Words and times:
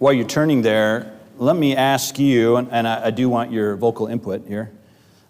while 0.00 0.14
you're 0.14 0.26
turning 0.26 0.62
there, 0.62 1.12
let 1.36 1.56
me 1.56 1.76
ask 1.76 2.18
you, 2.18 2.56
and, 2.56 2.88
I 2.88 3.10
do 3.10 3.28
want 3.28 3.52
your 3.52 3.76
vocal 3.76 4.06
input 4.06 4.46
here. 4.48 4.72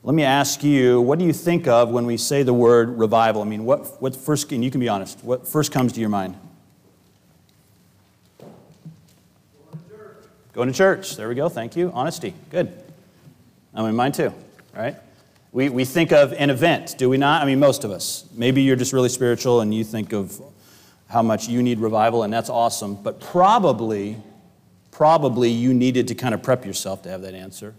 Let 0.04 0.14
me 0.14 0.22
ask 0.22 0.62
you, 0.62 1.00
what 1.00 1.18
do 1.18 1.24
you 1.24 1.32
think 1.32 1.66
of 1.66 1.90
when 1.90 2.06
we 2.06 2.16
say 2.16 2.44
the 2.44 2.54
word 2.54 2.96
revival? 2.96 3.42
I 3.42 3.46
mean, 3.46 3.64
what, 3.64 4.00
what 4.00 4.14
first, 4.14 4.50
and 4.52 4.62
you 4.64 4.70
can 4.70 4.80
be 4.80 4.88
honest, 4.88 5.22
what 5.24 5.46
first 5.46 5.72
comes 5.72 5.92
to 5.94 6.00
your 6.00 6.08
mind? 6.08 6.36
Going 8.38 9.72
to 9.72 9.88
church. 9.90 10.52
Going 10.52 10.68
to 10.68 10.74
church. 10.74 11.16
There 11.16 11.28
we 11.28 11.34
go. 11.34 11.48
Thank 11.48 11.74
you. 11.74 11.90
Honesty. 11.92 12.32
Good. 12.50 12.72
I 13.74 13.82
mean, 13.82 13.96
mine 13.96 14.12
too, 14.12 14.32
right? 14.72 14.94
We, 15.50 15.68
we 15.68 15.84
think 15.84 16.12
of 16.12 16.32
an 16.34 16.48
event, 16.48 16.94
do 16.96 17.10
we 17.10 17.18
not? 17.18 17.42
I 17.42 17.44
mean, 17.44 17.58
most 17.58 17.82
of 17.82 17.90
us. 17.90 18.24
Maybe 18.34 18.62
you're 18.62 18.76
just 18.76 18.92
really 18.92 19.08
spiritual 19.08 19.62
and 19.62 19.74
you 19.74 19.82
think 19.82 20.12
of 20.12 20.40
how 21.08 21.22
much 21.22 21.48
you 21.48 21.60
need 21.60 21.80
revival, 21.80 22.22
and 22.22 22.32
that's 22.32 22.48
awesome. 22.48 22.94
But 22.94 23.20
probably, 23.20 24.16
probably 25.00 25.48
you 25.48 25.72
needed 25.72 26.08
to 26.08 26.14
kind 26.14 26.34
of 26.34 26.42
prep 26.42 26.66
yourself 26.66 27.00
to 27.00 27.08
have 27.08 27.22
that 27.22 27.32
answer 27.32 27.74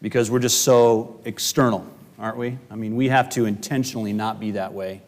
because 0.00 0.32
we're 0.32 0.40
just 0.40 0.62
so 0.62 1.20
external, 1.24 1.86
aren't 2.18 2.36
we? 2.36 2.58
I 2.72 2.74
mean, 2.74 2.96
we 2.96 3.06
have 3.06 3.30
to 3.30 3.44
intentionally 3.44 4.12
not 4.12 4.40
be 4.40 4.50
that 4.50 4.72
way. 4.72 5.00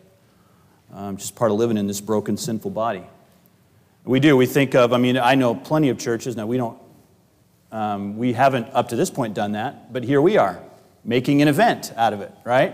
Um, 0.92 1.16
just 1.16 1.34
part 1.34 1.50
of 1.50 1.56
living 1.56 1.78
in 1.78 1.88
this 1.88 2.00
broken, 2.00 2.36
sinful 2.36 2.70
body. 2.70 3.02
We 4.04 4.20
do. 4.20 4.36
We 4.36 4.46
think 4.46 4.76
of, 4.76 4.92
I 4.92 4.98
mean, 4.98 5.18
I 5.18 5.34
know 5.34 5.56
plenty 5.56 5.88
of 5.88 5.98
churches. 5.98 6.36
Now, 6.36 6.46
we 6.46 6.58
don't, 6.58 6.78
um, 7.72 8.16
we 8.16 8.32
haven't 8.32 8.68
up 8.72 8.90
to 8.90 8.96
this 8.96 9.10
point 9.10 9.34
done 9.34 9.50
that, 9.50 9.92
but 9.92 10.04
here 10.04 10.22
we 10.22 10.36
are, 10.38 10.62
making 11.04 11.42
an 11.42 11.48
event 11.48 11.92
out 11.96 12.12
of 12.12 12.20
it, 12.20 12.30
right? 12.44 12.72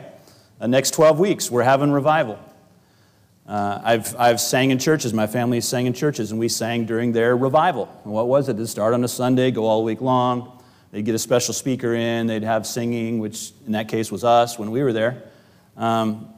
The 0.58 0.68
next 0.68 0.90
12 0.90 1.18
weeks, 1.18 1.50
we're 1.50 1.62
having 1.62 1.90
revival. 1.90 2.38
Uh, 3.46 3.80
I've, 3.82 4.14
I've 4.16 4.40
sang 4.40 4.70
in 4.70 4.78
churches. 4.78 5.12
My 5.12 5.26
family 5.26 5.60
sang 5.60 5.86
in 5.86 5.92
churches, 5.92 6.30
and 6.30 6.38
we 6.38 6.48
sang 6.48 6.84
during 6.86 7.12
their 7.12 7.36
revival. 7.36 7.88
And 8.04 8.12
what 8.12 8.28
was 8.28 8.48
it? 8.48 8.52
It'd 8.52 8.68
start 8.68 8.94
on 8.94 9.02
a 9.02 9.08
Sunday, 9.08 9.50
go 9.50 9.66
all 9.66 9.82
week 9.82 10.00
long. 10.00 10.62
They'd 10.92 11.04
get 11.04 11.14
a 11.14 11.18
special 11.18 11.54
speaker 11.54 11.94
in. 11.94 12.26
They'd 12.26 12.42
have 12.42 12.66
singing, 12.66 13.18
which 13.18 13.52
in 13.66 13.72
that 13.72 13.88
case 13.88 14.10
was 14.10 14.24
us 14.24 14.58
when 14.58 14.70
we 14.70 14.82
were 14.82 14.92
there. 14.92 15.22
Um, 15.76 16.32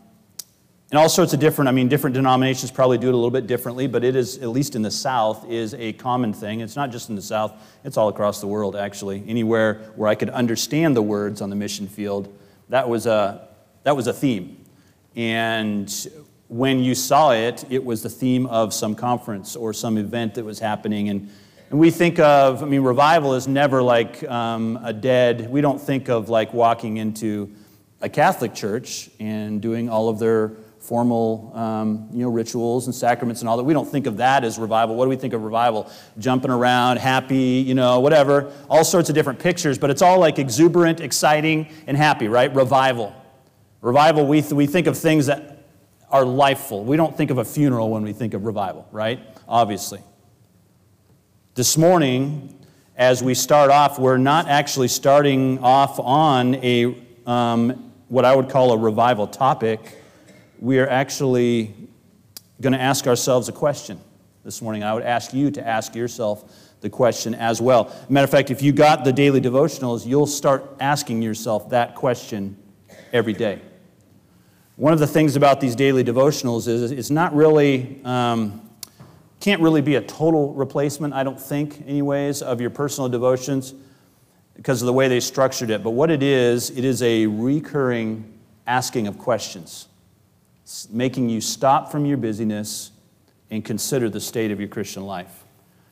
and 0.91 0.99
all 0.99 1.09
sorts 1.09 1.33
of 1.33 1.41
different, 1.41 1.69
I 1.71 1.73
mean, 1.73 1.89
different 1.89 2.13
denominations 2.13 2.71
probably 2.71 2.99
do 2.99 3.09
it 3.09 3.15
a 3.15 3.17
little 3.17 3.31
bit 3.31 3.47
differently, 3.47 3.87
but 3.87 4.05
it 4.05 4.15
is, 4.15 4.37
at 4.39 4.49
least 4.49 4.77
in 4.77 4.83
the 4.83 4.91
South, 4.91 5.51
is 5.51 5.73
a 5.73 5.95
common 5.95 6.35
thing. 6.35 6.61
It's 6.61 6.77
not 6.77 6.91
just 6.91 7.09
in 7.09 7.17
the 7.17 7.23
South, 7.23 7.55
it's 7.83 7.97
all 7.97 8.09
across 8.09 8.43
the 8.43 8.47
world, 8.47 8.77
actually. 8.77 9.25
Anywhere 9.27 9.91
where 9.97 10.11
I 10.11 10.15
could 10.15 10.29
understand 10.29 10.95
the 10.95 11.01
words 11.01 11.41
on 11.41 11.49
the 11.49 11.57
mission 11.57 11.89
field, 11.89 12.31
that 12.69 12.87
was 12.87 13.07
a, 13.07 13.49
that 13.85 13.97
was 13.97 14.07
a 14.07 14.13
theme. 14.13 14.63
And 15.17 15.91
when 16.53 16.81
you 16.81 16.95
saw 16.95 17.33
it, 17.33 17.65
it 17.71 17.83
was 17.83 18.03
the 18.03 18.11
theme 18.11 18.45
of 18.45 18.75
some 18.75 18.95
conference 18.95 19.57
or 19.57 19.73
some 19.73 19.97
event 19.97 20.35
that 20.35 20.45
was 20.45 20.59
happening. 20.59 21.09
And, 21.09 21.31
and 21.71 21.81
we 21.81 21.91
think 21.91 22.19
of, 22.19 22.63
I 22.63 22.67
mean, 22.67 22.83
revival 22.83 23.35
is 23.35 23.49
never 23.49 23.83
like 23.83 24.23
um, 24.25 24.79
a 24.85 24.93
dead, 24.93 25.51
we 25.51 25.63
don't 25.63 25.81
think 25.81 26.11
of 26.11 26.29
like 26.29 26.53
walking 26.53 26.99
into 26.99 27.51
a 28.03 28.09
Catholic 28.11 28.53
church 28.53 29.09
and 29.19 29.63
doing 29.63 29.89
all 29.89 30.11
of 30.11 30.19
their 30.19 30.53
formal 30.79 31.53
um, 31.55 32.11
you 32.13 32.19
know, 32.19 32.29
rituals 32.29 32.85
and 32.85 32.95
sacraments 32.95 33.41
and 33.41 33.49
all 33.49 33.57
that. 33.57 33.65
We 33.65 33.73
don't 33.73 33.89
think 33.89 34.07
of 34.07 34.19
that 34.19 34.45
as 34.45 34.59
revival. 34.59 34.95
What 34.95 35.07
do 35.07 35.09
we 35.09 35.17
think 35.17 35.33
of 35.33 35.45
revival? 35.45 35.91
Jumping 36.19 36.51
around, 36.51 36.99
happy, 36.99 37.65
you 37.67 37.75
know, 37.75 38.01
whatever. 38.01 38.53
All 38.69 38.85
sorts 38.85 39.09
of 39.09 39.15
different 39.15 39.39
pictures, 39.39 39.79
but 39.79 39.89
it's 39.89 40.03
all 40.03 40.19
like 40.19 40.39
exuberant, 40.39 41.01
exciting, 41.01 41.69
and 41.87 41.97
happy, 41.97 42.29
right? 42.29 42.55
Revival. 42.55 43.15
Revival, 43.81 44.27
we, 44.27 44.43
th- 44.43 44.53
we 44.53 44.67
think 44.67 44.87
of 44.87 44.99
things 44.99 45.27
that 45.27 45.52
are 46.13 46.25
lifeful. 46.25 46.85
We 46.85 46.97
don't 46.97 47.17
think 47.17 47.31
of 47.31 47.39
a 47.39 47.45
funeral 47.45 47.91
when 47.91 48.03
we 48.03 48.13
think 48.13 48.35
of 48.35 48.45
revival, 48.45 48.87
right? 48.93 49.21
Obviously. 49.49 50.01
This 51.55 51.77
morning, 51.77 52.59
as 52.97 53.23
we 53.23 53.35
start 53.35 53.71
off, 53.71 53.99
we're 53.99 54.19
not 54.19 54.47
actually 54.47 54.89
starting 54.89 55.59
off 55.59 55.99
on 55.99 56.55
a 56.57 56.97
um, 57.27 57.93
what 58.09 58.25
I 58.25 58.37
would 58.37 58.51
call 58.51 58.73
a 58.73 58.79
revival 58.79 59.27
topic 59.27 59.99
we 60.63 60.79
are 60.79 60.89
actually 60.89 61.75
going 62.61 62.73
to 62.73 62.81
ask 62.81 63.09
ourselves 63.09 63.49
a 63.49 63.53
question 63.53 63.99
this 64.45 64.63
morning. 64.63 64.85
I 64.85 64.95
would 64.95 65.03
ask 65.03 65.35
you 65.35 65.51
to 65.51 65.67
ask 65.67 65.97
yourself 65.97 66.55
the 66.81 66.89
question 66.89 67.35
as 67.35 67.61
well. 67.61 67.93
Matter 68.09 68.25
of 68.25 68.31
fact, 68.31 68.53
if 68.53 68.63
you 68.63 68.71
got 68.71 69.03
the 69.03 69.13
daily 69.13 69.41
devotionals, 69.41 70.07
you'll 70.07 70.25
start 70.25 70.65
asking 70.79 71.21
yourself 71.21 71.71
that 71.71 71.97
question 71.97 72.57
every 73.13 73.33
day. 73.33 73.61
One 74.83 74.93
of 74.93 74.99
the 74.99 75.07
things 75.07 75.37
about 75.37 75.61
these 75.61 75.77
daily 75.77 76.03
devotionals 76.03 76.67
is 76.67 76.91
it's 76.91 77.09
not 77.09 77.33
really, 77.37 78.01
um, 78.05 78.69
can't 79.39 79.63
really 79.63 79.81
be 79.81 79.95
a 79.95 80.01
total 80.01 80.53
replacement, 80.55 81.15
I 81.15 81.23
don't 81.23 81.41
think, 81.41 81.85
anyways, 81.87 82.43
of 82.43 82.61
your 82.61 82.71
personal 82.71 83.09
devotions 83.09 83.75
because 84.57 84.83
of 84.83 84.87
the 84.87 84.93
way 84.93 85.07
they 85.07 85.21
structured 85.21 85.71
it. 85.71 85.85
But 85.85 85.91
what 85.91 86.11
it 86.11 86.21
is, 86.21 86.71
it 86.71 86.85
is 86.85 87.01
a 87.01 87.29
recurring 87.29 88.37
asking 88.67 89.07
of 89.07 89.19
questions 89.19 89.87
making 90.91 91.29
you 91.29 91.41
stop 91.41 91.93
from 91.93 92.05
your 92.05 92.17
busyness 92.17 92.91
and 93.51 93.65
consider 93.65 94.11
the 94.11 94.21
state 94.21 94.51
of 94.51 94.59
your 94.59 94.69
Christian 94.69 95.05
life. 95.05 95.45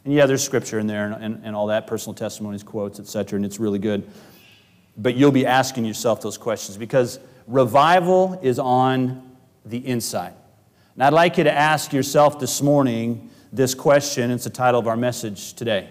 And 0.05 0.13
yeah, 0.13 0.27
there's 0.27 0.43
scripture 0.43 0.81
in 0.81 0.89
there 0.89 1.07
and, 1.07 1.23
and, 1.23 1.45
and 1.45 1.55
all 1.55 1.69
that, 1.69 1.87
personal 1.87 2.15
testimonies, 2.15 2.65
quotes, 2.65 2.99
etc., 2.99 3.37
and 3.37 3.45
it's 3.45 3.61
really 3.61 3.79
good. 3.79 4.11
But 4.97 5.15
you'll 5.15 5.31
be 5.31 5.47
asking 5.47 5.85
yourself 5.85 6.21
those 6.21 6.37
questions 6.37 6.77
because 6.77 7.21
revival 7.51 8.39
is 8.43 8.59
on 8.59 9.37
the 9.67 9.85
inside. 9.87 10.35
And 10.95 11.03
I'd 11.03 11.13
like 11.13 11.37
you 11.37 11.45
to 11.45 11.53
ask 11.53 11.93
yourself 11.93 12.39
this 12.39 12.63
morning 12.63 13.31
this 13.53 13.75
question. 13.75 14.31
It's 14.31 14.45
the 14.45 14.51
title 14.51 14.81
of 14.81 14.87
our 14.87 14.97
message 14.97 15.55
today 15.55 15.91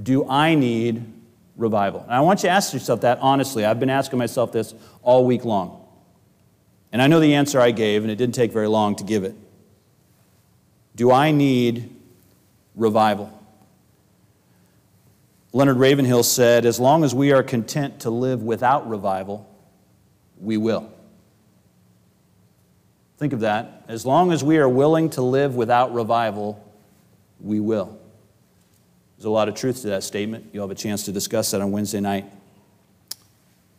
Do 0.00 0.28
I 0.28 0.54
need 0.54 1.12
revival? 1.56 2.02
And 2.02 2.12
I 2.12 2.20
want 2.20 2.40
you 2.42 2.48
to 2.48 2.54
ask 2.54 2.72
yourself 2.72 3.00
that 3.00 3.18
honestly. 3.20 3.64
I've 3.64 3.80
been 3.80 3.90
asking 3.90 4.18
myself 4.18 4.52
this 4.52 4.74
all 5.02 5.24
week 5.24 5.44
long. 5.44 5.82
And 6.92 7.02
I 7.02 7.08
know 7.08 7.20
the 7.20 7.34
answer 7.34 7.60
I 7.60 7.72
gave, 7.72 8.02
and 8.02 8.10
it 8.10 8.16
didn't 8.16 8.34
take 8.34 8.52
very 8.52 8.68
long 8.68 8.96
to 8.96 9.04
give 9.04 9.24
it. 9.24 9.34
Do 10.94 11.10
I 11.10 11.30
need 11.30 11.94
revival? 12.74 13.32
Leonard 15.52 15.78
Ravenhill 15.78 16.22
said, 16.22 16.64
As 16.64 16.78
long 16.78 17.02
as 17.02 17.14
we 17.14 17.32
are 17.32 17.42
content 17.42 18.00
to 18.00 18.10
live 18.10 18.42
without 18.42 18.88
revival, 18.88 19.46
we 20.40 20.56
will. 20.56 20.90
Think 23.18 23.32
of 23.32 23.40
that. 23.40 23.84
As 23.88 24.04
long 24.04 24.32
as 24.32 24.44
we 24.44 24.58
are 24.58 24.68
willing 24.68 25.10
to 25.10 25.22
live 25.22 25.54
without 25.54 25.94
revival, 25.94 26.62
we 27.40 27.60
will. 27.60 27.98
There's 29.16 29.24
a 29.24 29.30
lot 29.30 29.48
of 29.48 29.54
truth 29.54 29.82
to 29.82 29.88
that 29.88 30.02
statement. 30.02 30.50
You'll 30.52 30.64
have 30.64 30.70
a 30.70 30.80
chance 30.80 31.04
to 31.04 31.12
discuss 31.12 31.50
that 31.52 31.60
on 31.60 31.72
Wednesday 31.72 32.00
night. 32.00 32.26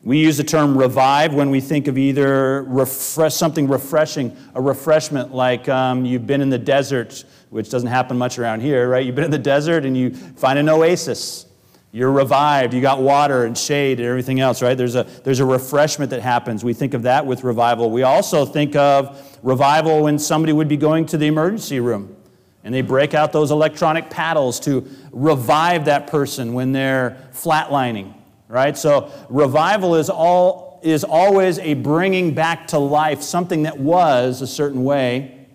We 0.03 0.19
use 0.19 0.37
the 0.37 0.43
term 0.43 0.77
revive 0.77 1.33
when 1.33 1.49
we 1.49 1.59
think 1.59 1.87
of 1.87 1.97
either 1.97 2.63
refresh, 2.63 3.35
something 3.35 3.67
refreshing, 3.67 4.37
a 4.55 4.61
refreshment 4.61 5.33
like 5.33 5.67
um, 5.67 6.05
you've 6.05 6.25
been 6.25 6.41
in 6.41 6.49
the 6.49 6.57
desert, 6.57 7.25
which 7.49 7.69
doesn't 7.69 7.89
happen 7.89 8.17
much 8.17 8.39
around 8.39 8.61
here, 8.61 8.87
right? 8.87 9.05
You've 9.05 9.15
been 9.15 9.25
in 9.25 9.31
the 9.31 9.37
desert 9.37 9.85
and 9.85 9.97
you 9.97 10.11
find 10.11 10.57
an 10.57 10.69
oasis. 10.69 11.46
You're 11.91 12.11
revived. 12.11 12.73
You 12.73 12.81
got 12.81 13.01
water 13.01 13.45
and 13.45 13.57
shade 13.57 13.99
and 13.99 14.07
everything 14.07 14.39
else, 14.39 14.61
right? 14.61 14.77
There's 14.77 14.95
a, 14.95 15.03
there's 15.23 15.39
a 15.39 15.45
refreshment 15.45 16.11
that 16.11 16.21
happens. 16.21 16.63
We 16.63 16.73
think 16.73 16.93
of 16.93 17.03
that 17.03 17.25
with 17.25 17.43
revival. 17.43 17.89
We 17.89 18.03
also 18.03 18.45
think 18.45 18.75
of 18.75 19.39
revival 19.41 20.03
when 20.03 20.19
somebody 20.19 20.53
would 20.53 20.67
be 20.67 20.77
going 20.77 21.05
to 21.07 21.17
the 21.17 21.27
emergency 21.27 21.79
room 21.79 22.15
and 22.63 22.73
they 22.73 22.81
break 22.81 23.13
out 23.13 23.31
those 23.31 23.51
electronic 23.51 24.09
paddles 24.09 24.59
to 24.61 24.87
revive 25.11 25.85
that 25.85 26.07
person 26.07 26.53
when 26.53 26.73
they're 26.73 27.29
flatlining 27.33 28.13
right? 28.47 28.77
So 28.77 29.11
revival 29.29 29.95
is 29.95 30.09
all 30.09 30.79
is 30.83 31.03
always 31.03 31.57
a 31.59 31.73
bringing 31.73 32.33
back 32.33 32.67
to 32.67 32.77
life 32.77 33.21
something 33.23 33.63
that 33.63 33.79
was 33.79 34.41
a 34.41 34.47
certain 34.47 34.83
way, 34.83 35.47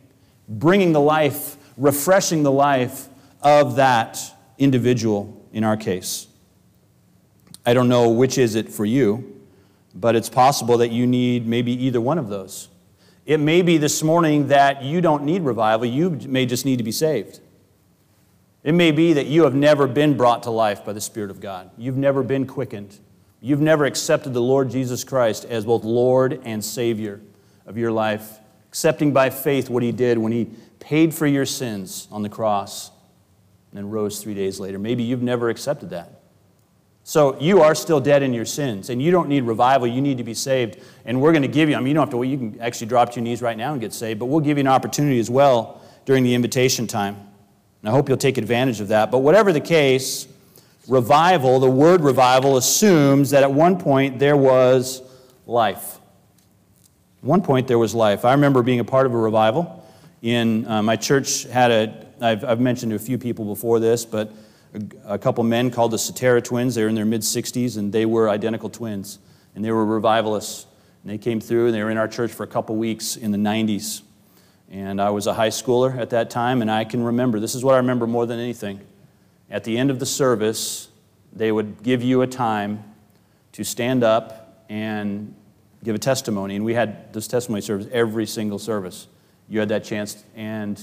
bringing 0.48 0.92
the 0.92 1.00
life, 1.00 1.56
refreshing 1.76 2.42
the 2.42 2.50
life 2.50 3.08
of 3.40 3.76
that 3.76 4.20
individual 4.58 5.38
in 5.52 5.64
our 5.64 5.76
case. 5.76 6.26
I 7.64 7.74
don't 7.74 7.88
know 7.88 8.08
which 8.08 8.38
is 8.38 8.54
it 8.54 8.68
for 8.68 8.84
you, 8.84 9.40
but 9.94 10.16
it's 10.16 10.28
possible 10.28 10.78
that 10.78 10.90
you 10.90 11.06
need 11.06 11.46
maybe 11.46 11.72
either 11.84 12.00
one 12.00 12.18
of 12.18 12.28
those. 12.28 12.68
It 13.24 13.38
may 13.38 13.62
be 13.62 13.76
this 13.76 14.02
morning 14.02 14.48
that 14.48 14.82
you 14.82 15.00
don't 15.00 15.24
need 15.24 15.42
revival, 15.42 15.86
you 15.86 16.10
may 16.26 16.46
just 16.46 16.64
need 16.64 16.78
to 16.78 16.84
be 16.84 16.92
saved. 16.92 17.40
It 18.64 18.72
may 18.72 18.92
be 18.92 19.12
that 19.12 19.26
you 19.26 19.42
have 19.44 19.54
never 19.54 19.86
been 19.86 20.16
brought 20.16 20.44
to 20.44 20.50
life 20.50 20.84
by 20.84 20.92
the 20.92 21.00
Spirit 21.00 21.30
of 21.30 21.40
God. 21.40 21.70
You've 21.76 21.96
never 21.96 22.22
been 22.22 22.46
quickened. 22.46 22.98
You've 23.40 23.60
never 23.60 23.84
accepted 23.84 24.34
the 24.34 24.42
Lord 24.42 24.70
Jesus 24.70 25.02
Christ 25.02 25.44
as 25.44 25.64
both 25.64 25.82
Lord 25.82 26.40
and 26.44 26.64
Savior 26.64 27.20
of 27.66 27.76
your 27.76 27.90
life, 27.90 28.38
accepting 28.68 29.12
by 29.12 29.30
faith 29.30 29.68
what 29.68 29.82
He 29.82 29.90
did 29.90 30.16
when 30.16 30.30
He 30.30 30.50
paid 30.78 31.12
for 31.12 31.26
your 31.26 31.46
sins 31.46 32.06
on 32.12 32.22
the 32.22 32.28
cross 32.28 32.91
and 33.72 33.78
then 33.78 33.90
rose 33.90 34.22
three 34.22 34.34
days 34.34 34.60
later. 34.60 34.78
Maybe 34.78 35.02
you've 35.02 35.22
never 35.22 35.48
accepted 35.48 35.90
that. 35.90 36.20
So 37.04 37.40
you 37.40 37.62
are 37.62 37.74
still 37.74 38.00
dead 38.00 38.22
in 38.22 38.32
your 38.32 38.44
sins, 38.44 38.90
and 38.90 39.02
you 39.02 39.10
don't 39.10 39.28
need 39.28 39.42
revival. 39.42 39.88
You 39.88 40.00
need 40.00 40.18
to 40.18 40.24
be 40.24 40.34
saved. 40.34 40.78
And 41.04 41.20
we're 41.20 41.32
going 41.32 41.42
to 41.42 41.48
give 41.48 41.68
you, 41.68 41.74
I 41.74 41.78
mean, 41.78 41.88
you 41.88 41.94
don't 41.94 42.02
have 42.02 42.10
to 42.10 42.18
wait. 42.18 42.30
You 42.30 42.38
can 42.38 42.60
actually 42.60 42.86
drop 42.86 43.10
to 43.10 43.16
your 43.16 43.24
knees 43.24 43.42
right 43.42 43.56
now 43.56 43.72
and 43.72 43.80
get 43.80 43.92
saved, 43.92 44.20
but 44.20 44.26
we'll 44.26 44.40
give 44.40 44.58
you 44.58 44.60
an 44.60 44.68
opportunity 44.68 45.18
as 45.18 45.28
well 45.28 45.82
during 46.04 46.22
the 46.22 46.34
invitation 46.34 46.86
time. 46.86 47.16
And 47.80 47.88
I 47.88 47.92
hope 47.92 48.08
you'll 48.08 48.18
take 48.18 48.38
advantage 48.38 48.80
of 48.80 48.88
that. 48.88 49.10
But 49.10 49.18
whatever 49.18 49.52
the 49.52 49.60
case, 49.60 50.28
revival, 50.86 51.58
the 51.58 51.70
word 51.70 52.02
revival, 52.02 52.56
assumes 52.56 53.30
that 53.30 53.42
at 53.42 53.52
one 53.52 53.78
point 53.78 54.18
there 54.18 54.36
was 54.36 55.02
life. 55.46 55.98
At 57.18 57.24
one 57.24 57.42
point 57.42 57.66
there 57.66 57.78
was 57.78 57.94
life. 57.94 58.24
I 58.24 58.32
remember 58.32 58.62
being 58.62 58.80
a 58.80 58.84
part 58.84 59.06
of 59.06 59.14
a 59.14 59.18
revival. 59.18 59.80
In 60.22 60.68
uh, 60.68 60.82
my 60.84 60.94
church 60.94 61.44
had 61.44 61.72
a, 61.72 62.06
I've, 62.22 62.44
I've 62.44 62.60
mentioned 62.60 62.90
to 62.90 62.96
a 62.96 63.00
few 63.00 63.18
people 63.18 63.44
before 63.44 63.80
this, 63.80 64.04
but 64.04 64.32
a, 64.74 65.14
a 65.14 65.18
couple 65.18 65.44
men 65.44 65.70
called 65.70 65.90
the 65.90 65.96
Sutera 65.96 66.42
twins. 66.42 66.74
They 66.74 66.82
were 66.82 66.88
in 66.88 66.94
their 66.94 67.04
mid 67.04 67.22
60s, 67.22 67.76
and 67.76 67.92
they 67.92 68.06
were 68.06 68.28
identical 68.28 68.70
twins. 68.70 69.18
And 69.54 69.64
they 69.64 69.70
were 69.70 69.84
revivalists. 69.84 70.66
And 71.02 71.10
they 71.10 71.18
came 71.18 71.40
through, 71.40 71.66
and 71.66 71.74
they 71.74 71.82
were 71.82 71.90
in 71.90 71.98
our 71.98 72.08
church 72.08 72.32
for 72.32 72.44
a 72.44 72.46
couple 72.46 72.76
weeks 72.76 73.16
in 73.16 73.32
the 73.32 73.38
90s. 73.38 74.02
And 74.70 75.00
I 75.00 75.10
was 75.10 75.26
a 75.26 75.34
high 75.34 75.50
schooler 75.50 75.98
at 75.98 76.10
that 76.10 76.30
time, 76.30 76.62
and 76.62 76.70
I 76.70 76.84
can 76.84 77.02
remember 77.02 77.40
this 77.40 77.54
is 77.54 77.64
what 77.64 77.74
I 77.74 77.78
remember 77.78 78.06
more 78.06 78.24
than 78.24 78.38
anything. 78.38 78.80
At 79.50 79.64
the 79.64 79.76
end 79.76 79.90
of 79.90 79.98
the 79.98 80.06
service, 80.06 80.88
they 81.32 81.52
would 81.52 81.82
give 81.82 82.02
you 82.02 82.22
a 82.22 82.26
time 82.26 82.82
to 83.52 83.64
stand 83.64 84.02
up 84.02 84.64
and 84.70 85.34
give 85.84 85.94
a 85.94 85.98
testimony. 85.98 86.56
And 86.56 86.64
we 86.64 86.72
had 86.72 87.12
this 87.12 87.26
testimony 87.26 87.60
service 87.60 87.86
every 87.92 88.26
single 88.26 88.58
service. 88.58 89.08
You 89.48 89.60
had 89.60 89.68
that 89.68 89.84
chance. 89.84 90.24
And 90.34 90.80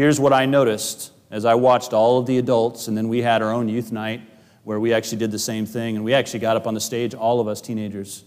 here's 0.00 0.18
what 0.18 0.32
I 0.32 0.46
noticed 0.46 1.12
as 1.30 1.44
I 1.44 1.54
watched 1.56 1.92
all 1.92 2.16
of 2.16 2.24
the 2.24 2.38
adults, 2.38 2.88
and 2.88 2.96
then 2.96 3.10
we 3.10 3.20
had 3.20 3.42
our 3.42 3.52
own 3.52 3.68
youth 3.68 3.92
night 3.92 4.22
where 4.64 4.80
we 4.80 4.94
actually 4.94 5.18
did 5.18 5.30
the 5.30 5.38
same 5.38 5.66
thing. 5.66 5.94
And 5.94 6.02
we 6.02 6.14
actually 6.14 6.40
got 6.40 6.56
up 6.56 6.66
on 6.66 6.72
the 6.72 6.80
stage, 6.80 7.12
all 7.12 7.38
of 7.38 7.46
us 7.46 7.60
teenagers, 7.60 8.24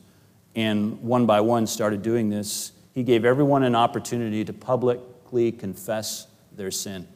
and 0.55 1.01
one 1.01 1.25
by 1.25 1.41
one 1.41 1.65
started 1.65 2.03
doing 2.03 2.29
this. 2.29 2.73
He 2.93 3.01
gave 3.01 3.25
everyone 3.25 3.63
an 3.63 3.73
opportunity 3.73 4.45
to 4.45 4.53
publicly 4.53 5.51
confess 5.51 6.27
their 6.55 6.69
sin. 6.69 7.07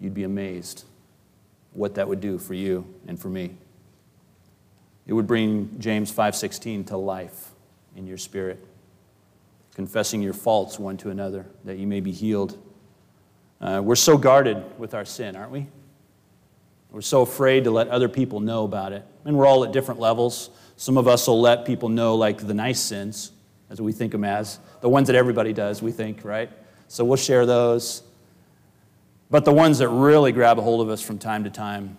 You'd 0.00 0.14
be 0.14 0.24
amazed 0.24 0.82
what 1.74 1.94
that 1.94 2.08
would 2.08 2.20
do 2.20 2.38
for 2.38 2.54
you 2.54 2.84
and 3.06 3.16
for 3.20 3.28
me. 3.28 3.54
It 5.06 5.12
would 5.12 5.28
bring 5.28 5.76
James 5.78 6.10
5:16 6.10 6.82
to 6.86 6.96
life 6.96 7.52
in 7.94 8.08
your 8.08 8.18
spirit, 8.18 8.58
confessing 9.74 10.22
your 10.22 10.32
faults 10.32 10.78
one 10.78 10.96
to 10.98 11.10
another 11.10 11.46
that 11.64 11.78
you 11.78 11.86
may 11.86 12.00
be 12.00 12.12
healed. 12.12 12.58
Uh, 13.60 13.80
we're 13.82 13.94
so 13.94 14.18
guarded 14.18 14.62
with 14.78 14.94
our 14.94 15.04
sin, 15.04 15.36
aren't 15.36 15.52
we? 15.52 15.66
We're 16.90 17.00
so 17.00 17.22
afraid 17.22 17.64
to 17.64 17.70
let 17.70 17.88
other 17.88 18.08
people 18.08 18.40
know 18.40 18.64
about 18.64 18.92
it. 18.92 19.04
And 19.24 19.36
we're 19.36 19.46
all 19.46 19.64
at 19.64 19.72
different 19.72 19.98
levels. 19.98 20.50
Some 20.76 20.98
of 20.98 21.08
us 21.08 21.26
will 21.26 21.40
let 21.40 21.64
people 21.64 21.88
know, 21.88 22.16
like 22.16 22.46
the 22.46 22.54
nice 22.54 22.80
sins, 22.80 23.32
as 23.70 23.80
we 23.80 23.92
think 23.92 24.12
of 24.12 24.20
them 24.20 24.28
as, 24.28 24.58
the 24.82 24.88
ones 24.88 25.06
that 25.06 25.16
everybody 25.16 25.54
does, 25.54 25.80
we 25.80 25.92
think, 25.92 26.24
right? 26.24 26.50
So 26.88 27.04
we'll 27.04 27.16
share 27.16 27.46
those. 27.46 28.02
But 29.30 29.46
the 29.46 29.52
ones 29.52 29.78
that 29.78 29.88
really 29.88 30.32
grab 30.32 30.58
a 30.58 30.62
hold 30.62 30.82
of 30.82 30.90
us 30.90 31.00
from 31.00 31.18
time 31.18 31.44
to 31.44 31.50
time, 31.50 31.96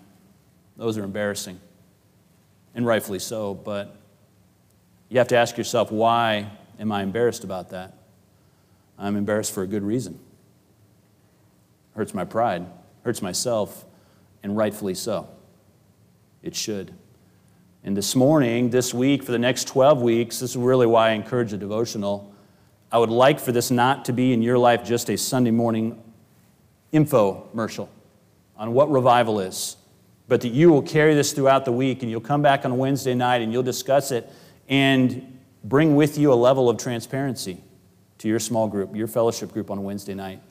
those 0.77 0.99
are 0.99 1.03
embarrassing. 1.03 1.59
And 2.75 2.85
rightfully 2.85 3.17
so. 3.17 3.55
But 3.55 3.95
you 5.09 5.17
have 5.17 5.29
to 5.29 5.37
ask 5.37 5.57
yourself, 5.57 5.91
why 5.91 6.51
am 6.79 6.91
I 6.91 7.03
embarrassed 7.03 7.43
about 7.43 7.69
that? 7.69 7.93
I'm 8.97 9.15
embarrassed 9.15 9.53
for 9.53 9.63
a 9.63 9.67
good 9.67 9.83
reason. 9.83 10.19
Hurts 11.95 12.13
my 12.13 12.25
pride, 12.25 12.65
hurts 13.03 13.21
myself, 13.21 13.85
and 14.41 14.57
rightfully 14.57 14.95
so. 14.95 15.29
It 16.41 16.55
should. 16.55 16.93
And 17.83 17.97
this 17.97 18.15
morning, 18.15 18.69
this 18.69 18.93
week, 18.93 19.23
for 19.23 19.31
the 19.31 19.39
next 19.39 19.67
12 19.67 20.01
weeks, 20.01 20.39
this 20.39 20.51
is 20.51 20.57
really 20.57 20.87
why 20.87 21.09
I 21.09 21.11
encourage 21.11 21.53
a 21.53 21.57
devotional. 21.57 22.33
I 22.91 22.97
would 22.97 23.09
like 23.09 23.39
for 23.39 23.51
this 23.51 23.71
not 23.71 24.05
to 24.05 24.13
be 24.13 24.33
in 24.33 24.41
your 24.41 24.57
life 24.57 24.83
just 24.83 25.09
a 25.09 25.17
Sunday 25.17 25.51
morning 25.51 26.01
infomercial 26.93 27.89
on 28.55 28.73
what 28.73 28.89
revival 28.89 29.39
is, 29.39 29.77
but 30.27 30.41
that 30.41 30.49
you 30.49 30.69
will 30.69 30.81
carry 30.81 31.13
this 31.13 31.33
throughout 31.33 31.65
the 31.65 31.71
week 31.71 32.03
and 32.03 32.11
you'll 32.11 32.21
come 32.21 32.41
back 32.41 32.65
on 32.65 32.77
Wednesday 32.77 33.13
night 33.13 33.41
and 33.41 33.51
you'll 33.51 33.63
discuss 33.63 34.11
it 34.11 34.31
and 34.69 35.32
bring 35.63 35.95
with 35.95 36.17
you 36.17 36.33
a 36.33 36.35
level 36.35 36.69
of 36.69 36.77
transparency 36.77 37.63
to 38.19 38.27
your 38.27 38.39
small 38.39 38.67
group, 38.67 38.95
your 38.95 39.07
fellowship 39.07 39.51
group 39.51 39.71
on 39.71 39.83
Wednesday 39.83 40.13
night. 40.13 40.41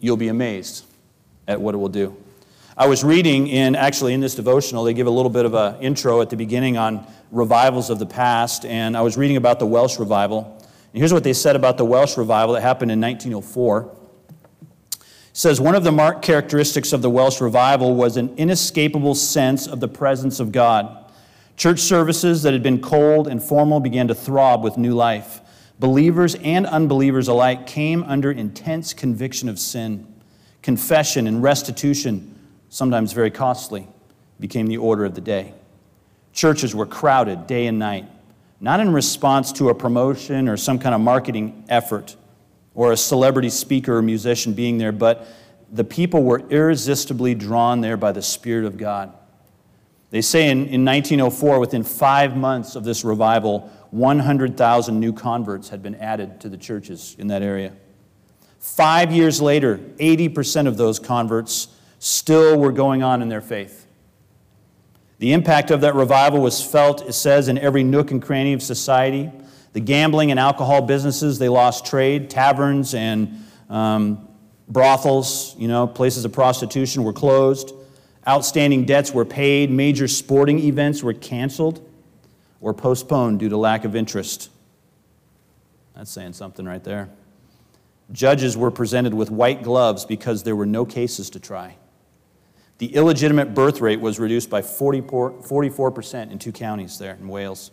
You'll 0.00 0.16
be 0.16 0.28
amazed 0.28 0.84
at 1.46 1.60
what 1.60 1.74
it 1.74 1.78
will 1.78 1.88
do. 1.88 2.16
I 2.76 2.86
was 2.86 3.04
reading 3.04 3.48
in, 3.48 3.76
actually, 3.76 4.14
in 4.14 4.20
this 4.20 4.34
devotional, 4.34 4.84
they 4.84 4.94
give 4.94 5.06
a 5.06 5.10
little 5.10 5.30
bit 5.30 5.44
of 5.44 5.54
an 5.54 5.80
intro 5.80 6.22
at 6.22 6.30
the 6.30 6.36
beginning 6.36 6.78
on 6.78 7.06
revivals 7.30 7.90
of 7.90 7.98
the 7.98 8.06
past, 8.06 8.64
and 8.64 8.96
I 8.96 9.02
was 9.02 9.16
reading 9.16 9.36
about 9.36 9.58
the 9.58 9.66
Welsh 9.66 9.98
revival. 9.98 10.56
And 10.92 10.98
here's 10.98 11.12
what 11.12 11.22
they 11.22 11.34
said 11.34 11.54
about 11.54 11.76
the 11.76 11.84
Welsh 11.84 12.16
revival 12.16 12.54
that 12.54 12.62
happened 12.62 12.90
in 12.90 13.00
1904. 13.00 13.94
It 15.00 15.06
says 15.34 15.60
one 15.60 15.74
of 15.74 15.84
the 15.84 15.92
marked 15.92 16.22
characteristics 16.22 16.92
of 16.92 17.02
the 17.02 17.10
Welsh 17.10 17.40
revival 17.40 17.94
was 17.94 18.16
an 18.16 18.34
inescapable 18.36 19.14
sense 19.14 19.66
of 19.66 19.80
the 19.80 19.88
presence 19.88 20.40
of 20.40 20.50
God. 20.50 21.01
Church 21.56 21.80
services 21.80 22.42
that 22.42 22.52
had 22.52 22.62
been 22.62 22.80
cold 22.80 23.28
and 23.28 23.42
formal 23.42 23.80
began 23.80 24.08
to 24.08 24.14
throb 24.14 24.62
with 24.64 24.76
new 24.76 24.94
life. 24.94 25.40
Believers 25.78 26.34
and 26.36 26.66
unbelievers 26.66 27.28
alike 27.28 27.66
came 27.66 28.02
under 28.04 28.30
intense 28.30 28.94
conviction 28.94 29.48
of 29.48 29.58
sin. 29.58 30.06
Confession 30.62 31.26
and 31.26 31.42
restitution 31.42 32.32
sometimes 32.72 33.12
very 33.12 33.30
costly, 33.30 33.86
became 34.40 34.66
the 34.66 34.78
order 34.78 35.04
of 35.04 35.14
the 35.14 35.20
day. 35.20 35.52
Churches 36.32 36.74
were 36.74 36.86
crowded 36.86 37.46
day 37.46 37.66
and 37.66 37.78
night, 37.78 38.06
not 38.60 38.80
in 38.80 38.90
response 38.94 39.52
to 39.52 39.68
a 39.68 39.74
promotion 39.74 40.48
or 40.48 40.56
some 40.56 40.78
kind 40.78 40.94
of 40.94 41.00
marketing 41.02 41.64
effort 41.68 42.16
or 42.74 42.92
a 42.92 42.96
celebrity 42.96 43.50
speaker 43.50 43.98
or 43.98 44.00
musician 44.00 44.54
being 44.54 44.78
there, 44.78 44.90
but 44.90 45.28
the 45.70 45.84
people 45.84 46.22
were 46.22 46.38
irresistibly 46.48 47.34
drawn 47.34 47.82
there 47.82 47.98
by 47.98 48.10
the 48.10 48.22
Spirit 48.22 48.64
of 48.64 48.78
God. 48.78 49.12
They 50.12 50.20
say 50.20 50.50
in, 50.50 50.66
in 50.66 50.84
1904, 50.84 51.58
within 51.58 51.82
five 51.82 52.36
months 52.36 52.76
of 52.76 52.84
this 52.84 53.02
revival, 53.02 53.70
100,000 53.92 55.00
new 55.00 55.14
converts 55.14 55.70
had 55.70 55.82
been 55.82 55.94
added 55.94 56.38
to 56.42 56.50
the 56.50 56.58
churches 56.58 57.16
in 57.18 57.28
that 57.28 57.40
area. 57.40 57.72
Five 58.58 59.10
years 59.10 59.40
later, 59.40 59.78
80% 59.78 60.66
of 60.66 60.76
those 60.76 60.98
converts 60.98 61.68
still 61.98 62.58
were 62.58 62.72
going 62.72 63.02
on 63.02 63.22
in 63.22 63.30
their 63.30 63.40
faith. 63.40 63.86
The 65.18 65.32
impact 65.32 65.70
of 65.70 65.80
that 65.80 65.94
revival 65.94 66.42
was 66.42 66.62
felt, 66.62 67.08
it 67.08 67.14
says, 67.14 67.48
in 67.48 67.56
every 67.56 67.82
nook 67.82 68.10
and 68.10 68.20
cranny 68.20 68.52
of 68.52 68.62
society. 68.62 69.32
The 69.72 69.80
gambling 69.80 70.30
and 70.30 70.38
alcohol 70.38 70.82
businesses, 70.82 71.38
they 71.38 71.48
lost 71.48 71.86
trade. 71.86 72.28
Taverns 72.28 72.92
and 72.94 73.46
um, 73.70 74.28
brothels, 74.68 75.56
you 75.56 75.68
know, 75.68 75.86
places 75.86 76.26
of 76.26 76.32
prostitution 76.34 77.02
were 77.02 77.14
closed. 77.14 77.72
Outstanding 78.26 78.84
debts 78.84 79.12
were 79.12 79.24
paid. 79.24 79.70
Major 79.70 80.06
sporting 80.06 80.58
events 80.60 81.02
were 81.02 81.12
canceled 81.12 81.86
or 82.60 82.72
postponed 82.72 83.40
due 83.40 83.48
to 83.48 83.56
lack 83.56 83.84
of 83.84 83.96
interest. 83.96 84.50
That's 85.94 86.10
saying 86.10 86.34
something 86.34 86.64
right 86.64 86.82
there. 86.84 87.08
Judges 88.12 88.56
were 88.56 88.70
presented 88.70 89.14
with 89.14 89.30
white 89.30 89.62
gloves 89.62 90.04
because 90.04 90.42
there 90.42 90.54
were 90.54 90.66
no 90.66 90.84
cases 90.84 91.30
to 91.30 91.40
try. 91.40 91.76
The 92.78 92.94
illegitimate 92.94 93.54
birth 93.54 93.80
rate 93.80 94.00
was 94.00 94.18
reduced 94.18 94.50
by 94.50 94.62
44% 94.62 96.30
in 96.30 96.38
two 96.38 96.52
counties 96.52 96.98
there 96.98 97.14
in 97.14 97.28
Wales. 97.28 97.70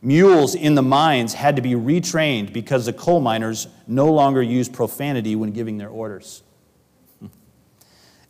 Mules 0.00 0.56
in 0.56 0.74
the 0.74 0.82
mines 0.82 1.34
had 1.34 1.54
to 1.56 1.62
be 1.62 1.74
retrained 1.74 2.52
because 2.52 2.86
the 2.86 2.92
coal 2.92 3.20
miners 3.20 3.68
no 3.86 4.12
longer 4.12 4.42
used 4.42 4.72
profanity 4.72 5.36
when 5.36 5.52
giving 5.52 5.78
their 5.78 5.88
orders. 5.88 6.42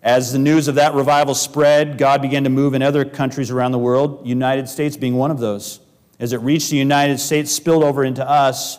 As 0.03 0.33
the 0.33 0.39
news 0.39 0.67
of 0.67 0.75
that 0.75 0.95
revival 0.95 1.33
spread, 1.33 1.97
God 1.97 2.23
began 2.23 2.43
to 2.43 2.51
move 2.51 2.75
in 2.75 2.83
other 2.83 3.05
countries 3.05 3.53
around 3.53 3.71
the 3.71 3.79
world, 3.79 4.27
United 4.27 4.69
States 4.69 4.97
being 4.97 5.15
one 5.15 5.31
of 5.31 5.39
those. 5.39 5.79
As 6.19 6.33
it 6.33 6.39
reached 6.39 6.71
the 6.71 6.77
United 6.77 7.21
States, 7.21 7.53
spilled 7.53 7.85
over 7.85 8.03
into 8.03 8.29
us, 8.29 8.79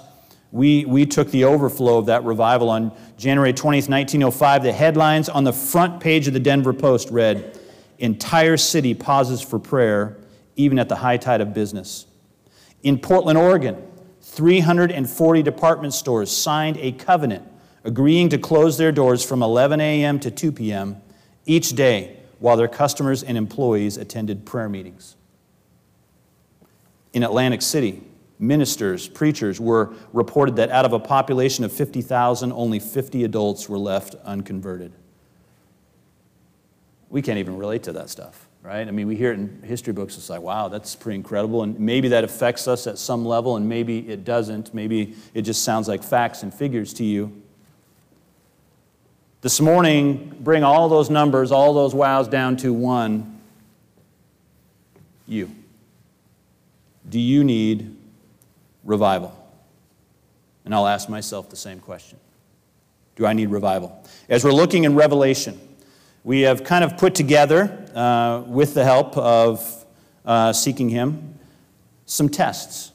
we, 0.51 0.83
we 0.83 1.05
took 1.05 1.31
the 1.31 1.45
overflow 1.45 1.97
of 1.97 2.07
that 2.07 2.25
revival 2.25 2.69
on 2.69 2.91
January 3.17 3.53
20th, 3.53 3.89
1905. 3.89 4.63
The 4.63 4.73
headlines 4.73 5.29
on 5.29 5.45
the 5.45 5.53
front 5.53 6.01
page 6.01 6.27
of 6.27 6.33
the 6.33 6.41
Denver 6.41 6.73
Post 6.73 7.09
read, 7.09 7.57
Entire 7.99 8.57
city 8.57 8.93
pauses 8.93 9.41
for 9.41 9.59
prayer, 9.59 10.17
even 10.57 10.77
at 10.77 10.89
the 10.89 10.95
high 10.97 11.17
tide 11.17 11.39
of 11.39 11.53
business. 11.53 12.05
In 12.83 12.99
Portland, 12.99 13.37
Oregon, 13.37 13.81
340 14.21 15.41
department 15.41 15.93
stores 15.93 16.35
signed 16.35 16.75
a 16.77 16.91
covenant 16.91 17.47
agreeing 17.85 18.29
to 18.29 18.37
close 18.37 18.77
their 18.77 18.91
doors 18.91 19.23
from 19.23 19.41
11 19.41 19.79
a.m. 19.79 20.19
to 20.19 20.29
2 20.29 20.51
p.m. 20.51 21.01
each 21.45 21.69
day 21.71 22.17
while 22.39 22.57
their 22.57 22.67
customers 22.67 23.23
and 23.23 23.37
employees 23.37 23.97
attended 23.97 24.45
prayer 24.45 24.69
meetings. 24.69 25.15
In 27.13 27.23
Atlantic 27.23 27.61
City, 27.61 28.03
ministers, 28.39 29.07
preachers 29.07 29.59
were 29.59 29.93
reported 30.11 30.55
that 30.57 30.69
out 30.69 30.83
of 30.85 30.93
a 30.93 30.99
population 30.99 31.63
of 31.63 31.71
50,000, 31.71 32.51
only 32.51 32.79
50 32.79 33.23
adults 33.23 33.69
were 33.69 33.77
left 33.77 34.15
unconverted. 34.25 34.91
We 37.09 37.21
can't 37.21 37.37
even 37.37 37.57
relate 37.57 37.83
to 37.83 37.93
that 37.93 38.09
stuff, 38.09 38.47
right? 38.63 38.87
I 38.87 38.89
mean, 38.89 39.07
we 39.07 39.15
hear 39.15 39.31
it 39.31 39.35
in 39.35 39.61
history 39.61 39.93
books. 39.93 40.17
It's 40.17 40.31
like, 40.31 40.41
wow, 40.41 40.67
that's 40.67 40.95
pretty 40.95 41.15
incredible. 41.17 41.61
And 41.61 41.79
maybe 41.79 42.07
that 42.07 42.23
affects 42.23 42.67
us 42.67 42.87
at 42.87 42.97
some 42.97 43.23
level, 43.23 43.55
and 43.55 43.69
maybe 43.69 43.99
it 44.09 44.25
doesn't. 44.25 44.73
Maybe 44.73 45.13
it 45.35 45.43
just 45.43 45.63
sounds 45.63 45.87
like 45.87 46.01
facts 46.01 46.41
and 46.41 46.51
figures 46.51 46.91
to 46.95 47.03
you. 47.03 47.42
This 49.43 49.59
morning, 49.59 50.37
bring 50.39 50.63
all 50.63 50.87
those 50.87 51.09
numbers, 51.09 51.51
all 51.51 51.73
those 51.73 51.93
wows 51.93 52.29
down 52.29 52.55
to 52.57 52.71
one 52.71 53.41
you. 55.27 55.53
Do 57.09 57.19
you 57.19 57.43
need 57.43 57.93
revival? 58.85 59.37
And 60.63 60.73
I'll 60.73 60.87
ask 60.87 61.09
myself 61.09 61.49
the 61.49 61.57
same 61.57 61.81
question 61.81 62.19
Do 63.17 63.25
I 63.25 63.33
need 63.33 63.47
revival? 63.47 64.01
As 64.29 64.45
we're 64.45 64.53
looking 64.53 64.85
in 64.85 64.95
Revelation, 64.95 65.59
we 66.23 66.43
have 66.43 66.63
kind 66.63 66.85
of 66.85 66.95
put 66.95 67.13
together, 67.13 67.85
uh, 67.93 68.45
with 68.47 68.73
the 68.73 68.85
help 68.85 69.17
of 69.17 69.85
uh, 70.25 70.53
Seeking 70.53 70.87
Him, 70.87 71.37
some 72.05 72.29
tests. 72.29 72.93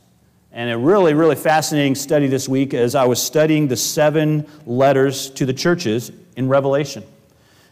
And 0.51 0.71
a 0.71 0.79
really, 0.79 1.13
really 1.13 1.37
fascinating 1.37 1.95
study 1.95 2.27
this 2.27 2.49
week 2.49 2.73
as 2.73 2.95
I 2.95 3.05
was 3.05 3.21
studying 3.21 3.69
the 3.69 3.77
seven 3.77 4.49
letters 4.65 5.29
to 5.33 5.45
the 5.45 5.53
churches 5.53 6.11
in 6.39 6.49
Revelation. 6.49 7.03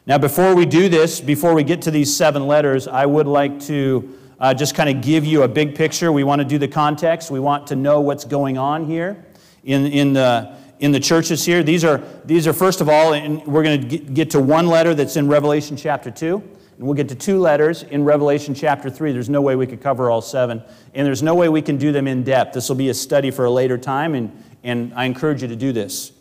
Now, 0.06 0.18
before 0.18 0.54
we 0.56 0.66
do 0.66 0.88
this, 0.88 1.20
before 1.20 1.54
we 1.54 1.62
get 1.62 1.82
to 1.82 1.92
these 1.92 2.14
seven 2.14 2.48
letters, 2.48 2.88
I 2.88 3.06
would 3.06 3.28
like 3.28 3.60
to 3.62 4.18
uh, 4.40 4.52
just 4.54 4.74
kind 4.74 4.90
of 4.90 5.02
give 5.02 5.24
you 5.24 5.44
a 5.44 5.48
big 5.48 5.76
picture. 5.76 6.10
We 6.10 6.24
want 6.24 6.40
to 6.40 6.44
do 6.44 6.58
the 6.58 6.66
context, 6.66 7.30
we 7.30 7.38
want 7.38 7.68
to 7.68 7.76
know 7.76 8.00
what's 8.00 8.24
going 8.24 8.58
on 8.58 8.84
here 8.84 9.24
in, 9.62 9.86
in, 9.86 10.12
the, 10.14 10.52
in 10.80 10.90
the 10.90 10.98
churches 10.98 11.44
here. 11.46 11.62
These 11.62 11.84
are, 11.84 12.02
these 12.24 12.48
are, 12.48 12.52
first 12.52 12.80
of 12.80 12.88
all, 12.88 13.14
and 13.14 13.46
we're 13.46 13.62
going 13.62 13.88
to 13.88 13.98
get 13.98 14.30
to 14.32 14.40
one 14.40 14.66
letter 14.66 14.96
that's 14.96 15.16
in 15.16 15.28
Revelation 15.28 15.76
chapter 15.76 16.10
2. 16.10 16.34
And 16.78 16.84
we'll 16.84 16.94
get 16.94 17.08
to 17.10 17.14
two 17.14 17.38
letters 17.38 17.84
in 17.84 18.04
Revelation 18.04 18.52
chapter 18.52 18.90
3. 18.90 19.12
There's 19.12 19.30
no 19.30 19.42
way 19.42 19.54
we 19.54 19.68
could 19.68 19.80
cover 19.80 20.10
all 20.10 20.20
seven. 20.20 20.60
And 20.92 21.06
there's 21.06 21.22
no 21.22 21.36
way 21.36 21.48
we 21.48 21.62
can 21.62 21.76
do 21.76 21.92
them 21.92 22.08
in 22.08 22.24
depth. 22.24 22.52
This 22.52 22.68
will 22.68 22.76
be 22.76 22.88
a 22.88 22.94
study 22.94 23.30
for 23.30 23.44
a 23.44 23.50
later 23.50 23.78
time, 23.78 24.16
and, 24.16 24.44
and 24.64 24.92
I 24.94 25.04
encourage 25.04 25.42
you 25.42 25.48
to 25.48 25.56
do 25.56 25.72
this. 25.72 26.12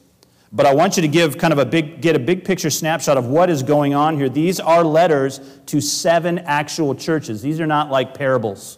But 0.52 0.66
I 0.66 0.74
want 0.74 0.96
you 0.96 1.02
to 1.02 1.08
give 1.08 1.38
kind 1.38 1.52
of 1.52 1.60
a 1.60 1.66
big, 1.66 2.02
get 2.02 2.16
a 2.16 2.20
big 2.20 2.46
picture 2.46 2.70
snapshot 2.70 3.18
of 3.18 3.28
what 3.28 3.50
is 3.50 3.64
going 3.64 3.94
on 3.94 4.18
here. 4.18 4.30
These 4.30 4.60
are 4.60 4.84
letters 4.84 5.40
to 5.68 5.82
seven 5.82 6.40
actual 6.40 6.96
churches. 6.96 7.42
These 7.42 7.60
are 7.60 7.68
not 7.68 7.92
like 7.92 8.14
parables, 8.14 8.78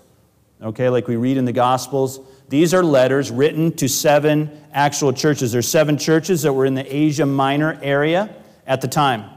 okay, 0.61 0.89
like 0.89 1.07
we 1.07 1.15
read 1.17 1.37
in 1.37 1.45
the 1.45 1.53
Gospels. 1.53 2.19
These 2.49 2.73
are 2.73 2.83
letters 2.83 3.29
written 3.29 3.71
to 3.73 3.87
seven 3.87 4.49
actual 4.71 5.11
churches. 5.11 5.51
There's 5.51 5.67
seven 5.67 5.97
churches 5.97 6.41
that 6.43 6.53
were 6.53 6.65
in 6.65 6.73
the 6.73 6.95
Asia 6.95 7.25
Minor 7.25 7.77
area 7.81 8.33
at 8.65 8.81
the 8.81 8.87
time. 8.87 9.29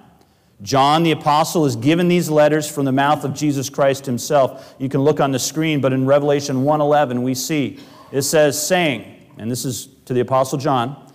John 0.63 1.03
the 1.03 1.13
apostle 1.13 1.65
is 1.65 1.75
given 1.75 2.09
these 2.09 2.29
letters 2.29 2.71
from 2.71 2.85
the 2.85 2.93
mouth 2.93 3.25
of 3.25 3.35
Jesus 3.35 3.71
Christ 3.71 4.05
himself. 4.05 4.75
You 4.79 4.89
can 4.89 5.01
look 5.01 5.19
on 5.19 5.33
the 5.33 5.39
screen, 5.39 5.81
but 5.81 5.93
in 5.93 6.05
Revelation 6.05 6.65
1:11 6.65 7.23
we 7.23 7.35
see 7.35 7.79
it 8.13 8.23
says 8.23 8.61
saying, 8.61 9.29
and 9.39 9.51
this 9.51 9.65
is 9.65 9.89
to 10.05 10.13
the 10.13 10.21
apostle 10.21 10.59
John, 10.59 11.10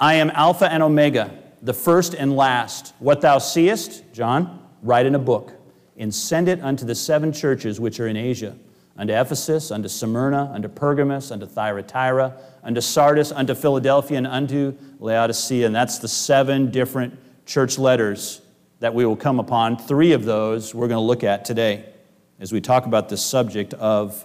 I 0.00 0.14
am 0.14 0.30
Alpha 0.30 0.70
and 0.70 0.82
Omega, 0.82 1.30
the 1.62 1.72
first 1.72 2.14
and 2.14 2.36
last. 2.36 2.94
What 2.98 3.20
thou 3.20 3.38
seest, 3.38 4.02
John, 4.12 4.66
write 4.82 5.06
in 5.06 5.14
a 5.14 5.20
book 5.20 5.52
and 5.96 6.12
send 6.12 6.48
it 6.48 6.60
unto 6.60 6.84
the 6.84 6.94
seven 6.94 7.32
churches 7.32 7.78
which 7.78 8.00
are 8.00 8.08
in 8.08 8.16
Asia 8.16 8.56
unto 8.96 9.12
Ephesus, 9.12 9.70
unto 9.70 9.88
Smyrna, 9.88 10.50
unto 10.52 10.68
Pergamos, 10.68 11.30
unto 11.30 11.46
Thyatira, 11.46 12.36
unto 12.62 12.80
Sardis, 12.80 13.32
unto 13.32 13.54
Philadelphia, 13.54 14.18
and 14.18 14.26
unto 14.26 14.74
Laodicea. 14.98 15.66
And 15.66 15.74
that's 15.74 15.98
the 15.98 16.08
seven 16.08 16.70
different 16.70 17.16
church 17.46 17.78
letters 17.78 18.40
that 18.80 18.94
we 18.94 19.04
will 19.06 19.16
come 19.16 19.40
upon. 19.40 19.76
Three 19.76 20.12
of 20.12 20.24
those 20.24 20.74
we're 20.74 20.88
going 20.88 20.98
to 20.98 21.06
look 21.06 21.24
at 21.24 21.44
today 21.44 21.84
as 22.40 22.52
we 22.52 22.60
talk 22.60 22.86
about 22.86 23.08
the 23.08 23.16
subject 23.16 23.74
of 23.74 24.24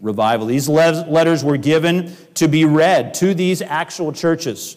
revival. 0.00 0.46
These 0.46 0.68
letters 0.68 1.42
were 1.42 1.56
given 1.56 2.14
to 2.34 2.48
be 2.48 2.64
read 2.64 3.14
to 3.14 3.34
these 3.34 3.62
actual 3.62 4.12
churches. 4.12 4.76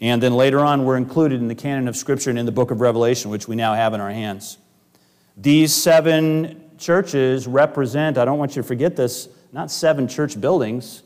And 0.00 0.22
then 0.22 0.34
later 0.34 0.60
on, 0.60 0.84
were 0.84 0.96
included 0.96 1.40
in 1.40 1.48
the 1.48 1.54
canon 1.54 1.86
of 1.86 1.96
Scripture 1.96 2.30
and 2.30 2.38
in 2.38 2.46
the 2.46 2.52
book 2.52 2.70
of 2.70 2.80
Revelation, 2.80 3.30
which 3.30 3.46
we 3.46 3.56
now 3.56 3.74
have 3.74 3.92
in 3.92 4.00
our 4.00 4.10
hands. 4.10 4.56
These 5.36 5.74
seven 5.74 6.70
churches 6.78 7.46
represent, 7.46 8.16
I 8.16 8.24
don't 8.24 8.38
want 8.38 8.56
you 8.56 8.62
to 8.62 8.66
forget 8.66 8.96
this, 8.96 9.28
not 9.52 9.70
seven 9.70 10.08
church 10.08 10.40
buildings, 10.40 11.02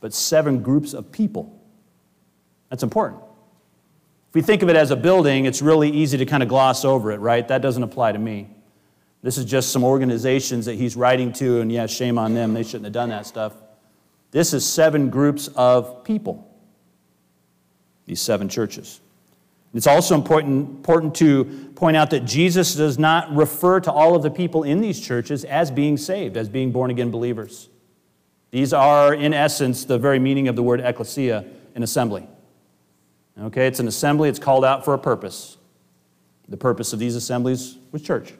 but 0.00 0.14
seven 0.14 0.62
groups 0.62 0.94
of 0.94 1.10
people. 1.10 1.60
That's 2.70 2.82
important. 2.82 3.22
If 4.28 4.34
we 4.34 4.42
think 4.42 4.62
of 4.62 4.68
it 4.68 4.76
as 4.76 4.90
a 4.90 4.96
building, 4.96 5.46
it's 5.46 5.62
really 5.62 5.90
easy 5.90 6.18
to 6.18 6.26
kind 6.26 6.42
of 6.42 6.48
gloss 6.48 6.84
over 6.84 7.10
it, 7.10 7.18
right? 7.18 7.46
That 7.48 7.62
doesn't 7.62 7.82
apply 7.82 8.12
to 8.12 8.18
me. 8.18 8.48
This 9.22 9.38
is 9.38 9.44
just 9.44 9.72
some 9.72 9.82
organizations 9.82 10.66
that 10.66 10.74
he's 10.74 10.94
writing 10.94 11.32
to, 11.34 11.60
and 11.60 11.72
yeah, 11.72 11.86
shame 11.86 12.18
on 12.18 12.34
them. 12.34 12.54
They 12.54 12.62
shouldn't 12.62 12.84
have 12.84 12.92
done 12.92 13.08
that 13.08 13.26
stuff. 13.26 13.54
This 14.30 14.52
is 14.52 14.64
seven 14.64 15.10
groups 15.10 15.48
of 15.48 16.04
people, 16.04 16.48
these 18.06 18.20
seven 18.20 18.48
churches. 18.48 19.00
It's 19.74 19.86
also 19.86 20.14
important, 20.14 20.70
important 20.76 21.14
to 21.16 21.44
point 21.74 21.96
out 21.96 22.10
that 22.10 22.24
Jesus 22.24 22.74
does 22.74 22.98
not 22.98 23.34
refer 23.34 23.78
to 23.80 23.92
all 23.92 24.16
of 24.16 24.22
the 24.22 24.30
people 24.30 24.62
in 24.62 24.80
these 24.80 24.98
churches 24.98 25.44
as 25.44 25.70
being 25.70 25.98
saved, 25.98 26.36
as 26.36 26.48
being 26.48 26.72
born 26.72 26.90
again 26.90 27.10
believers. 27.10 27.68
These 28.52 28.72
are, 28.72 29.12
in 29.12 29.34
essence, 29.34 29.84
the 29.84 29.98
very 29.98 30.18
meaning 30.18 30.48
of 30.48 30.56
the 30.56 30.62
word 30.62 30.80
ecclesia, 30.80 31.44
an 31.74 31.82
assembly. 31.82 32.26
Okay, 33.38 33.66
it's 33.66 33.80
an 33.80 33.88
assembly, 33.88 34.30
it's 34.30 34.38
called 34.38 34.64
out 34.64 34.84
for 34.84 34.94
a 34.94 34.98
purpose. 34.98 35.58
The 36.48 36.56
purpose 36.56 36.94
of 36.94 36.98
these 36.98 37.16
assemblies 37.16 37.76
was 37.92 38.00
church. 38.00 38.32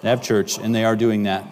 They 0.00 0.08
have 0.08 0.22
church, 0.22 0.58
and 0.58 0.74
they 0.74 0.84
are 0.84 0.96
doing 0.96 1.22
that. 1.24 1.46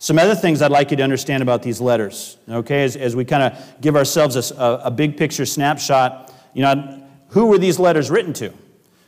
Some 0.00 0.18
other 0.18 0.34
things 0.34 0.62
I'd 0.62 0.70
like 0.70 0.90
you 0.90 0.96
to 0.96 1.02
understand 1.02 1.42
about 1.42 1.62
these 1.62 1.80
letters, 1.80 2.36
okay, 2.48 2.84
as, 2.84 2.96
as 2.96 3.14
we 3.14 3.24
kind 3.24 3.42
of 3.42 3.80
give 3.80 3.96
ourselves 3.96 4.50
a, 4.50 4.80
a 4.84 4.90
big 4.90 5.16
picture 5.16 5.46
snapshot. 5.46 6.27
You 6.54 6.62
know, 6.62 7.02
who 7.28 7.46
were 7.46 7.58
these 7.58 7.78
letters 7.78 8.10
written 8.10 8.32
to? 8.34 8.52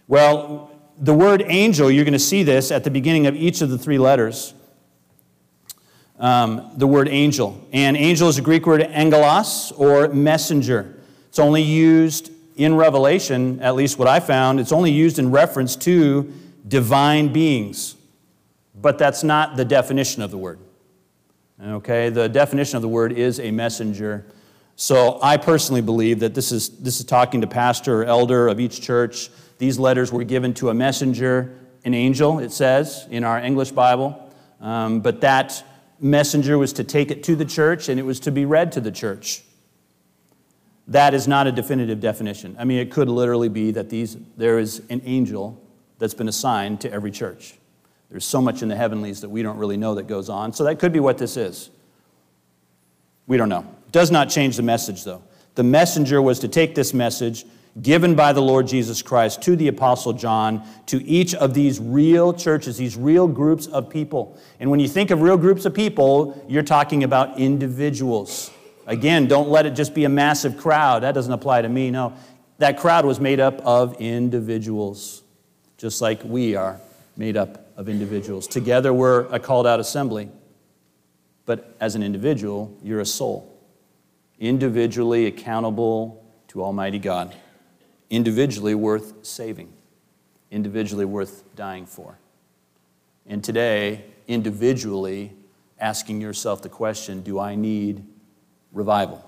Well, 0.08 0.70
the 0.98 1.14
word 1.14 1.42
angel, 1.46 1.90
you're 1.90 2.04
going 2.04 2.12
to 2.12 2.18
see 2.18 2.42
this 2.42 2.70
at 2.70 2.84
the 2.84 2.90
beginning 2.90 3.26
of 3.26 3.34
each 3.34 3.62
of 3.62 3.70
the 3.70 3.78
three 3.78 3.98
letters. 3.98 4.54
Um, 6.18 6.72
the 6.76 6.86
word 6.86 7.08
angel. 7.08 7.66
And 7.72 7.96
angel 7.96 8.28
is 8.28 8.36
a 8.36 8.42
Greek 8.42 8.66
word 8.66 8.82
angelos 8.82 9.72
or 9.72 10.08
messenger. 10.08 10.94
It's 11.28 11.38
only 11.38 11.62
used 11.62 12.30
in 12.56 12.74
Revelation, 12.74 13.58
at 13.62 13.74
least 13.74 13.98
what 13.98 14.06
I 14.06 14.20
found, 14.20 14.60
it's 14.60 14.72
only 14.72 14.92
used 14.92 15.18
in 15.18 15.30
reference 15.30 15.76
to 15.76 16.30
divine 16.68 17.32
beings. 17.32 17.96
But 18.74 18.98
that's 18.98 19.24
not 19.24 19.56
the 19.56 19.64
definition 19.64 20.20
of 20.20 20.30
the 20.30 20.36
word. 20.36 20.58
Okay, 21.62 22.10
the 22.10 22.28
definition 22.28 22.76
of 22.76 22.82
the 22.82 22.88
word 22.88 23.12
is 23.12 23.40
a 23.40 23.50
messenger. 23.50 24.26
So 24.80 25.18
I 25.22 25.36
personally 25.36 25.82
believe 25.82 26.20
that 26.20 26.32
this 26.32 26.50
is, 26.50 26.70
this 26.78 27.00
is 27.00 27.04
talking 27.04 27.42
to 27.42 27.46
pastor 27.46 28.00
or 28.00 28.04
elder 28.06 28.48
of 28.48 28.58
each 28.58 28.80
church. 28.80 29.28
These 29.58 29.78
letters 29.78 30.10
were 30.10 30.24
given 30.24 30.54
to 30.54 30.70
a 30.70 30.74
messenger, 30.74 31.54
an 31.84 31.92
angel, 31.92 32.38
it 32.38 32.50
says 32.50 33.06
in 33.10 33.22
our 33.22 33.38
English 33.38 33.72
Bible. 33.72 34.32
Um, 34.58 35.00
but 35.00 35.20
that 35.20 35.62
messenger 36.00 36.56
was 36.56 36.72
to 36.72 36.82
take 36.82 37.10
it 37.10 37.22
to 37.24 37.36
the 37.36 37.44
church 37.44 37.90
and 37.90 38.00
it 38.00 38.04
was 38.04 38.20
to 38.20 38.30
be 38.30 38.46
read 38.46 38.72
to 38.72 38.80
the 38.80 38.90
church. 38.90 39.42
That 40.88 41.12
is 41.12 41.28
not 41.28 41.46
a 41.46 41.52
definitive 41.52 42.00
definition. 42.00 42.56
I 42.58 42.64
mean, 42.64 42.78
it 42.78 42.90
could 42.90 43.10
literally 43.10 43.50
be 43.50 43.72
that 43.72 43.90
these, 43.90 44.16
there 44.38 44.58
is 44.58 44.80
an 44.88 45.02
angel 45.04 45.62
that's 45.98 46.14
been 46.14 46.28
assigned 46.28 46.80
to 46.80 46.90
every 46.90 47.10
church. 47.10 47.52
There's 48.10 48.24
so 48.24 48.40
much 48.40 48.62
in 48.62 48.68
the 48.70 48.76
heavenlies 48.76 49.20
that 49.20 49.28
we 49.28 49.42
don't 49.42 49.58
really 49.58 49.76
know 49.76 49.96
that 49.96 50.06
goes 50.06 50.30
on. 50.30 50.54
So 50.54 50.64
that 50.64 50.78
could 50.78 50.94
be 50.94 51.00
what 51.00 51.18
this 51.18 51.36
is. 51.36 51.68
We 53.26 53.36
don't 53.36 53.50
know. 53.50 53.66
Does 53.92 54.10
not 54.10 54.30
change 54.30 54.56
the 54.56 54.62
message, 54.62 55.04
though. 55.04 55.22
The 55.54 55.64
messenger 55.64 56.22
was 56.22 56.38
to 56.40 56.48
take 56.48 56.74
this 56.74 56.94
message 56.94 57.44
given 57.80 58.14
by 58.14 58.32
the 58.32 58.42
Lord 58.42 58.66
Jesus 58.66 59.00
Christ 59.00 59.42
to 59.42 59.56
the 59.56 59.68
Apostle 59.68 60.12
John, 60.12 60.66
to 60.86 61.02
each 61.04 61.34
of 61.34 61.54
these 61.54 61.78
real 61.78 62.32
churches, 62.32 62.76
these 62.76 62.96
real 62.96 63.28
groups 63.28 63.66
of 63.66 63.88
people. 63.88 64.38
And 64.58 64.70
when 64.70 64.80
you 64.80 64.88
think 64.88 65.10
of 65.10 65.22
real 65.22 65.36
groups 65.36 65.64
of 65.64 65.74
people, 65.74 66.44
you're 66.48 66.62
talking 66.62 67.04
about 67.04 67.38
individuals. 67.38 68.50
Again, 68.86 69.28
don't 69.28 69.48
let 69.48 69.66
it 69.66 69.70
just 69.70 69.94
be 69.94 70.04
a 70.04 70.08
massive 70.08 70.56
crowd. 70.56 71.04
That 71.04 71.12
doesn't 71.12 71.32
apply 71.32 71.62
to 71.62 71.68
me. 71.68 71.90
No, 71.90 72.12
that 72.58 72.78
crowd 72.78 73.04
was 73.04 73.20
made 73.20 73.38
up 73.38 73.60
of 73.60 74.00
individuals, 74.00 75.22
just 75.78 76.00
like 76.00 76.22
we 76.24 76.56
are 76.56 76.80
made 77.16 77.36
up 77.36 77.68
of 77.76 77.88
individuals. 77.88 78.46
Together, 78.46 78.92
we're 78.92 79.26
a 79.32 79.38
called 79.38 79.66
out 79.66 79.78
assembly. 79.78 80.28
But 81.46 81.76
as 81.80 81.94
an 81.94 82.02
individual, 82.02 82.76
you're 82.82 83.00
a 83.00 83.06
soul 83.06 83.49
individually 84.40 85.26
accountable 85.26 86.24
to 86.48 86.64
Almighty 86.64 86.98
God, 86.98 87.34
individually 88.08 88.74
worth 88.74 89.24
saving, 89.24 89.72
individually 90.50 91.04
worth 91.04 91.44
dying 91.54 91.86
for. 91.86 92.18
And 93.26 93.44
today, 93.44 94.04
individually 94.26 95.32
asking 95.78 96.20
yourself 96.20 96.62
the 96.62 96.68
question 96.68 97.22
do 97.22 97.38
I 97.38 97.54
need 97.54 98.04
revival? 98.72 99.26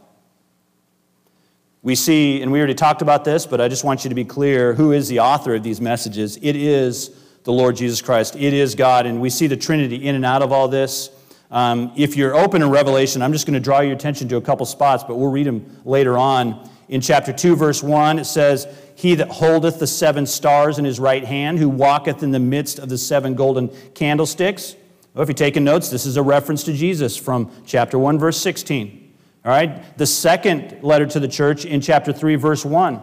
We 1.82 1.96
see, 1.96 2.40
and 2.42 2.52
we 2.52 2.58
already 2.58 2.74
talked 2.74 3.02
about 3.02 3.24
this, 3.24 3.44
but 3.44 3.60
I 3.60 3.68
just 3.68 3.82
want 3.82 4.04
you 4.04 4.08
to 4.08 4.14
be 4.14 4.24
clear 4.24 4.72
who 4.72 4.92
is 4.92 5.08
the 5.08 5.18
author 5.18 5.56
of 5.56 5.64
these 5.64 5.80
messages? 5.80 6.38
It 6.40 6.54
is 6.54 7.10
the 7.42 7.52
Lord 7.52 7.74
Jesus 7.74 8.00
Christ, 8.00 8.36
it 8.36 8.54
is 8.54 8.76
God. 8.76 9.04
And 9.04 9.20
we 9.20 9.28
see 9.28 9.48
the 9.48 9.56
Trinity 9.56 10.06
in 10.06 10.14
and 10.14 10.24
out 10.24 10.42
of 10.42 10.52
all 10.52 10.68
this. 10.68 11.10
Um, 11.52 11.92
if 11.96 12.16
you're 12.16 12.34
open 12.34 12.62
in 12.62 12.70
Revelation, 12.70 13.20
I'm 13.20 13.32
just 13.32 13.46
going 13.46 13.54
to 13.54 13.60
draw 13.60 13.80
your 13.80 13.92
attention 13.92 14.26
to 14.30 14.36
a 14.36 14.40
couple 14.40 14.64
spots, 14.64 15.04
but 15.06 15.16
we'll 15.16 15.30
read 15.30 15.46
them 15.46 15.80
later 15.84 16.16
on. 16.16 16.68
In 16.88 17.02
chapter 17.02 17.30
2, 17.30 17.56
verse 17.56 17.82
1, 17.82 18.18
it 18.18 18.24
says, 18.24 18.66
He 18.94 19.14
that 19.16 19.28
holdeth 19.28 19.78
the 19.78 19.86
seven 19.86 20.24
stars 20.24 20.78
in 20.78 20.86
his 20.86 20.98
right 20.98 21.22
hand, 21.22 21.58
who 21.58 21.68
walketh 21.68 22.22
in 22.22 22.30
the 22.30 22.40
midst 22.40 22.78
of 22.78 22.88
the 22.88 22.96
seven 22.96 23.34
golden 23.34 23.68
candlesticks. 23.92 24.76
Well, 25.12 25.22
if 25.22 25.28
you're 25.28 25.34
taking 25.34 25.62
notes, 25.62 25.90
this 25.90 26.06
is 26.06 26.16
a 26.16 26.22
reference 26.22 26.64
to 26.64 26.72
Jesus 26.72 27.18
from 27.18 27.50
chapter 27.66 27.98
1, 27.98 28.18
verse 28.18 28.38
16. 28.38 29.12
All 29.44 29.52
right? 29.52 29.96
The 29.98 30.06
second 30.06 30.82
letter 30.82 31.04
to 31.04 31.20
the 31.20 31.28
church 31.28 31.66
in 31.66 31.82
chapter 31.82 32.14
3, 32.14 32.36
verse 32.36 32.64
1. 32.64 32.98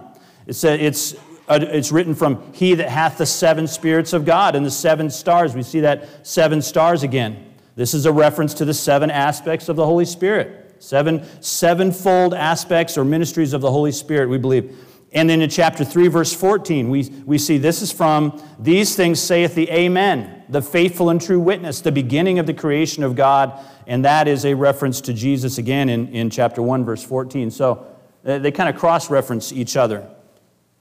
It 0.48 0.54
says 0.54 0.80
it's, 0.82 1.14
uh, 1.48 1.60
it's 1.62 1.92
written 1.92 2.16
from 2.16 2.52
He 2.54 2.74
that 2.74 2.90
hath 2.90 3.20
the 3.20 3.28
seven 3.28 3.68
spirits 3.68 4.12
of 4.12 4.26
God 4.26 4.56
and 4.56 4.66
the 4.66 4.72
seven 4.72 5.12
stars. 5.12 5.54
We 5.54 5.62
see 5.62 5.82
that 5.82 6.26
seven 6.26 6.64
stars 6.64 7.04
again. 7.04 7.46
This 7.80 7.94
is 7.94 8.06
a 8.06 8.12
reference 8.12 8.54
to 8.56 8.66
the 8.66 8.74
seven 8.74 9.10
aspects 9.10 9.70
of 9.70 9.78
the 9.78 9.86
Holy 9.86 10.04
Spirit. 10.04 10.76
Seven 10.80 11.26
sevenfold 11.42 12.34
aspects 12.34 12.98
or 12.98 13.06
ministries 13.06 13.54
of 13.54 13.62
the 13.62 13.72
Holy 13.72 13.94
Spirit, 13.94 14.28
we 14.28 14.38
believe. 14.38 14.78
And 15.14 15.30
then 15.30 15.42
in 15.42 15.50
chapter 15.50 15.86
3, 15.86 16.10
verse 16.10 16.34
14, 16.34 16.90
we, 16.90 17.04
we 17.26 17.38
see 17.38 17.58
this 17.58 17.82
is 17.82 17.90
from 17.90 18.44
These 18.60 18.98
things 18.98 19.22
saith 19.22 19.56
the 19.56 19.72
Amen, 19.72 20.44
the 20.50 20.62
faithful 20.62 21.10
and 21.10 21.22
true 21.22 21.40
witness, 21.40 21.80
the 21.80 21.90
beginning 21.90 22.38
of 22.38 22.48
the 22.48 22.54
creation 22.54 23.02
of 23.02 23.16
God. 23.16 23.58
And 23.88 24.04
that 24.04 24.28
is 24.28 24.44
a 24.44 24.56
reference 24.56 25.00
to 25.00 25.14
Jesus 25.14 25.58
again 25.58 25.88
in, 25.88 26.10
in 26.10 26.30
chapter 26.30 26.62
1, 26.62 26.84
verse 26.84 27.02
14. 27.06 27.50
So 27.50 27.88
they 28.24 28.52
kind 28.52 28.68
of 28.68 28.76
cross 28.76 29.10
reference 29.10 29.54
each 29.54 29.78
other. 29.78 30.06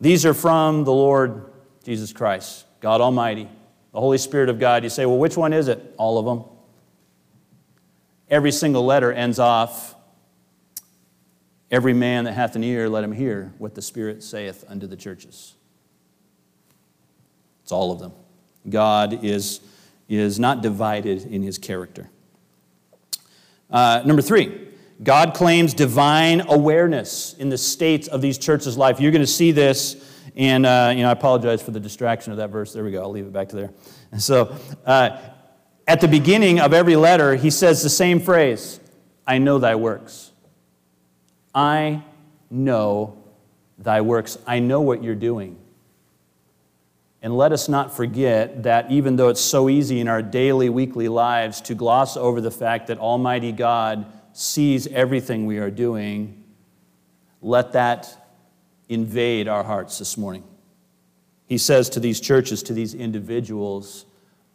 These 0.00 0.26
are 0.26 0.34
from 0.34 0.82
the 0.82 0.92
Lord 0.92 1.52
Jesus 1.84 2.12
Christ, 2.12 2.64
God 2.80 3.00
Almighty, 3.00 3.48
the 3.92 4.00
Holy 4.00 4.18
Spirit 4.18 4.48
of 4.48 4.58
God. 4.58 4.82
You 4.82 4.90
say, 4.90 5.06
well, 5.06 5.18
which 5.18 5.36
one 5.36 5.52
is 5.52 5.68
it? 5.68 5.94
All 5.96 6.18
of 6.18 6.24
them. 6.24 6.57
Every 8.30 8.52
single 8.52 8.84
letter 8.84 9.12
ends 9.12 9.38
off 9.38 9.94
Every 11.70 11.92
man 11.92 12.24
that 12.24 12.32
hath 12.32 12.56
an 12.56 12.64
ear, 12.64 12.88
let 12.88 13.04
him 13.04 13.12
hear 13.12 13.52
what 13.58 13.74
the 13.74 13.82
Spirit 13.82 14.22
saith 14.22 14.64
unto 14.68 14.86
the 14.86 14.96
churches. 14.96 15.54
It's 17.62 17.72
all 17.72 17.92
of 17.92 17.98
them. 17.98 18.12
God 18.68 19.22
is, 19.22 19.60
is 20.08 20.38
not 20.38 20.62
divided 20.62 21.26
in 21.26 21.42
his 21.42 21.58
character. 21.58 22.08
Uh, 23.70 24.02
number 24.06 24.22
three, 24.22 24.68
God 25.02 25.34
claims 25.34 25.74
divine 25.74 26.40
awareness 26.48 27.34
in 27.34 27.50
the 27.50 27.58
state 27.58 28.08
of 28.08 28.22
these 28.22 28.38
churches' 28.38 28.78
life. 28.78 28.98
You're 28.98 29.12
going 29.12 29.20
to 29.20 29.26
see 29.26 29.52
this, 29.52 30.02
and 30.36 30.64
uh, 30.64 30.90
you 30.96 31.02
know, 31.02 31.10
I 31.10 31.12
apologize 31.12 31.60
for 31.60 31.72
the 31.72 31.80
distraction 31.80 32.32
of 32.32 32.38
that 32.38 32.48
verse. 32.48 32.72
There 32.72 32.82
we 32.82 32.92
go. 32.92 33.02
I'll 33.02 33.10
leave 33.10 33.26
it 33.26 33.32
back 33.32 33.50
to 33.50 33.56
there. 33.56 33.70
So, 34.18 34.56
uh, 34.86 35.18
at 35.88 36.02
the 36.02 36.06
beginning 36.06 36.60
of 36.60 36.74
every 36.74 36.96
letter, 36.96 37.34
he 37.34 37.48
says 37.48 37.82
the 37.82 37.88
same 37.88 38.20
phrase 38.20 38.78
I 39.26 39.38
know 39.38 39.58
thy 39.58 39.74
works. 39.74 40.30
I 41.54 42.04
know 42.50 43.16
thy 43.78 44.02
works. 44.02 44.38
I 44.46 44.60
know 44.60 44.82
what 44.82 45.02
you're 45.02 45.14
doing. 45.14 45.56
And 47.20 47.36
let 47.36 47.52
us 47.52 47.68
not 47.68 47.96
forget 47.96 48.62
that 48.62 48.92
even 48.92 49.16
though 49.16 49.28
it's 49.28 49.40
so 49.40 49.68
easy 49.68 49.98
in 49.98 50.08
our 50.08 50.22
daily, 50.22 50.68
weekly 50.68 51.08
lives 51.08 51.60
to 51.62 51.74
gloss 51.74 52.16
over 52.16 52.40
the 52.40 52.50
fact 52.50 52.86
that 52.88 52.98
Almighty 52.98 53.50
God 53.50 54.06
sees 54.32 54.86
everything 54.88 55.46
we 55.46 55.58
are 55.58 55.70
doing, 55.70 56.44
let 57.40 57.72
that 57.72 58.30
invade 58.88 59.48
our 59.48 59.64
hearts 59.64 59.98
this 59.98 60.16
morning. 60.16 60.44
He 61.46 61.58
says 61.58 61.88
to 61.90 62.00
these 62.00 62.20
churches, 62.20 62.62
to 62.64 62.72
these 62.72 62.94
individuals, 62.94 64.04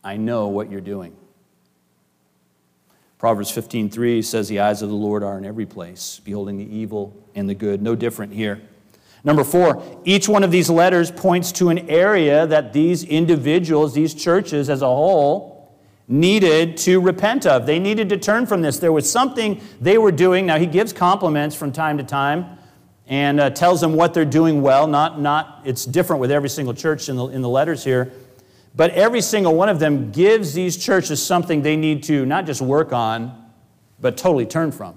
I 0.03 0.17
know 0.17 0.47
what 0.47 0.71
you're 0.71 0.79
doing. 0.79 1.15
Proverbs 3.23 3.49
15:3 3.51 4.21
says 4.21 4.49
the 4.49 4.59
eyes 4.59 4.81
of 4.81 4.89
the 4.89 4.95
Lord 4.95 5.23
are 5.23 5.37
in 5.37 5.45
every 5.45 5.65
place, 5.65 6.19
beholding 6.25 6.57
the 6.57 6.65
evil 6.65 7.15
and 7.35 7.49
the 7.49 7.55
good. 7.55 7.81
No 7.81 7.95
different 7.95 8.33
here. 8.33 8.59
Number 9.23 9.45
4, 9.45 9.81
each 10.03 10.27
one 10.27 10.43
of 10.43 10.51
these 10.51 10.69
letters 10.69 11.09
points 11.09 11.53
to 11.53 11.69
an 11.69 11.89
area 11.89 12.45
that 12.45 12.73
these 12.73 13.05
individuals, 13.05 13.93
these 13.93 14.13
churches 14.13 14.69
as 14.69 14.81
a 14.81 14.87
whole, 14.87 15.73
needed 16.05 16.75
to 16.79 16.99
repent 16.99 17.45
of. 17.45 17.65
They 17.65 17.79
needed 17.79 18.09
to 18.09 18.17
turn 18.17 18.45
from 18.45 18.61
this. 18.61 18.79
There 18.79 18.91
was 18.91 19.09
something 19.09 19.61
they 19.79 19.97
were 19.97 20.11
doing. 20.11 20.45
Now 20.45 20.57
he 20.57 20.65
gives 20.65 20.91
compliments 20.91 21.55
from 21.55 21.71
time 21.71 21.97
to 21.99 22.03
time 22.03 22.57
and 23.07 23.39
uh, 23.39 23.51
tells 23.51 23.79
them 23.79 23.93
what 23.93 24.13
they're 24.13 24.25
doing 24.25 24.61
well. 24.61 24.85
Not, 24.85 25.21
not, 25.21 25.61
it's 25.63 25.85
different 25.85 26.19
with 26.19 26.29
every 26.29 26.49
single 26.49 26.73
church 26.73 27.07
in 27.07 27.15
the, 27.15 27.27
in 27.27 27.41
the 27.41 27.47
letters 27.47 27.85
here. 27.85 28.11
But 28.75 28.91
every 28.91 29.21
single 29.21 29.55
one 29.55 29.69
of 29.69 29.79
them 29.79 30.11
gives 30.11 30.53
these 30.53 30.77
churches 30.77 31.23
something 31.23 31.61
they 31.61 31.75
need 31.75 32.03
to 32.03 32.25
not 32.25 32.45
just 32.45 32.61
work 32.61 32.91
on, 32.91 33.51
but 33.99 34.17
totally 34.17 34.45
turn 34.45 34.71
from. 34.71 34.95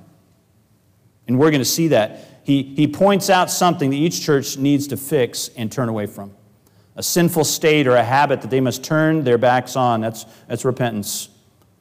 And 1.29 1.39
we're 1.39 1.51
going 1.51 1.61
to 1.61 1.65
see 1.65 1.89
that. 1.89 2.41
He, 2.45 2.63
he 2.63 2.87
points 2.87 3.29
out 3.29 3.51
something 3.51 3.91
that 3.91 3.97
each 3.97 4.23
church 4.23 4.57
needs 4.57 4.87
to 4.89 4.97
fix 4.97 5.49
and 5.57 5.71
turn 5.71 5.89
away 5.89 6.07
from 6.07 6.33
a 6.99 7.03
sinful 7.03 7.45
state 7.45 7.87
or 7.87 7.95
a 7.97 8.03
habit 8.03 8.41
that 8.41 8.51
they 8.51 8.61
must 8.61 8.83
turn 8.83 9.23
their 9.23 9.37
backs 9.37 9.77
on. 9.77 10.01
That's, 10.01 10.25
that's 10.49 10.65
repentance 10.65 11.29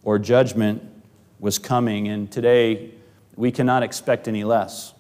or 0.04 0.20
judgment 0.20 0.84
was 1.40 1.58
coming. 1.58 2.10
And 2.10 2.30
today, 2.30 2.92
we 3.36 3.52
cannot 3.52 3.82
expect 3.82 4.28
any 4.28 4.44
less. 4.44 4.94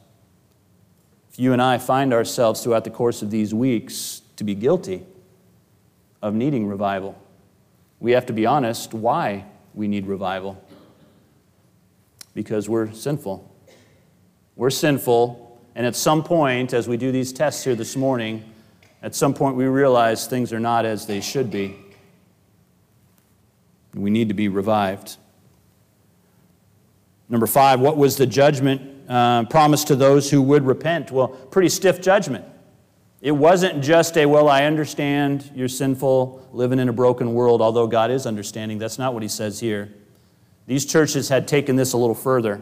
If 1.31 1.39
you 1.39 1.51
and 1.51 1.61
I 1.61 1.77
find 1.77 2.13
ourselves 2.13 2.63
throughout 2.63 2.85
the 2.85 2.89
course 2.91 3.21
of 3.21 3.29
these 3.29 3.53
weeks 3.53 4.21
to 4.37 4.45
be 4.45 4.55
guilty, 4.55 5.03
of 6.25 6.33
needing 6.33 6.65
revival. 6.65 7.15
We 7.99 8.13
have 8.13 8.25
to 8.25 8.33
be 8.33 8.47
honest 8.47 8.95
why 8.95 9.45
we 9.75 9.87
need 9.87 10.07
revival. 10.07 10.59
Because 12.33 12.67
we're 12.67 12.91
sinful. 12.93 13.47
We're 14.55 14.71
sinful, 14.71 15.61
and 15.75 15.85
at 15.85 15.95
some 15.95 16.23
point, 16.23 16.73
as 16.73 16.87
we 16.87 16.97
do 16.97 17.11
these 17.11 17.31
tests 17.31 17.63
here 17.63 17.75
this 17.75 17.95
morning, 17.95 18.43
at 19.03 19.13
some 19.13 19.35
point 19.35 19.55
we 19.55 19.65
realize 19.65 20.25
things 20.25 20.51
are 20.51 20.59
not 20.59 20.83
as 20.83 21.05
they 21.05 21.21
should 21.21 21.51
be. 21.51 21.77
We 23.93 24.09
need 24.09 24.29
to 24.29 24.33
be 24.33 24.47
revived. 24.47 25.17
Number 27.29 27.45
five, 27.45 27.79
what 27.79 27.97
was 27.97 28.17
the 28.17 28.25
judgment 28.25 28.81
uh, 29.07 29.43
promised 29.43 29.89
to 29.89 29.95
those 29.95 30.31
who 30.31 30.41
would 30.41 30.65
repent? 30.65 31.11
Well, 31.11 31.27
pretty 31.27 31.69
stiff 31.69 32.01
judgment. 32.01 32.45
It 33.25 33.31
wasn't 33.31 33.83
just 33.83 34.19
a, 34.19 34.27
well, 34.27 34.47
I 34.47 34.65
understand 34.65 35.49
you're 35.55 35.67
sinful, 35.67 36.47
living 36.53 36.77
in 36.77 36.89
a 36.89 36.93
broken 36.93 37.33
world, 37.33 37.59
although 37.59 37.87
God 37.87 38.11
is 38.11 38.27
understanding. 38.27 38.77
That's 38.77 38.99
not 38.99 39.15
what 39.15 39.23
he 39.23 39.29
says 39.29 39.59
here. 39.59 39.91
These 40.67 40.85
churches 40.85 41.27
had 41.27 41.47
taken 41.47 41.75
this 41.75 41.93
a 41.93 41.97
little 41.97 42.13
further. 42.13 42.61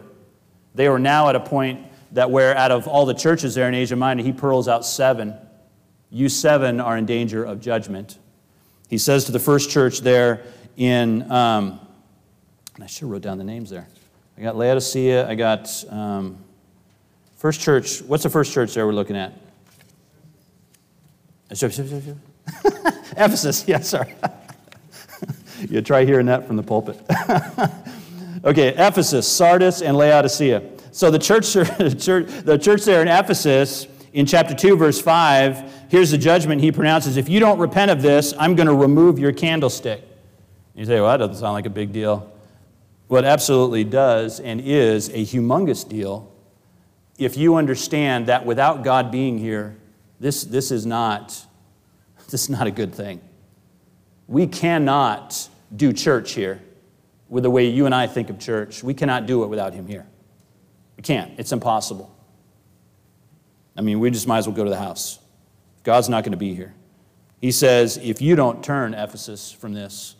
They 0.74 0.88
were 0.88 1.00
now 1.00 1.28
at 1.28 1.36
a 1.36 1.42
point 1.42 1.86
that 2.14 2.32
where 2.32 2.56
out 2.56 2.72
of 2.72 2.88
all 2.88 3.06
the 3.06 3.14
churches 3.14 3.56
there 3.56 3.68
in 3.68 3.74
Asia 3.74 3.98
Minor, 3.98 4.24
he 4.24 4.32
pearls 4.32 4.70
out 4.70 4.86
seven. 4.86 5.36
You 6.10 6.30
seven 6.30 6.80
are 6.80 6.96
in 6.96 7.06
danger 7.06 7.44
of 7.44 7.60
judgment. 7.60 8.18
He 8.88 8.98
says 8.98 9.26
to 9.26 9.34
the 9.34 9.40
first 9.40 9.70
church 9.70 10.00
there 10.00 10.46
in, 10.78 11.30
um, 11.30 11.82
I 12.82 12.86
should 12.86 13.10
wrote 13.10 13.22
down 13.22 13.38
the 13.38 13.44
names 13.44 13.70
there. 13.70 13.90
I 14.38 14.42
got 14.42 14.56
Laodicea, 14.56 15.28
I 15.28 15.36
got 15.36 15.84
um, 15.90 16.38
first 17.36 17.60
church. 17.60 18.02
What's 18.02 18.24
the 18.24 18.30
first 18.30 18.54
church 18.54 18.74
there 18.74 18.88
we're 18.88 18.94
looking 18.94 19.18
at? 19.18 19.43
Uh, 22.48 22.92
Ephesus, 23.18 23.68
yeah, 23.68 23.80
sorry. 23.80 24.16
you 25.70 25.82
try 25.82 26.06
hearing 26.06 26.26
that 26.26 26.48
from 26.48 26.56
the 26.56 26.64
pulpit. 26.64 27.00
okay, 28.46 28.70
Ephesus, 28.70 29.28
Sardis, 29.28 29.82
and 29.82 29.96
Laodicea. 29.98 30.64
So 30.92 31.10
the 31.12 31.20
church, 31.20 31.54
the 31.54 31.96
church, 31.98 32.28
the 32.44 32.58
church 32.58 32.84
there 32.84 33.02
in 33.02 33.08
Ephesus, 33.08 33.88
in 34.14 34.26
chapter 34.26 34.54
2, 34.54 34.78
verse 34.78 35.02
5, 35.02 35.88
here's 35.90 36.12
the 36.12 36.18
judgment 36.18 36.62
he 36.62 36.72
pronounces 36.72 37.18
If 37.18 37.30
you 37.30 37.40
don't 37.40 37.60
repent 37.60 37.92
of 37.92 38.02
this, 38.02 38.34
I'm 38.38 38.56
going 38.56 38.68
to 38.68 38.76
remove 38.76 39.18
your 39.18 39.32
candlestick. 39.32 40.04
You 40.76 40.86
say, 40.86 41.00
well, 41.00 41.12
that 41.12 41.18
doesn't 41.18 41.36
sound 41.36 41.54
like 41.54 41.66
a 41.66 41.72
big 41.72 41.94
deal. 41.94 42.32
What 43.08 43.26
absolutely 43.26 43.84
does 43.84 44.40
and 44.40 44.62
is 44.62 45.10
a 45.10 45.24
humongous 45.26 45.88
deal 45.88 46.32
if 47.18 47.38
you 47.38 47.56
understand 47.56 48.28
that 48.28 48.46
without 48.46 48.84
God 48.84 49.12
being 49.12 49.38
here, 49.38 49.76
this, 50.24 50.46
this, 50.46 50.72
is 50.72 50.86
not, 50.86 51.46
this 52.30 52.44
is 52.44 52.50
not 52.50 52.66
a 52.66 52.72
good 52.72 52.96
thing. 52.96 53.20
We 54.28 54.48
cannot 54.48 55.50
do 55.76 55.92
church 55.92 56.32
here 56.32 56.62
with 57.28 57.44
the 57.44 57.50
way 57.50 57.68
you 57.68 57.86
and 57.86 57.94
I 57.94 58.08
think 58.08 58.30
of 58.30 58.40
church. 58.40 58.84
We 58.84 58.94
cannot 58.94 59.26
do 59.26 59.44
it 59.44 59.48
without 59.48 59.74
him 59.74 59.86
here. 59.86 60.08
We 60.96 61.04
can't. 61.04 61.38
It's 61.38 61.52
impossible. 61.52 62.16
I 63.76 63.82
mean, 63.82 64.00
we 64.00 64.12
just 64.12 64.26
might 64.26 64.38
as 64.38 64.48
well 64.48 64.56
go 64.56 64.64
to 64.64 64.70
the 64.70 64.78
house. 64.78 65.20
God's 65.84 66.08
not 66.08 66.24
going 66.24 66.32
to 66.32 66.38
be 66.38 66.56
here. 66.56 66.74
He 67.42 67.52
says, 67.52 67.98
if 67.98 68.22
you 68.22 68.38
don't 68.38 68.64
turn, 68.64 68.94
Ephesus, 68.94 69.52
from 69.52 69.74
this, 69.74 70.16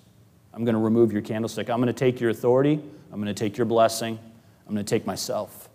I'm 0.54 0.66
going 0.66 0.76
to 0.76 0.82
remove 0.82 1.14
your 1.14 1.22
candlestick. 1.22 1.70
I'm 1.70 1.78
going 1.78 1.88
to 1.88 1.94
take 1.94 2.20
your 2.20 2.30
authority. 2.30 2.74
I'm 3.10 3.22
going 3.22 3.34
to 3.34 3.40
take 3.40 3.58
your 3.58 3.66
blessing. 3.66 4.20
I'm 4.68 4.74
going 4.74 4.86
to 4.86 4.90
take 4.90 5.08
myself. 5.08 5.70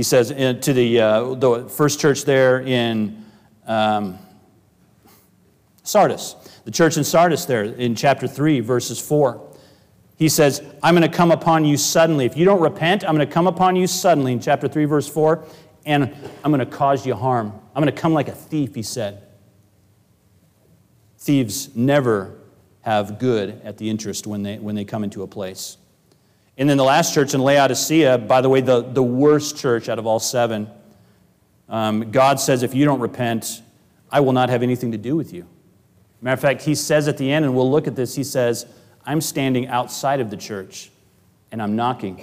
He 0.00 0.04
says 0.04 0.28
to 0.28 0.72
the, 0.72 0.98
uh, 0.98 1.34
the 1.34 1.68
first 1.68 2.00
church 2.00 2.24
there 2.24 2.62
in 2.62 3.22
um, 3.66 4.18
Sardis, 5.82 6.36
the 6.64 6.70
church 6.70 6.96
in 6.96 7.04
Sardis 7.04 7.44
there 7.44 7.64
in 7.64 7.94
chapter 7.94 8.26
3, 8.26 8.60
verses 8.60 8.98
4. 8.98 9.46
He 10.16 10.30
says, 10.30 10.62
I'm 10.82 10.96
going 10.96 11.06
to 11.06 11.14
come 11.14 11.30
upon 11.30 11.66
you 11.66 11.76
suddenly. 11.76 12.24
If 12.24 12.34
you 12.34 12.46
don't 12.46 12.62
repent, 12.62 13.04
I'm 13.04 13.14
going 13.14 13.28
to 13.28 13.30
come 13.30 13.46
upon 13.46 13.76
you 13.76 13.86
suddenly 13.86 14.32
in 14.32 14.40
chapter 14.40 14.68
3, 14.68 14.86
verse 14.86 15.06
4. 15.06 15.44
and 15.84 16.04
I'm 16.42 16.50
going 16.50 16.60
to 16.60 16.64
cause 16.64 17.04
you 17.04 17.14
harm. 17.14 17.52
I'm 17.74 17.82
going 17.82 17.94
to 17.94 18.00
come 18.00 18.14
like 18.14 18.28
a 18.28 18.34
thief, 18.34 18.74
he 18.74 18.82
said. 18.82 19.22
Thieves 21.18 21.76
never 21.76 22.38
have 22.80 23.18
good 23.18 23.60
at 23.64 23.76
the 23.76 23.90
interest 23.90 24.26
when 24.26 24.44
they, 24.44 24.58
when 24.58 24.76
they 24.76 24.86
come 24.86 25.04
into 25.04 25.22
a 25.22 25.26
place. 25.26 25.76
And 26.60 26.68
then 26.68 26.76
the 26.76 26.84
last 26.84 27.14
church 27.14 27.32
in 27.32 27.40
Laodicea, 27.40 28.18
by 28.18 28.42
the 28.42 28.50
way, 28.50 28.60
the, 28.60 28.82
the 28.82 29.02
worst 29.02 29.56
church 29.56 29.88
out 29.88 29.98
of 29.98 30.06
all 30.06 30.20
seven, 30.20 30.68
um, 31.70 32.10
God 32.10 32.38
says, 32.38 32.62
if 32.62 32.74
you 32.74 32.84
don't 32.84 33.00
repent, 33.00 33.62
I 34.12 34.20
will 34.20 34.34
not 34.34 34.50
have 34.50 34.62
anything 34.62 34.92
to 34.92 34.98
do 34.98 35.16
with 35.16 35.32
you. 35.32 35.46
Matter 36.20 36.34
of 36.34 36.40
fact, 36.40 36.60
he 36.60 36.74
says 36.74 37.08
at 37.08 37.16
the 37.16 37.32
end, 37.32 37.46
and 37.46 37.56
we'll 37.56 37.70
look 37.70 37.86
at 37.86 37.96
this, 37.96 38.14
he 38.14 38.22
says, 38.22 38.66
I'm 39.06 39.22
standing 39.22 39.68
outside 39.68 40.20
of 40.20 40.28
the 40.28 40.36
church 40.36 40.90
and 41.50 41.62
I'm 41.62 41.76
knocking. 41.76 42.22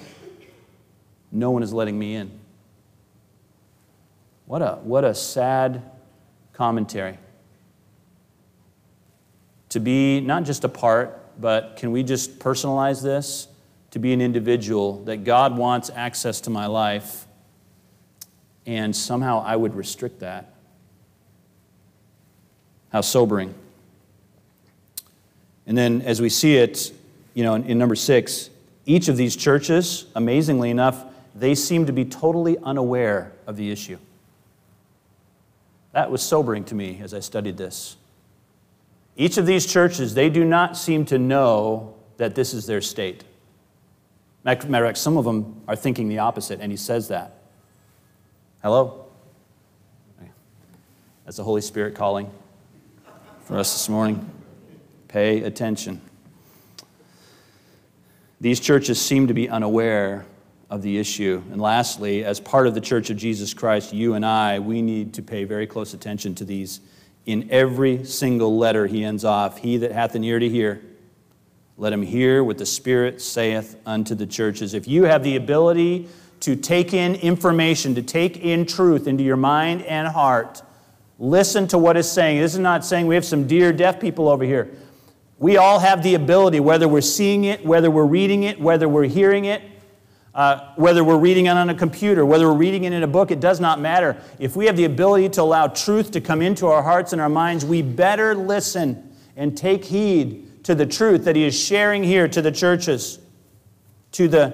No 1.32 1.50
one 1.50 1.64
is 1.64 1.74
letting 1.74 1.98
me 1.98 2.14
in. 2.14 2.30
What 4.46 4.62
a, 4.62 4.76
what 4.84 5.04
a 5.04 5.16
sad 5.16 5.82
commentary. 6.54 7.18
To 9.70 9.80
be 9.80 10.22
not 10.22 10.44
just 10.44 10.64
a 10.64 10.70
part, 10.70 11.42
but 11.42 11.76
can 11.78 11.92
we 11.92 12.04
just 12.04 12.38
personalize 12.38 13.02
this? 13.02 13.48
To 13.98 14.00
be 14.00 14.14
an 14.14 14.22
individual, 14.22 15.04
that 15.06 15.24
God 15.24 15.58
wants 15.58 15.90
access 15.90 16.42
to 16.42 16.52
my 16.52 16.68
life, 16.68 17.26
and 18.68 18.96
somehow 18.96 19.44
I 19.44 19.56
would 19.56 19.74
restrict 19.74 20.20
that. 20.20 20.54
How 22.90 23.02
sobering. 23.02 23.56
And 25.66 25.76
then 25.76 26.04
as 26.04 26.22
we 26.22 26.30
see 26.30 26.58
it, 26.58 26.94
you 27.34 27.44
know, 27.44 27.56
in, 27.56 27.64
in 27.64 27.80
number 27.80 27.96
six, 27.96 28.52
each 28.86 29.08
of 29.08 29.18
these 29.18 29.36
churches, 29.36 30.06
amazingly 30.14 30.70
enough, 30.70 31.04
they 31.34 31.56
seem 31.56 31.88
to 31.88 31.92
be 31.92 32.06
totally 32.06 32.56
unaware 32.60 33.32
of 33.48 33.58
the 33.58 33.72
issue. 33.72 33.98
That 35.94 36.12
was 36.12 36.22
sobering 36.22 36.66
to 36.66 36.76
me 36.76 37.00
as 37.02 37.16
I 37.16 37.20
studied 37.20 37.58
this. 37.58 37.98
Each 39.16 39.40
of 39.40 39.48
these 39.48 39.66
churches, 39.66 40.14
they 40.14 40.30
do 40.30 40.46
not 40.46 40.78
seem 40.78 41.04
to 41.06 41.18
know 41.18 41.96
that 42.18 42.36
this 42.36 42.54
is 42.54 42.68
their 42.68 42.82
state. 42.82 43.24
Some 44.98 45.18
of 45.18 45.26
them 45.26 45.62
are 45.68 45.76
thinking 45.76 46.08
the 46.08 46.20
opposite, 46.20 46.62
and 46.62 46.72
he 46.72 46.78
says 46.78 47.10
that. 47.10 47.36
Hello? 48.64 49.06
That's 51.26 51.36
the 51.36 51.44
Holy 51.44 51.62
Spirit 51.62 51.94
calling 51.94 52.32
for 53.42 53.58
us 53.58 53.74
this 53.74 53.90
morning. 53.90 54.30
Pay 55.10 55.44
attention. 55.44 56.00
These 58.40 58.62
churches 58.62 59.02
seem 59.02 59.28
to 59.28 59.34
be 59.34 59.50
unaware 59.50 60.26
of 60.70 60.82
the 60.82 60.98
issue. 60.98 61.44
And 61.52 61.60
lastly, 61.60 62.24
as 62.24 62.40
part 62.40 62.68
of 62.68 62.74
the 62.74 62.82
Church 62.82 63.10
of 63.10 63.18
Jesus 63.18 63.54
Christ, 63.54 63.94
you 63.94 64.14
and 64.14 64.26
I, 64.26 64.60
we 64.60 64.82
need 64.82 65.14
to 65.16 65.22
pay 65.22 65.44
very 65.44 65.68
close 65.68 65.94
attention 65.94 66.36
to 66.36 66.46
these. 66.46 66.80
In 67.26 67.50
every 67.52 68.06
single 68.06 68.58
letter, 68.58 68.88
he 68.88 69.04
ends 69.04 69.26
off 69.26 69.58
He 69.58 69.78
that 69.78 69.92
hath 69.92 70.16
an 70.16 70.24
ear 70.24 70.40
to 70.40 70.48
hear, 70.48 70.82
let 71.80 71.94
him 71.94 72.02
hear 72.02 72.44
what 72.44 72.58
the 72.58 72.66
Spirit 72.66 73.22
saith 73.22 73.76
unto 73.86 74.16
the 74.16 74.26
churches. 74.26 74.74
If 74.74 74.88
you 74.88 75.04
have 75.04 75.24
the 75.24 75.36
ability 75.36 76.10
to 76.40 76.56
take 76.56 76.92
in 76.92 77.14
information, 77.16 77.94
to 77.96 78.02
take 78.02 78.38
in 78.38 78.66
truth 78.66 79.06
into 79.06 79.24
your 79.24 79.38
mind 79.38 79.84
and 79.84 80.08
heart, 80.08 80.64
listen 81.20 81.68
to 81.68 81.78
what 81.78 81.96
is 81.96 82.12
saying. 82.12 82.42
This 82.42 82.54
is 82.54 82.60
not 82.60 82.84
saying 82.84 83.06
we 83.06 83.14
have 83.14 83.26
some 83.26 83.46
dear 83.46 83.72
deaf 83.72 84.00
people 84.00 84.28
over 84.28 84.44
here. 84.44 84.72
We 85.38 85.58
all 85.58 85.78
have 85.78 86.02
the 86.02 86.16
ability, 86.16 86.60
whether 86.60 86.88
we're 86.88 87.02
seeing 87.02 87.44
it, 87.44 87.64
whether 87.64 87.92
we're 87.92 88.06
reading 88.06 88.42
it, 88.42 88.60
whether 88.60 88.90
we're 88.90 89.06
hearing 89.06 89.46
it, 89.46 89.62
uh, 90.34 90.74
whether 90.78 91.04
we're 91.04 91.20
reading 91.20 91.46
it 91.46 91.50
on 91.50 91.70
a 91.70 91.76
computer, 91.76 92.26
whether 92.26 92.48
we're 92.48 92.58
reading 92.58 92.86
it 92.86 92.94
in 92.94 93.04
a 93.04 93.08
book, 93.08 93.30
it 93.30 93.40
does 93.40 93.60
not 93.60 93.80
matter. 93.80 94.20
If 94.40 94.56
we 94.56 94.66
have 94.66 94.78
the 94.78 94.86
ability 94.86 95.30
to 95.30 95.44
allow 95.44 95.68
truth 95.68 96.10
to 96.12 96.22
come 96.22 96.42
into 96.42 96.66
our 96.66 96.82
hearts 96.82 97.14
and 97.14 97.22
our 97.22 97.30
minds, 97.30 97.66
we 97.66 97.84
better 97.84 98.34
listen 98.34 99.16
and 99.36 99.56
take 99.56 99.86
heed 99.86 100.47
to 100.68 100.76
the 100.76 100.86
truth 100.86 101.24
that 101.24 101.38
He 101.38 101.46
is 101.46 101.58
sharing 101.58 102.04
here 102.04 102.28
to 102.28 102.42
the 102.42 102.52
churches, 102.52 103.20
to 104.12 104.28
the 104.28 104.54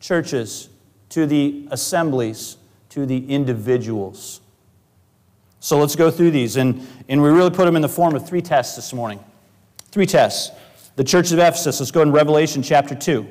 churches, 0.00 0.70
to 1.10 1.26
the 1.26 1.68
assemblies, 1.70 2.56
to 2.88 3.04
the 3.04 3.30
individuals. 3.30 4.40
So 5.60 5.78
let's 5.78 5.94
go 5.94 6.10
through 6.10 6.30
these. 6.30 6.56
And, 6.56 6.88
and 7.06 7.20
we 7.22 7.28
really 7.28 7.50
put 7.50 7.66
them 7.66 7.76
in 7.76 7.82
the 7.82 7.88
form 7.90 8.14
of 8.14 8.26
three 8.26 8.40
tests 8.40 8.76
this 8.76 8.94
morning. 8.94 9.22
Three 9.90 10.06
tests. 10.06 10.56
The 10.96 11.04
church 11.04 11.32
of 11.32 11.38
Ephesus, 11.38 11.80
let's 11.80 11.90
go 11.90 12.00
in 12.00 12.12
Revelation 12.12 12.62
chapter 12.62 12.94
2. 12.94 13.28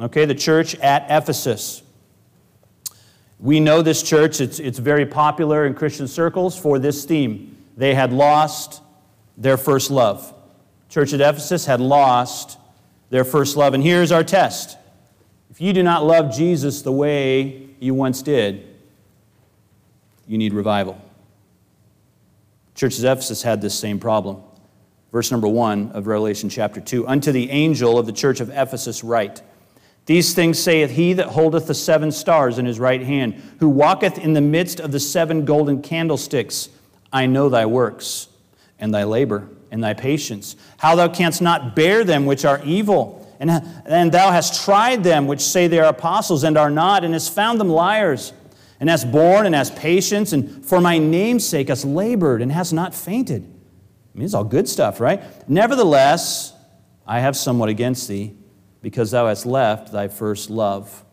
Okay, 0.00 0.24
the 0.24 0.34
church 0.34 0.76
at 0.76 1.04
Ephesus. 1.10 1.82
We 3.38 3.60
know 3.60 3.82
this 3.82 4.02
church, 4.02 4.40
it's, 4.40 4.60
it's 4.60 4.78
very 4.78 5.04
popular 5.04 5.66
in 5.66 5.74
Christian 5.74 6.08
circles 6.08 6.58
for 6.58 6.78
this 6.78 7.04
theme. 7.04 7.54
They 7.76 7.92
had 7.92 8.14
lost 8.14 8.80
their 9.36 9.58
first 9.58 9.90
love. 9.90 10.34
Church 10.90 11.12
at 11.12 11.20
Ephesus 11.20 11.64
had 11.64 11.80
lost 11.80 12.58
their 13.10 13.24
first 13.24 13.56
love. 13.56 13.74
And 13.74 13.82
here's 13.82 14.12
our 14.12 14.24
test 14.24 14.76
if 15.50 15.60
you 15.60 15.72
do 15.72 15.82
not 15.82 16.04
love 16.04 16.34
Jesus 16.34 16.82
the 16.82 16.92
way 16.92 17.68
you 17.80 17.94
once 17.94 18.22
did, 18.22 18.66
you 20.26 20.36
need 20.36 20.52
revival. 20.52 21.00
Church 22.74 22.98
at 22.98 23.04
Ephesus 23.04 23.42
had 23.42 23.60
this 23.60 23.78
same 23.78 23.98
problem. 23.98 24.42
Verse 25.12 25.30
number 25.30 25.48
one 25.48 25.90
of 25.92 26.06
Revelation 26.06 26.48
chapter 26.48 26.80
2 26.80 27.06
Unto 27.06 27.32
the 27.32 27.50
angel 27.50 27.98
of 27.98 28.06
the 28.06 28.12
church 28.12 28.40
of 28.40 28.50
Ephesus, 28.50 29.02
write, 29.02 29.42
These 30.06 30.34
things 30.34 30.58
saith 30.58 30.90
he 30.90 31.12
that 31.14 31.28
holdeth 31.28 31.66
the 31.66 31.74
seven 31.74 32.12
stars 32.12 32.58
in 32.58 32.66
his 32.66 32.78
right 32.78 33.02
hand, 33.02 33.42
who 33.58 33.68
walketh 33.68 34.18
in 34.18 34.34
the 34.34 34.40
midst 34.40 34.80
of 34.80 34.92
the 34.92 35.00
seven 35.00 35.44
golden 35.44 35.82
candlesticks. 35.82 36.68
I 37.12 37.26
know 37.26 37.48
thy 37.48 37.66
works, 37.66 38.28
and 38.78 38.94
thy 38.94 39.04
labor, 39.04 39.48
and 39.70 39.82
thy 39.82 39.94
patience, 39.94 40.56
how 40.78 40.94
thou 40.94 41.08
canst 41.08 41.40
not 41.40 41.76
bear 41.76 42.04
them 42.04 42.26
which 42.26 42.44
are 42.44 42.60
evil. 42.64 43.16
And, 43.38 43.50
and 43.86 44.12
thou 44.12 44.30
hast 44.30 44.64
tried 44.64 45.02
them 45.02 45.26
which 45.26 45.40
say 45.40 45.66
they 45.66 45.78
are 45.78 45.88
apostles 45.88 46.44
and 46.44 46.58
are 46.58 46.70
not, 46.70 47.04
and 47.04 47.14
hast 47.14 47.34
found 47.34 47.58
them 47.58 47.68
liars, 47.68 48.32
and 48.80 48.90
hast 48.90 49.10
borne 49.10 49.46
and 49.46 49.54
hast 49.54 49.76
patience, 49.76 50.32
and 50.32 50.64
for 50.64 50.80
my 50.80 50.98
name's 50.98 51.46
sake 51.46 51.68
hast 51.68 51.84
labored 51.84 52.42
and 52.42 52.52
hast 52.52 52.72
not 52.72 52.94
fainted. 52.94 53.42
I 53.42 54.18
mean, 54.18 54.24
it's 54.24 54.34
all 54.34 54.44
good 54.44 54.68
stuff, 54.68 55.00
right? 55.00 55.22
Nevertheless, 55.48 56.52
I 57.06 57.20
have 57.20 57.36
somewhat 57.36 57.68
against 57.68 58.08
thee, 58.08 58.34
because 58.82 59.10
thou 59.10 59.26
hast 59.26 59.46
left 59.46 59.92
thy 59.92 60.08
first 60.08 60.50
love. 60.50 61.04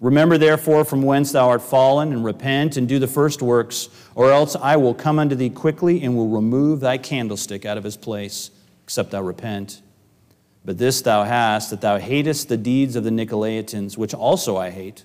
Remember 0.00 0.36
therefore 0.36 0.84
from 0.84 1.02
whence 1.02 1.32
thou 1.32 1.48
art 1.48 1.62
fallen, 1.62 2.12
and 2.12 2.24
repent 2.24 2.76
and 2.76 2.86
do 2.86 2.98
the 2.98 3.06
first 3.06 3.40
works, 3.40 3.88
or 4.14 4.30
else 4.30 4.54
I 4.54 4.76
will 4.76 4.94
come 4.94 5.18
unto 5.18 5.34
thee 5.34 5.50
quickly 5.50 6.02
and 6.02 6.16
will 6.16 6.28
remove 6.28 6.80
thy 6.80 6.98
candlestick 6.98 7.64
out 7.64 7.78
of 7.78 7.84
his 7.84 7.96
place, 7.96 8.50
except 8.84 9.10
thou 9.10 9.22
repent. 9.22 9.80
But 10.66 10.78
this 10.78 11.00
thou 11.00 11.24
hast, 11.24 11.70
that 11.70 11.80
thou 11.80 11.98
hatest 11.98 12.48
the 12.48 12.56
deeds 12.56 12.96
of 12.96 13.04
the 13.04 13.10
Nicolaitans, 13.10 13.96
which 13.96 14.12
also 14.12 14.56
I 14.56 14.70
hate. 14.70 15.04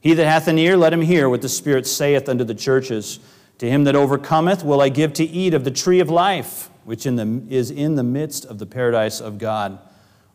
He 0.00 0.12
that 0.14 0.26
hath 0.26 0.48
an 0.48 0.58
ear, 0.58 0.76
let 0.76 0.92
him 0.92 1.02
hear 1.02 1.28
what 1.28 1.40
the 1.40 1.48
Spirit 1.48 1.86
saith 1.86 2.28
unto 2.28 2.42
the 2.42 2.54
churches. 2.54 3.20
To 3.58 3.70
him 3.70 3.84
that 3.84 3.94
overcometh 3.94 4.64
will 4.64 4.80
I 4.80 4.88
give 4.88 5.12
to 5.14 5.24
eat 5.24 5.54
of 5.54 5.62
the 5.62 5.70
tree 5.70 6.00
of 6.00 6.10
life, 6.10 6.68
which 6.84 7.06
in 7.06 7.14
the, 7.14 7.42
is 7.48 7.70
in 7.70 7.94
the 7.94 8.02
midst 8.02 8.44
of 8.44 8.58
the 8.58 8.66
paradise 8.66 9.20
of 9.20 9.38
God. 9.38 9.78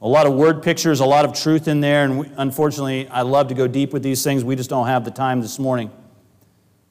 A 0.02 0.08
lot 0.08 0.28
of 0.28 0.34
word 0.34 0.62
pictures, 0.62 1.00
a 1.00 1.06
lot 1.06 1.26
of 1.26 1.34
truth 1.34 1.68
in 1.68 1.82
there, 1.82 2.04
and 2.04 2.20
we, 2.20 2.32
unfortunately, 2.38 3.08
I 3.08 3.24
love 3.24 3.48
to 3.48 3.56
go 3.56 3.68
deep 3.68 3.94
with 3.94 4.04
these 4.04 4.24
things. 4.24 4.44
We 4.44 4.56
just 4.56 4.70
don't 4.70 4.86
have 4.86 5.04
the 5.04 5.12
time 5.12 5.42
this 5.42 5.58
morning. 5.58 5.92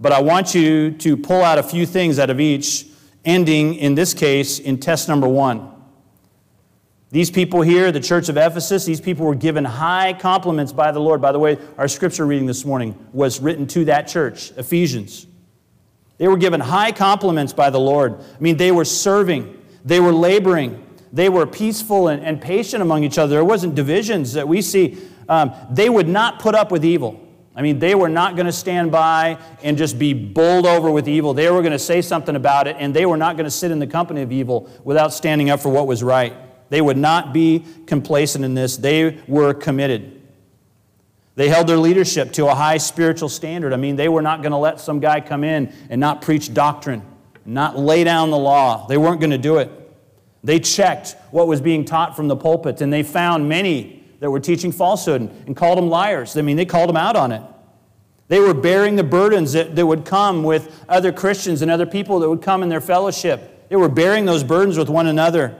But 0.01 0.13
I 0.13 0.21
want 0.21 0.55
you 0.55 0.91
to 0.91 1.17
pull 1.17 1.43
out 1.43 1.59
a 1.59 1.63
few 1.63 1.87
things 1.87 2.19
out 2.19 2.31
of 2.31 2.41
each, 2.41 2.87
ending 3.25 3.75
in 3.75 3.95
this 3.95 4.13
case 4.13 4.59
in 4.59 4.79
test 4.79 5.09
number 5.09 5.29
one. 5.29 5.73
These 7.11 7.31
people 7.31 7.63
here, 7.63 7.93
the 7.93 8.01
church 8.01 8.29
of 8.29 8.37
Ephesus, 8.37 8.85
these 8.85 9.01
people 9.01 9.25
were 9.25 9.37
given 9.37 9.65
high 9.65 10.13
compliments 10.13 10.73
by 10.73 10.91
the 10.91 11.01
Lord. 11.01 11.23
By 11.23 11.33
the 11.33 11.39
way, 11.39 11.57
our 11.79 11.87
scripture 11.87 12.27
reading 12.27 12.47
this 12.47 12.65
morning 12.65 12.99
was 13.13 13.41
written 13.41 13.67
to 13.69 13.85
that 13.85 14.09
church, 14.09 14.51
Ephesians. 14.57 15.27
They 16.19 16.29
were 16.29 16.37
given 16.37 16.61
high 16.61 16.93
compliments 16.93 17.53
by 17.53 17.71
the 17.71 17.79
Lord. 17.79 18.19
I 18.19 18.41
mean, 18.41 18.57
they 18.57 18.73
were 18.73 18.85
serving, 18.85 19.63
they 19.85 20.01
were 20.01 20.13
laboring, 20.13 20.86
they 21.17 21.31
were 21.31 21.47
peaceful 21.47 22.09
and, 22.09 22.23
and 22.23 22.43
patient 22.43 22.83
among 22.83 23.03
each 23.03 23.17
other. 23.17 23.37
There 23.37 23.45
wasn't 23.45 23.75
divisions 23.75 24.35
that 24.35 24.47
we 24.47 24.61
see. 24.61 24.99
Um, 25.31 25.51
they 25.71 25.89
would 25.89 26.09
not 26.09 26.41
put 26.41 26.55
up 26.55 26.71
with 26.71 26.85
evil. 26.85 27.19
I 27.55 27.63
mean, 27.63 27.79
they 27.79 27.95
were 27.95 28.11
not 28.11 28.37
going 28.37 28.45
to 28.45 28.53
stand 28.53 28.93
by 28.93 29.39
and 29.63 29.79
just 29.79 29.99
be 29.99 30.13
bowled 30.13 30.67
over 30.67 30.91
with 30.91 31.09
evil. 31.09 31.33
They 31.33 31.51
were 31.51 31.63
going 31.63 31.73
to 31.73 31.79
say 31.79 32.03
something 32.03 32.37
about 32.37 32.69
it, 32.69 32.77
and 32.79 32.93
they 32.93 33.07
were 33.07 33.17
not 33.17 33.37
going 33.37 33.47
to 33.47 33.51
sit 33.51 33.71
in 33.71 33.79
the 33.79 33.87
company 33.87 34.21
of 34.21 34.31
evil 34.31 34.71
without 34.85 35.15
standing 35.15 35.49
up 35.49 35.61
for 35.61 35.71
what 35.71 35.87
was 35.87 36.03
right. 36.03 36.35
They 36.69 36.83
would 36.83 36.99
not 36.99 37.33
be 37.33 37.65
complacent 37.87 38.45
in 38.45 38.53
this. 38.53 38.77
They 38.77 39.19
were 39.27 39.55
committed. 39.55 40.21
They 41.35 41.49
held 41.49 41.67
their 41.67 41.79
leadership 41.79 42.33
to 42.33 42.49
a 42.49 42.55
high 42.55 42.77
spiritual 42.77 43.31
standard. 43.31 43.73
I 43.73 43.77
mean, 43.77 43.97
they 43.97 44.11
were 44.11 44.23
not 44.23 44.43
going 44.43 44.53
to 44.53 44.59
let 44.59 44.81
some 44.81 45.01
guy 45.01 45.23
come 45.23 45.45
in 45.45 45.73
and 45.89 45.99
not 45.99 46.21
preach 46.21 46.53
doctrine, 46.53 47.01
not 47.47 47.79
lay 47.79 48.05
down 48.05 48.31
the 48.31 48.37
law. 48.37 48.87
They 48.87 48.99
weren't 48.99 49.21
going 49.21 49.31
to 49.31 49.39
do 49.39 49.57
it. 49.57 49.86
They 50.47 50.61
checked 50.61 51.17
what 51.33 51.49
was 51.49 51.61
being 51.61 51.85
taught 51.85 52.15
from 52.15 52.29
the 52.29 52.37
pulpit, 52.37 52.81
and 52.81 52.93
they 52.93 53.03
found 53.03 53.49
many 53.49 54.05
that 54.21 54.31
were 54.31 54.39
teaching 54.39 54.71
falsehood 54.71 55.23
and 55.45 55.57
called 55.57 55.77
them 55.77 55.89
liars. 55.89 56.37
I 56.37 56.43
mean, 56.43 56.57
they 56.57 56.65
called 56.65 56.89
them 56.89 56.97
out 56.97 57.17
on 57.17 57.33
it. 57.33 57.43
They 58.29 58.39
were 58.39 58.55
bearing 58.55 58.95
the 58.95 59.03
burdens 59.03 59.55
that, 59.55 59.75
that 59.75 59.85
would 59.85 60.05
come 60.05 60.45
with 60.45 60.85
other 60.89 61.11
Christians 61.11 61.63
and 61.63 61.71
other 61.71 61.85
people 61.85 62.21
that 62.21 62.29
would 62.29 62.43
come 62.43 62.63
in 62.63 62.69
their 62.69 62.81
fellowship. 62.81 63.69
They 63.69 63.75
were 63.75 63.89
bearing 63.89 64.25
those 64.25 64.45
burdens 64.45 64.79
with 64.79 64.89
one 64.89 65.09
another. 65.09 65.59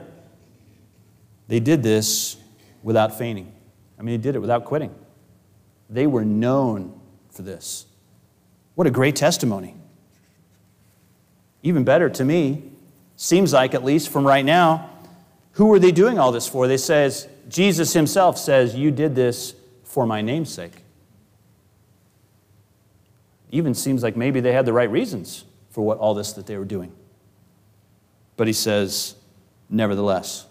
They 1.49 1.59
did 1.59 1.83
this 1.83 2.37
without 2.81 3.17
fainting. 3.17 3.51
I 3.99 4.03
mean, 4.03 4.13
they 4.13 4.23
did 4.23 4.35
it 4.35 4.39
without 4.39 4.63
quitting. 4.63 4.95
They 5.89 6.07
were 6.07 6.23
known 6.23 6.97
for 7.29 7.41
this. 7.41 7.87
What 8.75 8.87
a 8.87 8.91
great 8.91 9.17
testimony. 9.17 9.75
Even 11.61 11.83
better 11.83 12.09
to 12.09 12.23
me, 12.23 12.71
seems 13.17 13.51
like, 13.51 13.73
at 13.73 13.83
least 13.83 14.09
from 14.09 14.25
right 14.25 14.45
now, 14.45 14.89
who 15.53 15.65
were 15.65 15.79
they 15.79 15.91
doing 15.91 16.17
all 16.17 16.31
this 16.31 16.47
for? 16.47 16.67
They 16.67 16.77
says, 16.77 17.27
Jesus 17.49 17.91
himself 17.91 18.37
says, 18.37 18.75
You 18.75 18.91
did 18.91 19.15
this 19.15 19.55
for 19.83 20.05
my 20.05 20.21
name's 20.21 20.53
sake. 20.53 20.83
Even 23.51 23.73
seems 23.73 24.03
like 24.03 24.15
maybe 24.15 24.39
they 24.39 24.53
had 24.53 24.65
the 24.65 24.73
right 24.73 24.89
reasons 24.89 25.43
for 25.71 25.83
what 25.83 25.97
all 25.97 26.13
this 26.13 26.33
that 26.33 26.45
they 26.45 26.57
were 26.57 26.65
doing. 26.65 26.91
But 28.35 28.47
he 28.47 28.53
says, 28.53 29.15
nevertheless, 29.69 30.45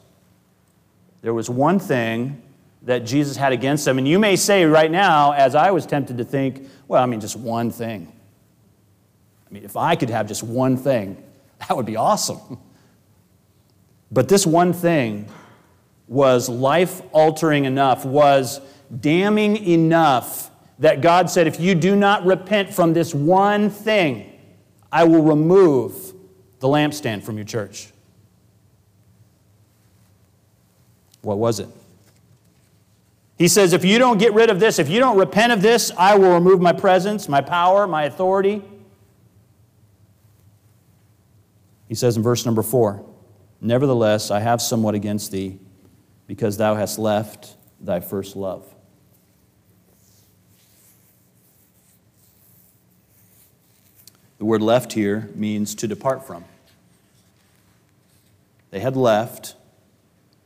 there 1.22 1.34
was 1.34 1.48
one 1.48 1.78
thing 1.78 2.42
that 2.82 3.00
Jesus 3.00 3.36
had 3.36 3.52
against 3.52 3.84
them. 3.84 3.98
And 3.98 4.08
you 4.08 4.18
may 4.18 4.36
say 4.36 4.64
right 4.64 4.90
now, 4.90 5.32
as 5.32 5.54
I 5.54 5.70
was 5.70 5.86
tempted 5.86 6.18
to 6.18 6.24
think, 6.24 6.68
well, 6.88 7.02
I 7.02 7.06
mean, 7.06 7.20
just 7.20 7.36
one 7.36 7.70
thing. 7.70 8.12
I 9.48 9.54
mean, 9.54 9.64
if 9.64 9.76
I 9.76 9.94
could 9.94 10.10
have 10.10 10.26
just 10.26 10.42
one 10.42 10.76
thing, 10.76 11.22
that 11.58 11.76
would 11.76 11.86
be 11.86 11.96
awesome. 11.96 12.58
But 14.10 14.28
this 14.28 14.46
one 14.46 14.72
thing 14.72 15.28
was 16.08 16.48
life 16.48 17.02
altering 17.12 17.64
enough, 17.64 18.04
was 18.04 18.60
damning 19.00 19.56
enough 19.56 20.50
that 20.78 21.00
God 21.00 21.30
said, 21.30 21.46
if 21.46 21.58
you 21.58 21.74
do 21.74 21.96
not 21.96 22.24
repent 22.24 22.72
from 22.72 22.92
this 22.92 23.14
one 23.14 23.70
thing, 23.70 24.32
I 24.92 25.04
will 25.04 25.22
remove 25.22 26.12
the 26.60 26.68
lampstand 26.68 27.24
from 27.24 27.36
your 27.36 27.44
church. 27.44 27.88
What 31.22 31.38
was 31.38 31.58
it? 31.58 31.68
He 33.36 33.48
says, 33.48 33.72
if 33.72 33.84
you 33.84 33.98
don't 33.98 34.18
get 34.18 34.32
rid 34.32 34.48
of 34.48 34.60
this, 34.60 34.78
if 34.78 34.88
you 34.88 35.00
don't 35.00 35.18
repent 35.18 35.52
of 35.52 35.60
this, 35.60 35.90
I 35.98 36.16
will 36.16 36.32
remove 36.32 36.60
my 36.60 36.72
presence, 36.72 37.28
my 37.28 37.40
power, 37.40 37.86
my 37.86 38.04
authority. 38.04 38.62
He 41.88 41.94
says 41.94 42.16
in 42.16 42.22
verse 42.22 42.44
number 42.44 42.62
four, 42.62 43.04
Nevertheless, 43.60 44.30
I 44.30 44.40
have 44.40 44.60
somewhat 44.60 44.94
against 44.94 45.32
thee, 45.32 45.58
because 46.26 46.56
thou 46.56 46.74
hast 46.74 46.98
left 46.98 47.56
thy 47.80 48.00
first 48.00 48.36
love. 48.36 48.66
The 54.38 54.44
word 54.44 54.60
left 54.60 54.92
here 54.92 55.30
means 55.34 55.74
to 55.76 55.88
depart 55.88 56.26
from. 56.26 56.44
They 58.70 58.80
had 58.80 58.96
left 58.96 59.54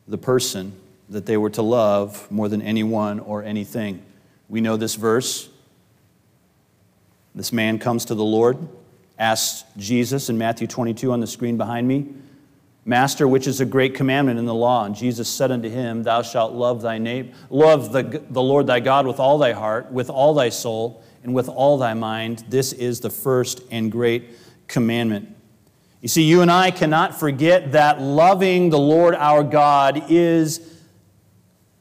the 0.06 0.18
person 0.18 0.72
that 1.08 1.26
they 1.26 1.36
were 1.36 1.50
to 1.50 1.62
love 1.62 2.30
more 2.30 2.48
than 2.48 2.62
anyone 2.62 3.18
or 3.18 3.42
anything. 3.42 4.02
We 4.48 4.60
know 4.60 4.76
this 4.76 4.94
verse. 4.94 5.48
This 7.34 7.52
man 7.52 7.78
comes 7.78 8.04
to 8.06 8.14
the 8.14 8.24
Lord, 8.24 8.68
asks 9.20 9.64
Jesus 9.76 10.30
in 10.30 10.38
Matthew 10.38 10.66
22 10.66 11.12
on 11.12 11.20
the 11.20 11.26
screen 11.26 11.56
behind 11.56 11.86
me, 11.86 12.08
Master, 12.86 13.28
which 13.28 13.46
is 13.46 13.60
a 13.60 13.66
great 13.66 13.94
commandment 13.94 14.38
in 14.38 14.46
the 14.46 14.54
law? 14.54 14.86
And 14.86 14.96
Jesus 14.96 15.28
said 15.28 15.52
unto 15.52 15.68
him, 15.68 16.02
Thou 16.02 16.22
shalt 16.22 16.54
love 16.54 16.80
thy 16.80 16.96
neighbor, 16.96 17.36
love 17.50 17.92
the, 17.92 18.24
the 18.30 18.42
Lord 18.42 18.66
thy 18.66 18.80
God 18.80 19.06
with 19.06 19.20
all 19.20 19.36
thy 19.36 19.52
heart, 19.52 19.92
with 19.92 20.08
all 20.08 20.32
thy 20.32 20.48
soul, 20.48 21.04
and 21.22 21.34
with 21.34 21.48
all 21.48 21.76
thy 21.76 21.92
mind. 21.92 22.42
This 22.48 22.72
is 22.72 23.00
the 23.00 23.10
first 23.10 23.62
and 23.70 23.92
great 23.92 24.30
commandment. 24.66 25.36
You 26.00 26.08
see, 26.08 26.22
you 26.22 26.40
and 26.40 26.50
I 26.50 26.70
cannot 26.70 27.20
forget 27.20 27.72
that 27.72 28.00
loving 28.00 28.70
the 28.70 28.78
Lord 28.78 29.14
our 29.14 29.44
God 29.44 30.04
is, 30.08 30.80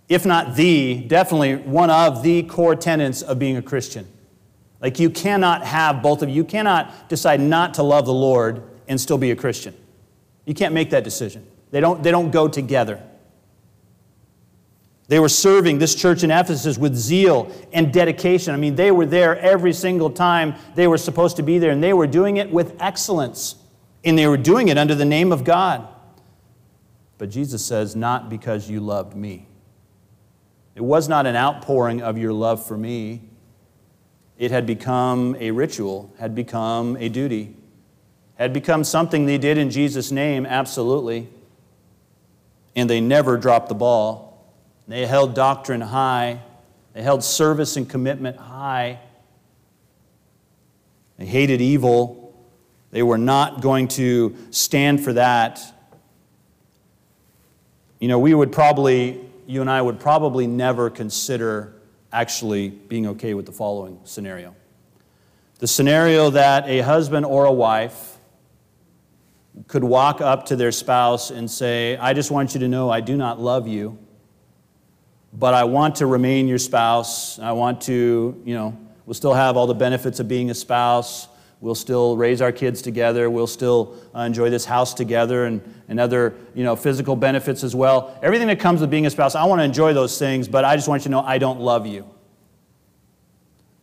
if 0.09 0.25
not 0.25 0.57
the, 0.57 1.05
definitely 1.07 1.55
one 1.55 1.89
of 1.89 2.21
the 2.21 2.43
core 2.43 2.75
tenets 2.75 3.21
of 3.21 3.39
being 3.39 3.55
a 3.55 3.61
Christian. 3.61 4.05
Like, 4.81 4.99
you 4.99 5.09
cannot 5.09 5.65
have 5.65 6.01
both 6.01 6.21
of 6.21 6.29
you. 6.29 6.35
You 6.35 6.43
cannot 6.45 7.09
decide 7.09 7.39
not 7.41 7.73
to 7.75 7.83
love 7.83 8.05
the 8.05 8.13
Lord 8.13 8.63
and 8.87 8.99
still 8.99 9.17
be 9.17 9.31
a 9.31 9.35
Christian. 9.35 9.75
You 10.45 10.53
can't 10.53 10.73
make 10.73 10.89
that 10.91 11.03
decision. 11.03 11.45
They 11.71 11.81
don't, 11.81 12.01
they 12.01 12.11
don't 12.11 12.31
go 12.31 12.47
together. 12.47 13.03
They 15.09 15.19
were 15.19 15.29
serving 15.29 15.79
this 15.79 15.95
church 15.95 16.23
in 16.23 16.29
Ephesus 16.29 16.77
with 16.77 16.95
zeal 16.95 17.51
and 17.73 17.91
dedication. 17.91 18.53
I 18.53 18.57
mean, 18.57 18.75
they 18.75 18.91
were 18.91 19.07
there 19.07 19.37
every 19.39 19.73
single 19.73 20.11
time 20.11 20.55
they 20.75 20.87
were 20.87 20.99
supposed 20.99 21.35
to 21.37 21.43
be 21.43 21.57
there, 21.57 21.71
and 21.71 21.83
they 21.83 21.93
were 21.93 22.07
doing 22.07 22.37
it 22.37 22.51
with 22.51 22.75
excellence. 22.79 23.55
And 24.03 24.17
they 24.17 24.27
were 24.27 24.37
doing 24.37 24.67
it 24.67 24.77
under 24.77 24.95
the 24.95 25.05
name 25.05 25.31
of 25.31 25.43
God. 25.43 25.87
But 27.17 27.31
Jesus 27.31 27.65
says, 27.65 27.95
Not 27.95 28.29
because 28.29 28.69
you 28.69 28.79
loved 28.79 29.15
me. 29.15 29.47
It 30.75 30.81
was 30.81 31.09
not 31.09 31.25
an 31.25 31.35
outpouring 31.35 32.01
of 32.01 32.17
your 32.17 32.31
love 32.31 32.65
for 32.65 32.77
me. 32.77 33.28
It 34.39 34.51
had 34.51 34.65
become 34.65 35.35
a 35.37 35.51
ritual, 35.51 36.13
had 36.17 36.33
become 36.33 36.95
a 36.95 37.09
duty, 37.09 37.53
had 38.35 38.53
become 38.53 38.85
something 38.85 39.25
they 39.25 39.37
did 39.37 39.57
in 39.57 39.69
Jesus' 39.69 40.11
name, 40.11 40.45
absolutely. 40.45 41.27
And 42.73 42.89
they 42.89 43.01
never 43.01 43.35
dropped 43.35 43.67
the 43.67 43.75
ball. 43.75 44.49
They 44.87 45.05
held 45.05 45.35
doctrine 45.35 45.81
high, 45.81 46.39
they 46.93 47.01
held 47.01 47.21
service 47.21 47.75
and 47.75 47.87
commitment 47.87 48.37
high. 48.37 48.99
They 51.17 51.25
hated 51.25 51.59
evil. 51.59 52.33
They 52.91 53.03
were 53.03 53.17
not 53.17 53.61
going 53.61 53.89
to 53.89 54.37
stand 54.51 55.03
for 55.03 55.11
that. 55.13 55.61
You 57.99 58.07
know, 58.07 58.17
we 58.17 58.33
would 58.33 58.53
probably, 58.53 59.19
you 59.45 59.59
and 59.59 59.69
I 59.69 59.81
would 59.81 59.99
probably 59.99 60.47
never 60.47 60.89
consider 60.89 61.73
actually 62.11 62.69
being 62.69 63.07
okay 63.07 63.33
with 63.33 63.45
the 63.45 63.51
following 63.51 63.99
scenario. 64.03 64.55
The 65.59 65.67
scenario 65.67 66.29
that 66.31 66.67
a 66.67 66.79
husband 66.81 67.25
or 67.25 67.45
a 67.45 67.51
wife 67.51 68.17
could 69.67 69.83
walk 69.83 70.21
up 70.21 70.45
to 70.47 70.55
their 70.55 70.71
spouse 70.71 71.31
and 71.31 71.49
say, 71.49 71.97
I 71.97 72.13
just 72.13 72.31
want 72.31 72.53
you 72.53 72.61
to 72.61 72.67
know 72.67 72.89
I 72.89 73.01
do 73.01 73.17
not 73.17 73.39
love 73.39 73.67
you 73.67 73.97
but 75.33 75.53
I 75.53 75.63
want 75.63 75.95
to 75.97 76.05
remain 76.05 76.47
your 76.47 76.57
spouse. 76.57 77.39
I 77.39 77.51
want 77.51 77.81
to, 77.81 78.41
you 78.45 78.55
know, 78.55 78.77
we'll 79.05 79.13
still 79.13 79.33
have 79.33 79.57
all 79.57 79.67
the 79.67 79.75
benefits 79.75 80.19
of 80.19 80.27
being 80.27 80.49
a 80.49 80.55
spouse. 80.55 81.27
We'll 81.61 81.75
still 81.75 82.15
raise 82.15 82.41
our 82.41 82.53
kids 82.53 82.81
together. 82.81 83.29
We'll 83.29 83.47
still 83.47 83.97
uh, 84.15 84.21
enjoy 84.21 84.49
this 84.49 84.63
house 84.63 84.93
together 84.93 85.45
and, 85.45 85.61
and 85.89 85.99
other, 85.99 86.35
you 86.55 86.63
know, 86.63 86.75
physical 86.75 87.17
benefits 87.17 87.63
as 87.65 87.75
well. 87.75 88.17
Everything 88.23 88.47
that 88.47 88.59
comes 88.59 88.79
with 88.79 88.89
being 88.89 89.05
a 89.05 89.09
spouse, 89.09 89.35
I 89.35 89.43
want 89.43 89.59
to 89.59 89.65
enjoy 89.65 89.93
those 89.93 90.17
things, 90.17 90.47
but 90.47 90.63
I 90.63 90.77
just 90.77 90.87
want 90.87 91.01
you 91.01 91.05
to 91.05 91.09
know 91.09 91.21
I 91.21 91.37
don't 91.37 91.59
love 91.59 91.85
you. 91.85 92.09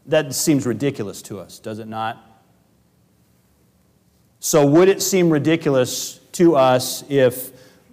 That 0.06 0.32
seems 0.34 0.64
ridiculous 0.64 1.20
to 1.22 1.38
us, 1.38 1.58
does 1.58 1.78
it 1.78 1.88
not? 1.88 2.22
So, 4.38 4.64
would 4.64 4.88
it 4.88 5.02
seem 5.02 5.28
ridiculous 5.28 6.20
to 6.32 6.56
us 6.56 7.04
if 7.08 7.50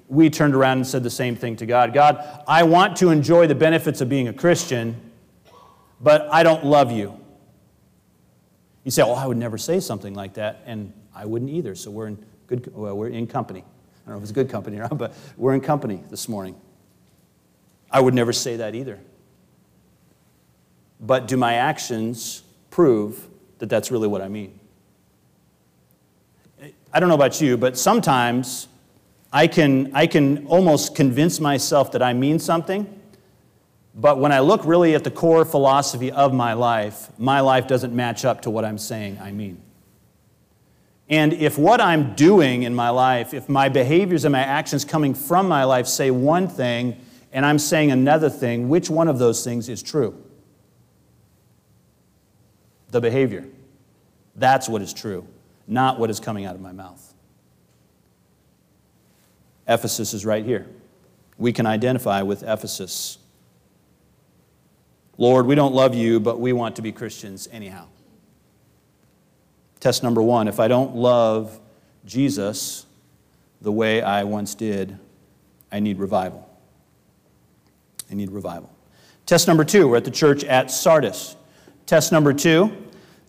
we 0.07 0.29
turned 0.29 0.53
around 0.53 0.77
and 0.77 0.87
said 0.87 1.03
the 1.03 1.09
same 1.09 1.35
thing 1.35 1.55
to 1.57 1.65
God 1.65 1.93
God, 1.93 2.23
I 2.47 2.63
want 2.63 2.97
to 2.97 3.09
enjoy 3.09 3.47
the 3.47 3.55
benefits 3.55 3.99
of 3.99 4.09
being 4.09 4.27
a 4.27 4.33
Christian, 4.33 5.11
but 5.99 6.27
I 6.31 6.43
don't 6.43 6.65
love 6.65 6.91
you. 6.91 7.19
You 8.83 8.91
say, 8.91 9.01
Oh, 9.01 9.13
I 9.13 9.25
would 9.25 9.37
never 9.37 9.57
say 9.57 9.79
something 9.79 10.13
like 10.13 10.33
that, 10.35 10.61
and 10.65 10.93
I 11.15 11.25
wouldn't 11.25 11.51
either. 11.51 11.75
So 11.75 11.91
we're 11.91 12.07
in 12.07 12.25
good 12.47 12.73
well, 12.75 12.95
we're 12.97 13.09
in 13.09 13.27
company. 13.27 13.61
I 13.61 14.09
don't 14.09 14.15
know 14.15 14.17
if 14.17 14.23
it's 14.23 14.31
good 14.31 14.49
company 14.49 14.77
or 14.77 14.81
not, 14.81 14.97
but 14.97 15.13
we're 15.37 15.53
in 15.53 15.61
company 15.61 16.03
this 16.09 16.27
morning. 16.27 16.55
I 17.89 18.01
would 18.01 18.13
never 18.13 18.33
say 18.33 18.57
that 18.57 18.75
either. 18.75 18.99
But 20.99 21.27
do 21.27 21.37
my 21.37 21.55
actions 21.55 22.43
prove 22.69 23.27
that 23.59 23.69
that's 23.69 23.91
really 23.91 24.07
what 24.07 24.21
I 24.21 24.27
mean? 24.27 24.59
I 26.91 26.99
don't 26.99 27.09
know 27.09 27.15
about 27.15 27.39
you, 27.41 27.57
but 27.57 27.77
sometimes 27.77 28.67
I 29.31 29.47
can, 29.47 29.91
I 29.95 30.07
can 30.07 30.45
almost 30.47 30.95
convince 30.95 31.39
myself 31.39 31.91
that 31.93 32.01
I 32.01 32.13
mean 32.13 32.39
something, 32.39 33.01
but 33.95 34.17
when 34.17 34.31
I 34.31 34.39
look 34.39 34.65
really 34.65 34.95
at 34.95 35.03
the 35.03 35.11
core 35.11 35.45
philosophy 35.45 36.11
of 36.11 36.33
my 36.33 36.53
life, 36.53 37.09
my 37.19 37.41
life 37.41 37.67
doesn't 37.67 37.95
match 37.95 38.25
up 38.25 38.41
to 38.43 38.49
what 38.49 38.65
I'm 38.65 38.77
saying 38.77 39.19
I 39.21 39.31
mean. 39.31 39.61
And 41.09 41.33
if 41.33 41.57
what 41.57 41.79
I'm 41.79 42.15
doing 42.15 42.63
in 42.63 42.73
my 42.73 42.89
life, 42.89 43.33
if 43.33 43.49
my 43.49 43.69
behaviors 43.69 44.25
and 44.25 44.31
my 44.31 44.39
actions 44.39 44.83
coming 44.83 45.13
from 45.13 45.47
my 45.47 45.63
life 45.63 45.85
say 45.85 46.09
one 46.09 46.47
thing 46.47 46.99
and 47.31 47.45
I'm 47.45 47.59
saying 47.59 47.91
another 47.91 48.29
thing, 48.29 48.69
which 48.69 48.89
one 48.89 49.07
of 49.07 49.19
those 49.19 49.43
things 49.43 49.69
is 49.69 49.83
true? 49.83 50.23
The 52.89 53.01
behavior. 53.01 53.45
That's 54.35 54.67
what 54.69 54.81
is 54.81 54.93
true, 54.93 55.27
not 55.67 55.99
what 55.99 56.09
is 56.09 56.19
coming 56.19 56.45
out 56.45 56.55
of 56.55 56.61
my 56.61 56.71
mouth. 56.71 57.13
Ephesus 59.67 60.13
is 60.13 60.25
right 60.25 60.43
here. 60.43 60.67
We 61.37 61.53
can 61.53 61.65
identify 61.65 62.21
with 62.21 62.43
Ephesus. 62.43 63.17
Lord, 65.17 65.45
we 65.45 65.55
don't 65.55 65.73
love 65.73 65.93
you, 65.93 66.19
but 66.19 66.39
we 66.39 66.53
want 66.53 66.75
to 66.77 66.81
be 66.81 66.91
Christians 66.91 67.47
anyhow. 67.51 67.87
Test 69.79 70.01
number 70.01 70.21
one 70.21 70.47
if 70.47 70.59
I 70.59 70.67
don't 70.67 70.95
love 70.95 71.59
Jesus 72.05 72.85
the 73.61 73.71
way 73.71 74.01
I 74.01 74.23
once 74.23 74.55
did, 74.55 74.97
I 75.71 75.79
need 75.79 75.99
revival. 75.99 76.49
I 78.11 78.15
need 78.15 78.31
revival. 78.31 78.69
Test 79.25 79.47
number 79.47 79.63
two, 79.63 79.87
we're 79.87 79.97
at 79.97 80.05
the 80.05 80.11
church 80.11 80.43
at 80.43 80.69
Sardis. 80.69 81.35
Test 81.85 82.11
number 82.11 82.33
two, 82.33 82.75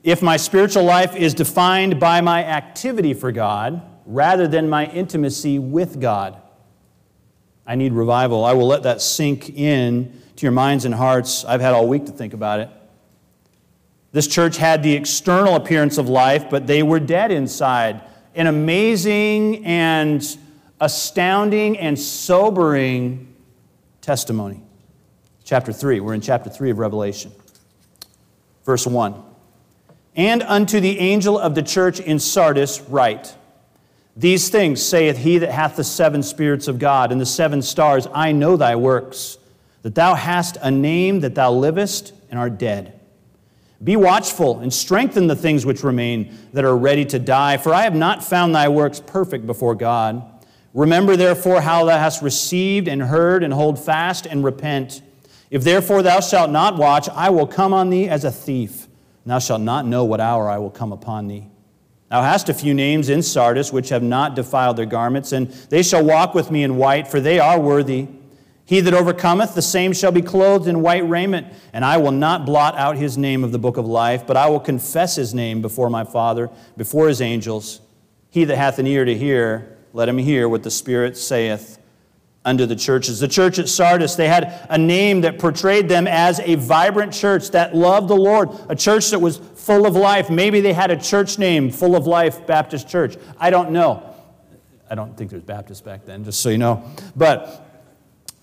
if 0.02 0.22
my 0.22 0.36
spiritual 0.36 0.84
life 0.84 1.16
is 1.16 1.34
defined 1.34 1.98
by 1.98 2.20
my 2.20 2.44
activity 2.44 3.14
for 3.14 3.32
God 3.32 3.82
rather 4.06 4.46
than 4.46 4.68
my 4.68 4.86
intimacy 4.86 5.58
with 5.58 6.00
God, 6.00 6.40
I 7.66 7.76
need 7.76 7.92
revival. 7.92 8.44
I 8.44 8.52
will 8.52 8.66
let 8.66 8.82
that 8.82 9.00
sink 9.00 9.50
in 9.50 10.20
to 10.36 10.42
your 10.42 10.52
minds 10.52 10.84
and 10.84 10.94
hearts. 10.94 11.44
I've 11.44 11.60
had 11.60 11.74
all 11.74 11.86
week 11.86 12.06
to 12.06 12.12
think 12.12 12.34
about 12.34 12.60
it. 12.60 12.68
This 14.12 14.26
church 14.26 14.56
had 14.56 14.82
the 14.82 14.94
external 14.94 15.56
appearance 15.56 15.98
of 15.98 16.08
life, 16.08 16.48
but 16.48 16.66
they 16.66 16.82
were 16.82 17.00
dead 17.00 17.32
inside. 17.32 18.00
An 18.34 18.46
amazing 18.46 19.64
and 19.66 20.24
astounding 20.80 21.78
and 21.78 21.98
sobering 21.98 23.34
testimony. 24.00 24.62
Chapter 25.44 25.72
3. 25.72 26.00
We're 26.00 26.14
in 26.14 26.20
chapter 26.20 26.48
3 26.48 26.70
of 26.70 26.78
Revelation. 26.78 27.32
Verse 28.64 28.86
1. 28.86 29.20
And 30.16 30.42
unto 30.42 30.80
the 30.80 30.98
angel 31.00 31.38
of 31.38 31.54
the 31.54 31.62
church 31.62 32.00
in 32.00 32.18
Sardis 32.18 32.80
write, 32.82 33.34
These 34.16 34.48
things 34.48 34.80
saith 34.80 35.18
he 35.18 35.38
that 35.38 35.50
hath 35.50 35.76
the 35.76 35.84
seven 35.84 36.22
spirits 36.22 36.68
of 36.68 36.78
God 36.78 37.10
and 37.10 37.20
the 37.20 37.26
seven 37.26 37.62
stars. 37.62 38.06
I 38.14 38.32
know 38.32 38.56
thy 38.56 38.76
works, 38.76 39.38
that 39.84 39.94
thou 39.94 40.14
hast 40.14 40.56
a 40.62 40.70
name, 40.70 41.20
that 41.20 41.34
thou 41.34 41.52
livest 41.52 42.14
and 42.30 42.38
art 42.40 42.58
dead. 42.58 42.98
Be 43.82 43.96
watchful 43.96 44.60
and 44.60 44.72
strengthen 44.72 45.26
the 45.26 45.36
things 45.36 45.66
which 45.66 45.84
remain 45.84 46.34
that 46.54 46.64
are 46.64 46.76
ready 46.76 47.04
to 47.04 47.18
die, 47.18 47.58
for 47.58 47.74
I 47.74 47.82
have 47.82 47.94
not 47.94 48.24
found 48.24 48.54
thy 48.54 48.66
works 48.66 48.98
perfect 48.98 49.46
before 49.46 49.74
God. 49.74 50.22
Remember 50.72 51.16
therefore 51.16 51.60
how 51.60 51.84
thou 51.84 51.98
hast 51.98 52.22
received 52.22 52.88
and 52.88 53.02
heard, 53.02 53.44
and 53.44 53.52
hold 53.52 53.78
fast 53.78 54.24
and 54.24 54.42
repent. 54.42 55.02
If 55.50 55.64
therefore 55.64 56.02
thou 56.02 56.20
shalt 56.20 56.50
not 56.50 56.78
watch, 56.78 57.10
I 57.10 57.28
will 57.28 57.46
come 57.46 57.74
on 57.74 57.90
thee 57.90 58.08
as 58.08 58.24
a 58.24 58.30
thief, 58.30 58.84
and 59.24 59.32
thou 59.32 59.38
shalt 59.38 59.60
not 59.60 59.84
know 59.84 60.02
what 60.04 60.18
hour 60.18 60.48
I 60.48 60.56
will 60.56 60.70
come 60.70 60.92
upon 60.92 61.28
thee. 61.28 61.46
Thou 62.08 62.22
hast 62.22 62.48
a 62.48 62.54
few 62.54 62.72
names 62.72 63.10
in 63.10 63.22
Sardis 63.22 63.70
which 63.70 63.90
have 63.90 64.02
not 64.02 64.34
defiled 64.34 64.78
their 64.78 64.86
garments, 64.86 65.32
and 65.32 65.48
they 65.68 65.82
shall 65.82 66.02
walk 66.02 66.34
with 66.34 66.50
me 66.50 66.62
in 66.62 66.78
white, 66.78 67.06
for 67.06 67.20
they 67.20 67.38
are 67.38 67.60
worthy. 67.60 68.08
He 68.66 68.80
that 68.80 68.94
overcometh, 68.94 69.54
the 69.54 69.62
same 69.62 69.92
shall 69.92 70.12
be 70.12 70.22
clothed 70.22 70.68
in 70.68 70.80
white 70.80 71.06
raiment, 71.06 71.52
and 71.72 71.84
I 71.84 71.98
will 71.98 72.12
not 72.12 72.46
blot 72.46 72.76
out 72.78 72.96
his 72.96 73.18
name 73.18 73.44
of 73.44 73.52
the 73.52 73.58
book 73.58 73.76
of 73.76 73.86
life, 73.86 74.26
but 74.26 74.38
I 74.38 74.48
will 74.48 74.60
confess 74.60 75.16
his 75.16 75.34
name 75.34 75.60
before 75.60 75.90
my 75.90 76.04
Father, 76.04 76.50
before 76.76 77.08
his 77.08 77.20
angels. 77.20 77.82
He 78.30 78.44
that 78.44 78.56
hath 78.56 78.78
an 78.78 78.86
ear 78.86 79.04
to 79.04 79.16
hear, 79.16 79.76
let 79.92 80.08
him 80.08 80.16
hear 80.16 80.48
what 80.48 80.62
the 80.62 80.70
Spirit 80.70 81.16
saith 81.18 81.78
unto 82.42 82.64
the 82.64 82.76
churches. 82.76 83.20
The 83.20 83.28
church 83.28 83.58
at 83.58 83.68
Sardis, 83.68 84.16
they 84.16 84.28
had 84.28 84.66
a 84.70 84.78
name 84.78 85.22
that 85.22 85.38
portrayed 85.38 85.88
them 85.88 86.06
as 86.06 86.40
a 86.40 86.54
vibrant 86.56 87.12
church 87.12 87.50
that 87.50 87.74
loved 87.74 88.08
the 88.08 88.16
Lord, 88.16 88.48
a 88.68 88.74
church 88.76 89.10
that 89.10 89.18
was 89.18 89.38
full 89.38 89.86
of 89.86 89.94
life. 89.94 90.30
Maybe 90.30 90.60
they 90.60 90.72
had 90.72 90.90
a 90.90 90.96
church 90.96 91.38
name, 91.38 91.70
Full 91.70 91.96
of 91.96 92.06
Life 92.06 92.46
Baptist 92.46 92.88
Church. 92.88 93.16
I 93.38 93.50
don't 93.50 93.70
know. 93.70 94.14
I 94.90 94.94
don't 94.94 95.16
think 95.16 95.30
there 95.30 95.38
was 95.38 95.44
Baptist 95.44 95.84
back 95.84 96.04
then, 96.04 96.24
just 96.24 96.40
so 96.40 96.50
you 96.50 96.58
know. 96.58 96.84
But 97.16 97.73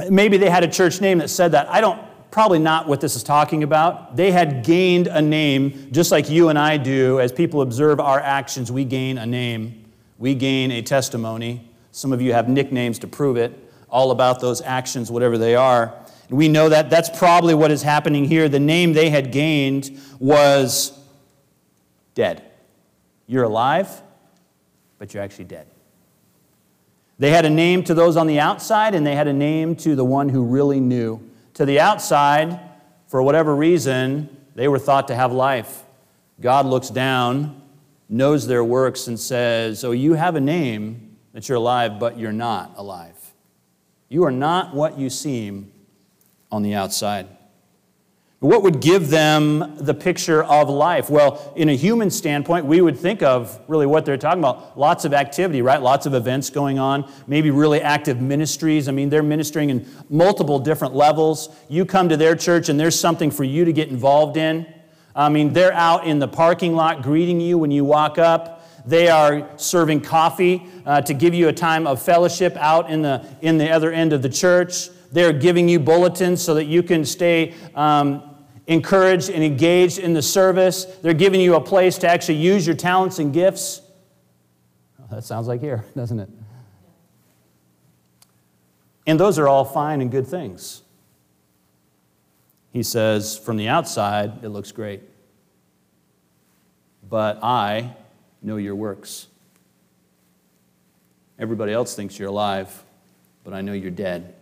maybe 0.10 0.38
they 0.38 0.50
had 0.50 0.64
a 0.64 0.68
church 0.68 1.02
name 1.02 1.18
that 1.20 1.30
said 1.30 1.52
that. 1.52 1.70
I 1.70 1.82
don't, 1.82 2.02
probably 2.32 2.60
not 2.60 2.88
what 2.88 3.02
this 3.02 3.16
is 3.16 3.24
talking 3.24 3.64
about. 3.64 4.16
They 4.16 4.32
had 4.32 4.64
gained 4.64 5.08
a 5.08 5.22
name, 5.22 5.90
just 5.92 6.12
like 6.12 6.30
you 6.30 6.50
and 6.50 6.58
I 6.58 6.78
do. 6.78 7.20
As 7.20 7.32
people 7.32 7.62
observe 7.62 8.00
our 8.00 8.20
actions, 8.20 8.72
we 8.72 8.86
gain 8.86 9.18
a 9.18 9.26
name, 9.26 9.86
we 10.18 10.34
gain 10.34 10.72
a 10.72 10.82
testimony. 10.82 11.70
Some 11.92 12.14
of 12.14 12.22
you 12.22 12.32
have 12.34 12.48
nicknames 12.48 13.00
to 13.00 13.08
prove 13.08 13.36
it 13.36 13.58
all 13.90 14.12
about 14.12 14.40
those 14.40 14.62
actions, 14.62 15.12
whatever 15.12 15.38
they 15.38 15.56
are. 15.56 15.94
We 16.30 16.48
know 16.48 16.70
that 16.70 16.90
that's 16.90 17.10
probably 17.10 17.54
what 17.54 17.72
is 17.72 17.84
happening 17.84 18.24
here. 18.24 18.48
The 18.48 18.60
name 18.60 18.94
they 18.94 19.10
had 19.10 19.34
gained 19.34 20.00
was 20.18 20.98
dead. 22.16 22.42
You're 23.28 23.44
alive, 23.44 24.02
but 24.98 25.14
you're 25.14 25.22
actually 25.22 25.46
dead. 25.46 25.68
They 27.21 27.29
had 27.29 27.45
a 27.45 27.51
name 27.51 27.84
to 27.84 27.93
those 27.93 28.17
on 28.17 28.25
the 28.25 28.39
outside, 28.39 28.95
and 28.95 29.05
they 29.05 29.13
had 29.13 29.27
a 29.27 29.34
name 29.34 29.75
to 29.75 29.95
the 29.95 30.03
one 30.03 30.27
who 30.27 30.43
really 30.43 30.79
knew. 30.79 31.21
To 31.53 31.67
the 31.67 31.79
outside, 31.79 32.60
for 33.05 33.21
whatever 33.21 33.55
reason, 33.55 34.36
they 34.55 34.67
were 34.67 34.79
thought 34.79 35.07
to 35.10 35.15
have 35.15 35.31
life. 35.31 35.84
God 36.39 36.65
looks 36.65 36.89
down, 36.89 37.62
knows 38.10 38.47
their 38.47 38.63
works, 38.63 39.05
and 39.05 39.19
says, 39.19 39.84
Oh, 39.84 39.91
you 39.91 40.15
have 40.15 40.36
a 40.36 40.41
name 40.41 41.15
that 41.34 41.47
you're 41.47 41.60
alive, 41.60 41.99
but 41.99 42.17
you're 42.17 42.31
not 42.31 42.73
alive. 42.75 43.34
You 44.10 44.23
are 44.23 44.31
not 44.31 44.73
what 44.73 44.97
you 44.97 45.12
seem 45.12 45.71
on 46.51 46.63
the 46.63 46.73
outside. 46.73 47.27
What 48.41 48.63
would 48.63 48.80
give 48.80 49.10
them 49.10 49.75
the 49.77 49.93
picture 49.93 50.43
of 50.43 50.67
life? 50.67 51.12
Well, 51.12 51.54
in 51.56 51.69
a 51.69 51.75
human 51.75 52.10
standpoint, 52.10 52.65
we 52.65 52.82
would 52.82 52.97
think 52.97 53.21
of 53.21 53.60
really 53.67 53.86
what 53.86 54.04
they're 54.04 54.17
talking 54.17 54.39
about. 54.39 54.75
Lots 54.75 55.06
of 55.06 55.13
activity, 55.13 55.62
right? 55.62 55.80
Lots 55.80 56.08
of 56.08 56.15
events 56.15 56.49
going 56.49 56.80
on, 56.80 57.08
maybe 57.27 57.51
really 57.51 57.82
active 57.82 58.19
ministries. 58.19 58.88
I 58.88 58.93
mean, 58.93 59.12
they're 59.12 59.21
ministering 59.21 59.69
in 59.69 59.88
multiple 60.10 60.58
different 60.58 60.95
levels. 60.95 61.56
You 61.69 61.86
come 61.86 62.10
to 62.10 62.17
their 62.17 62.36
church 62.36 62.67
and 62.67 62.80
there's 62.80 62.99
something 62.99 63.30
for 63.30 63.43
you 63.43 63.63
to 63.63 63.71
get 63.71 63.89
involved 63.89 64.38
in. 64.38 64.65
I 65.15 65.30
mean, 65.30 65.54
they're 65.54 65.73
out 65.73 66.08
in 66.08 66.17
the 66.17 66.27
parking 66.27 66.75
lot 66.75 67.04
greeting 67.04 67.39
you 67.39 67.60
when 67.60 67.69
you 67.69 67.86
walk 67.86 68.17
up. 68.17 68.67
They 68.88 69.08
are 69.08 69.56
serving 69.60 70.01
coffee 70.01 70.65
uh, 70.88 71.01
to 71.01 71.13
give 71.13 71.36
you 71.36 71.49
a 71.49 71.54
time 71.54 71.86
of 71.86 72.01
fellowship 72.01 72.58
out 72.58 72.89
in 72.89 73.04
the, 73.04 73.23
in 73.41 73.60
the 73.60 73.69
other 73.69 73.91
end 73.91 74.13
of 74.13 74.23
the 74.23 74.30
church. 74.30 74.89
They're 75.12 75.32
giving 75.34 75.69
you 75.69 75.80
bulletins 75.80 76.41
so 76.41 76.56
that 76.56 76.65
you 76.65 76.82
can 76.82 77.06
stay 77.06 77.54
um, 77.75 78.31
encouraged 78.71 79.29
and 79.29 79.43
engaged 79.43 79.99
in 79.99 80.13
the 80.13 80.21
service. 80.21 80.86
They're 80.86 81.13
giving 81.13 81.41
you 81.41 81.55
a 81.55 81.62
place 81.62 81.97
to 81.99 82.07
actually 82.07 82.36
use 82.36 82.65
your 82.65 82.75
talents 82.75 83.19
and 83.19 83.34
gifts. 83.34 83.81
Oh, 84.97 85.13
that 85.13 85.25
sounds 85.25 85.47
like 85.47 85.60
here, 85.60 85.84
doesn't 85.95 86.19
it? 86.19 86.29
And 89.05 89.19
those 89.19 89.38
are 89.38 89.47
all 89.47 89.65
fine 89.65 89.99
and 89.99 90.10
good 90.10 90.25
things. 90.25 90.84
He 92.71 92.81
says, 92.81 93.38
from 93.38 93.57
the 93.57 93.67
outside, 93.67 94.41
it 94.41 94.49
looks 94.49 94.71
great. 94.71 95.01
But 97.10 97.43
I 97.43 97.93
know 98.41 98.55
your 98.55 98.75
works. 98.75 99.27
Everybody 101.38 101.73
else 101.73 101.93
thinks 101.93 102.17
you're 102.17 102.29
alive, 102.29 102.86
but 103.43 103.53
I 103.53 103.60
know 103.60 103.73
you're 103.73 103.91
dead. 103.91 104.34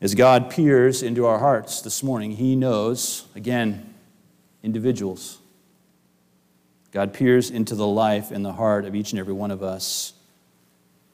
As 0.00 0.14
God 0.14 0.50
peers 0.50 1.02
into 1.02 1.26
our 1.26 1.38
hearts 1.38 1.82
this 1.82 2.02
morning, 2.02 2.32
He 2.32 2.56
knows, 2.56 3.26
again, 3.34 3.94
individuals. 4.62 5.38
God 6.90 7.12
peers 7.12 7.50
into 7.50 7.74
the 7.74 7.86
life 7.86 8.30
and 8.30 8.44
the 8.44 8.52
heart 8.54 8.86
of 8.86 8.94
each 8.94 9.12
and 9.12 9.20
every 9.20 9.34
one 9.34 9.50
of 9.50 9.62
us. 9.62 10.14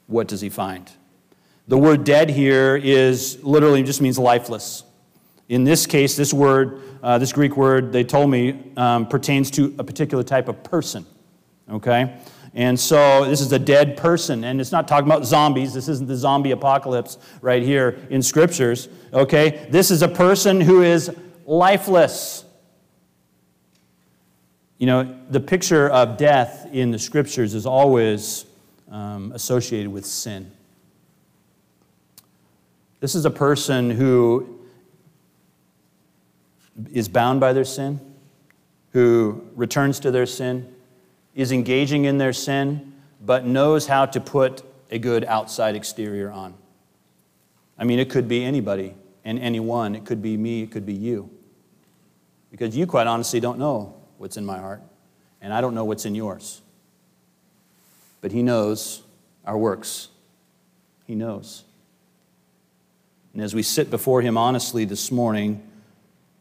What 0.06 0.28
does 0.28 0.40
He 0.40 0.48
find? 0.48 0.88
The 1.66 1.76
word 1.76 2.04
dead 2.04 2.30
here 2.30 2.76
is 2.76 3.42
literally 3.42 3.82
just 3.82 4.00
means 4.00 4.20
lifeless. 4.20 4.84
In 5.48 5.64
this 5.64 5.84
case, 5.86 6.14
this 6.14 6.32
word, 6.32 6.80
uh, 7.02 7.18
this 7.18 7.32
Greek 7.32 7.56
word, 7.56 7.92
they 7.92 8.04
told 8.04 8.30
me, 8.30 8.72
um, 8.76 9.08
pertains 9.08 9.50
to 9.52 9.74
a 9.80 9.84
particular 9.84 10.22
type 10.22 10.48
of 10.48 10.62
person. 10.62 11.04
Okay? 11.68 12.20
And 12.56 12.80
so 12.80 13.26
this 13.26 13.42
is 13.42 13.52
a 13.52 13.58
dead 13.58 13.98
person, 13.98 14.42
and 14.42 14.62
it's 14.62 14.72
not 14.72 14.88
talking 14.88 15.06
about 15.06 15.26
zombies. 15.26 15.74
This 15.74 15.88
isn't 15.88 16.08
the 16.08 16.16
zombie 16.16 16.52
apocalypse 16.52 17.18
right 17.42 17.62
here 17.62 17.98
in 18.08 18.22
scriptures. 18.22 18.88
Okay? 19.12 19.68
This 19.68 19.90
is 19.90 20.00
a 20.00 20.08
person 20.08 20.62
who 20.62 20.82
is 20.82 21.14
lifeless. 21.44 22.46
You 24.78 24.86
know, 24.86 25.18
the 25.28 25.38
picture 25.38 25.90
of 25.90 26.16
death 26.16 26.66
in 26.72 26.90
the 26.92 26.98
scriptures 26.98 27.52
is 27.52 27.66
always 27.66 28.46
um, 28.90 29.32
associated 29.32 29.92
with 29.92 30.06
sin. 30.06 30.50
This 33.00 33.14
is 33.14 33.26
a 33.26 33.30
person 33.30 33.90
who 33.90 34.60
is 36.90 37.06
bound 37.06 37.40
by 37.40 37.52
their 37.52 37.64
sin, 37.64 38.00
who 38.92 39.46
returns 39.54 40.00
to 40.00 40.10
their 40.10 40.24
sin, 40.24 40.72
is 41.36 41.52
engaging 41.52 42.06
in 42.06 42.18
their 42.18 42.32
sin, 42.32 42.94
but 43.20 43.44
knows 43.44 43.86
how 43.86 44.06
to 44.06 44.20
put 44.20 44.62
a 44.90 44.98
good 44.98 45.24
outside 45.26 45.76
exterior 45.76 46.32
on. 46.32 46.54
I 47.78 47.84
mean, 47.84 47.98
it 47.98 48.08
could 48.08 48.26
be 48.26 48.42
anybody 48.42 48.94
and 49.22 49.38
anyone. 49.38 49.94
It 49.94 50.06
could 50.06 50.22
be 50.22 50.36
me, 50.36 50.62
it 50.62 50.70
could 50.70 50.86
be 50.86 50.94
you. 50.94 51.30
Because 52.50 52.74
you, 52.74 52.86
quite 52.86 53.06
honestly, 53.06 53.38
don't 53.38 53.58
know 53.58 53.94
what's 54.16 54.38
in 54.38 54.46
my 54.46 54.58
heart, 54.58 54.80
and 55.42 55.52
I 55.52 55.60
don't 55.60 55.74
know 55.74 55.84
what's 55.84 56.06
in 56.06 56.14
yours. 56.14 56.62
But 58.22 58.32
He 58.32 58.42
knows 58.42 59.02
our 59.44 59.58
works. 59.58 60.08
He 61.06 61.14
knows. 61.14 61.64
And 63.34 63.42
as 63.42 63.54
we 63.54 63.62
sit 63.62 63.90
before 63.90 64.22
Him 64.22 64.38
honestly 64.38 64.86
this 64.86 65.12
morning, 65.12 65.62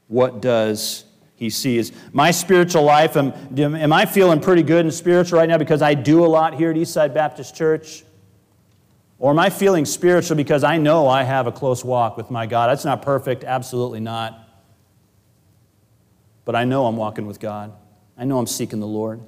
what 0.08 0.42
does 0.42 1.04
he 1.36 1.50
sees. 1.50 1.92
My 2.14 2.32
spiritual 2.32 2.84
life, 2.84 3.18
am, 3.18 3.34
am 3.58 3.92
I 3.92 4.06
feeling 4.06 4.40
pretty 4.40 4.64
good 4.64 4.86
and 4.86 4.94
spiritual 4.94 5.40
right 5.40 5.50
now 5.50 5.58
because 5.58 5.82
I 5.82 5.94
do 5.94 6.26
a 6.26 6.28
lot 6.28 6.56
here 6.56 6.72
at 6.72 6.78
Eastside 6.78 7.14
Baptist 7.14 7.56
Church? 7.56 8.04
Or 9.20 9.32
am 9.32 9.40
I 9.40 9.50
feeling 9.50 9.86
spiritual 9.86 10.38
because 10.38 10.64
I 10.64 10.78
know 10.78 11.08
I 11.08 11.24
have 11.24 11.48
a 11.48 11.52
close 11.52 11.84
walk 11.84 12.18
with 12.18 12.32
my 12.32 12.46
God? 12.46 12.70
That's 12.70 12.86
not 12.86 13.02
perfect, 13.02 13.44
absolutely 13.44 14.00
not. 14.00 14.48
But 16.46 16.56
I 16.56 16.64
know 16.64 16.86
I'm 16.86 16.98
walking 16.98 17.26
with 17.26 17.40
God. 17.40 17.74
I 18.18 18.24
know 18.24 18.38
I'm 18.38 18.48
seeking 18.48 18.80
the 18.80 18.88
Lord. 18.88 19.22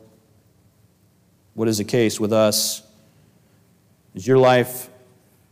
What 1.56 1.68
is 1.68 1.80
the 1.80 1.84
case 1.84 2.20
with 2.20 2.32
us? 2.32 2.84
Is 4.14 4.26
your 4.26 4.38
life 4.38 4.90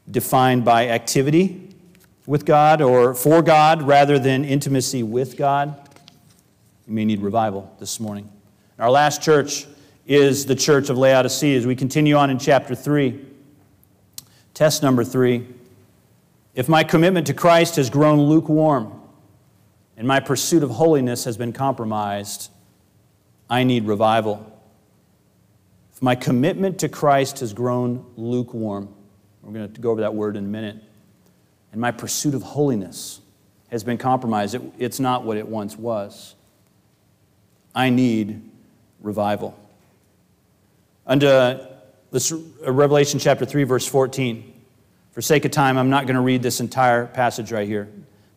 defined 0.09 0.63
by 0.63 0.89
activity 0.89 1.75
with 2.27 2.45
God 2.45 2.81
or 2.81 3.13
for 3.13 3.41
God 3.41 3.81
rather 3.81 4.19
than 4.19 4.45
intimacy 4.45 5.03
with 5.03 5.35
God? 5.37 5.84
You 6.87 6.93
may 6.93 7.05
need 7.05 7.21
revival 7.21 7.75
this 7.79 7.99
morning. 7.99 8.31
Our 8.77 8.91
last 8.91 9.21
church 9.21 9.65
is 10.05 10.45
the 10.45 10.55
church 10.55 10.89
of 10.89 10.97
Laodicea. 10.97 11.57
As 11.57 11.65
we 11.65 11.75
continue 11.75 12.15
on 12.15 12.29
in 12.29 12.37
chapter 12.37 12.75
3, 12.75 13.25
test 14.53 14.83
number 14.83 15.03
3 15.03 15.47
if 16.55 16.69
my 16.69 16.85
commitment 16.85 17.27
to 17.27 17.33
Christ 17.33 17.75
has 17.75 17.89
grown 17.89 18.21
lukewarm 18.21 19.01
and 19.97 20.07
my 20.07 20.21
pursuit 20.21 20.63
of 20.63 20.69
holiness 20.69 21.25
has 21.25 21.35
been 21.35 21.51
compromised, 21.51 22.49
I 23.49 23.65
need 23.65 23.85
revival. 23.85 24.53
If 25.93 26.01
my 26.01 26.15
commitment 26.15 26.79
to 26.79 26.87
Christ 26.87 27.39
has 27.41 27.51
grown 27.51 28.05
lukewarm, 28.15 28.93
we're 29.41 29.51
going 29.51 29.73
to 29.73 29.81
go 29.81 29.91
over 29.91 30.01
that 30.01 30.15
word 30.15 30.37
in 30.37 30.45
a 30.45 30.47
minute, 30.47 30.77
and 31.73 31.81
my 31.81 31.91
pursuit 31.91 32.33
of 32.33 32.41
holiness 32.41 33.19
has 33.69 33.83
been 33.83 33.97
compromised, 33.97 34.55
it, 34.55 34.61
it's 34.77 34.99
not 34.99 35.25
what 35.25 35.35
it 35.35 35.47
once 35.47 35.77
was. 35.77 36.35
I 37.75 37.89
need 37.89 38.41
revival. 39.01 39.55
Under 41.05 41.67
this, 42.11 42.31
uh, 42.31 42.71
Revelation 42.71 43.19
chapter 43.19 43.45
3, 43.45 43.65
verse 43.65 43.85
14. 43.85 44.53
For 45.11 45.21
sake 45.21 45.45
of 45.45 45.51
time, 45.51 45.77
I'm 45.77 45.89
not 45.89 46.07
going 46.07 46.15
to 46.15 46.21
read 46.21 46.41
this 46.41 46.61
entire 46.61 47.05
passage 47.05 47.51
right 47.51 47.67
here, 47.67 47.89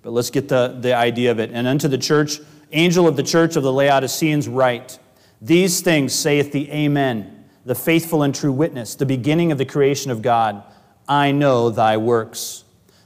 but 0.03 0.13
let's 0.13 0.31
get 0.31 0.49
the, 0.49 0.77
the 0.81 0.95
idea 0.95 1.31
of 1.31 1.39
it. 1.39 1.51
And 1.53 1.67
unto 1.67 1.89
the 1.89 1.99
church, 1.99 2.41
angel 2.73 3.07
of 3.07 3.17
the 3.17 3.23
church 3.23 3.57
of 3.57 3.63
the 3.63 3.73
Laodiceans, 3.73 4.49
write 4.49 4.99
These 5.41 5.81
things 5.81 6.13
saith 6.13 6.53
the 6.53 6.71
Amen, 6.71 7.45
the 7.65 7.75
faithful 7.75 8.23
and 8.23 8.35
true 8.35 8.53
witness, 8.53 8.97
the 8.97 9.07
beginning 9.07 9.53
of 9.53 9.59
the 9.59 9.65
creation 9.65 10.11
of 10.11 10.23
God. 10.23 10.63
I 11.09 11.33
know 11.33 11.71
thy 11.71 11.97
works. 11.97 12.65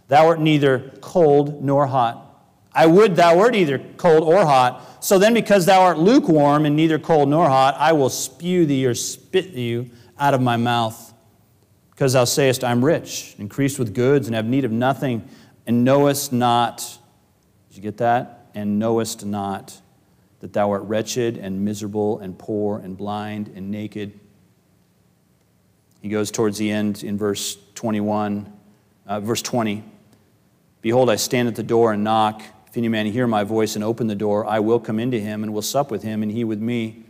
Thou 0.09 0.27
art 0.27 0.41
neither 0.41 0.91
cold 1.01 1.63
nor 1.63 1.87
hot. 1.87 2.32
I 2.75 2.87
would 2.87 3.17
thou 3.17 3.37
wert 3.37 3.55
either 3.55 3.79
cold 3.97 4.23
or 4.23 4.45
hot. 4.45 5.05
So 5.05 5.19
then, 5.19 5.35
because 5.35 5.67
thou 5.67 5.83
art 5.83 5.99
lukewarm 5.99 6.65
and 6.65 6.77
neither 6.77 6.99
cold 6.99 7.29
nor 7.29 7.49
hot, 7.49 7.77
I 7.79 7.93
will 7.93 8.09
spew 8.09 8.67
thee 8.67 8.87
or 8.87 8.95
spit 8.95 9.49
you 9.49 9.91
out 10.19 10.35
of 10.35 10.41
my 10.41 10.57
mouth. 10.57 11.13
Because 11.91 12.15
thou 12.15 12.25
sayest, 12.25 12.65
I'm 12.65 12.85
rich, 12.85 13.35
increased 13.39 13.79
with 13.79 13.95
goods, 13.95 14.27
and 14.27 14.35
have 14.35 14.47
need 14.47 14.65
of 14.65 14.73
nothing, 14.73 15.29
and 15.67 15.85
knowest 15.85 16.33
not. 16.33 16.79
Did 17.69 17.77
you 17.77 17.83
get 17.83 17.99
that? 17.99 18.47
And 18.55 18.79
knowest 18.79 19.25
not 19.25 19.81
that 20.43 20.53
thou 20.53 20.71
art 20.73 20.83
wretched 20.83 21.39
and 21.39 21.65
miserable 21.65 22.19
and 22.19 22.37
poor 22.37 22.79
and 22.79 22.97
blind 22.97 23.53
and 23.55 23.71
naked. 23.71 24.19
He 26.01 26.09
goes 26.09 26.33
towards 26.33 26.59
the 26.59 26.69
end 26.69 27.05
in 27.05 27.17
verse 27.17 27.57
21, 27.77 28.53
uh, 29.07 29.21
verse 29.21 29.41
20. 29.41 29.85
Behold, 30.81 31.11
I 31.11 31.17
stand 31.17 31.47
at 31.47 31.55
the 31.55 31.63
door 31.63 31.93
and 31.93 32.03
knock. 32.03 32.43
If 32.73 32.79
any 32.79 32.89
man 32.89 33.05
hear 33.05 33.27
my 33.27 33.45
voice 33.45 33.75
and 33.75 33.85
open 33.85 34.07
the 34.07 34.15
door, 34.15 34.47
I 34.47 34.59
will 34.59 34.81
come 34.81 34.99
into 34.99 35.21
him 35.21 35.43
and 35.43 35.53
will 35.53 35.61
sup 35.61 35.91
with 35.91 36.03
him, 36.03 36.23
and 36.23 36.33
he 36.33 36.43
with 36.43 36.59
me. 36.59 37.05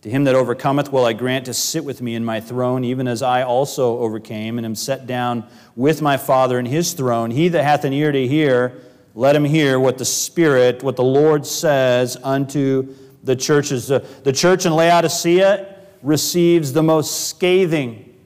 To 0.00 0.08
him 0.08 0.24
that 0.24 0.34
overcometh 0.34 0.90
will 0.90 1.04
I 1.04 1.12
grant 1.12 1.44
to 1.44 1.52
sit 1.52 1.84
with 1.84 2.00
me 2.00 2.14
in 2.14 2.24
my 2.24 2.40
throne, 2.40 2.82
even 2.82 3.06
as 3.06 3.20
I 3.20 3.42
also 3.42 3.98
overcame 3.98 4.56
and 4.56 4.64
am 4.64 4.74
set 4.74 5.06
down 5.06 5.46
with 5.76 6.00
my 6.00 6.16
Father 6.16 6.58
in 6.58 6.64
his 6.64 6.94
throne. 6.94 7.30
He 7.30 7.48
that 7.48 7.62
hath 7.62 7.84
an 7.84 7.92
ear 7.92 8.10
to 8.10 8.26
hear, 8.26 8.80
let 9.14 9.36
him 9.36 9.44
hear 9.44 9.78
what 9.78 9.98
the 9.98 10.06
Spirit, 10.06 10.82
what 10.82 10.96
the 10.96 11.04
Lord 11.04 11.44
says 11.44 12.16
unto 12.24 12.94
the 13.22 13.36
churches. 13.36 13.88
The, 13.88 14.32
church 14.32 14.64
in 14.64 14.72
Laodicea 14.72 15.76
receives 16.02 16.72
the 16.72 16.82
most 16.82 17.28
scathing 17.28 18.18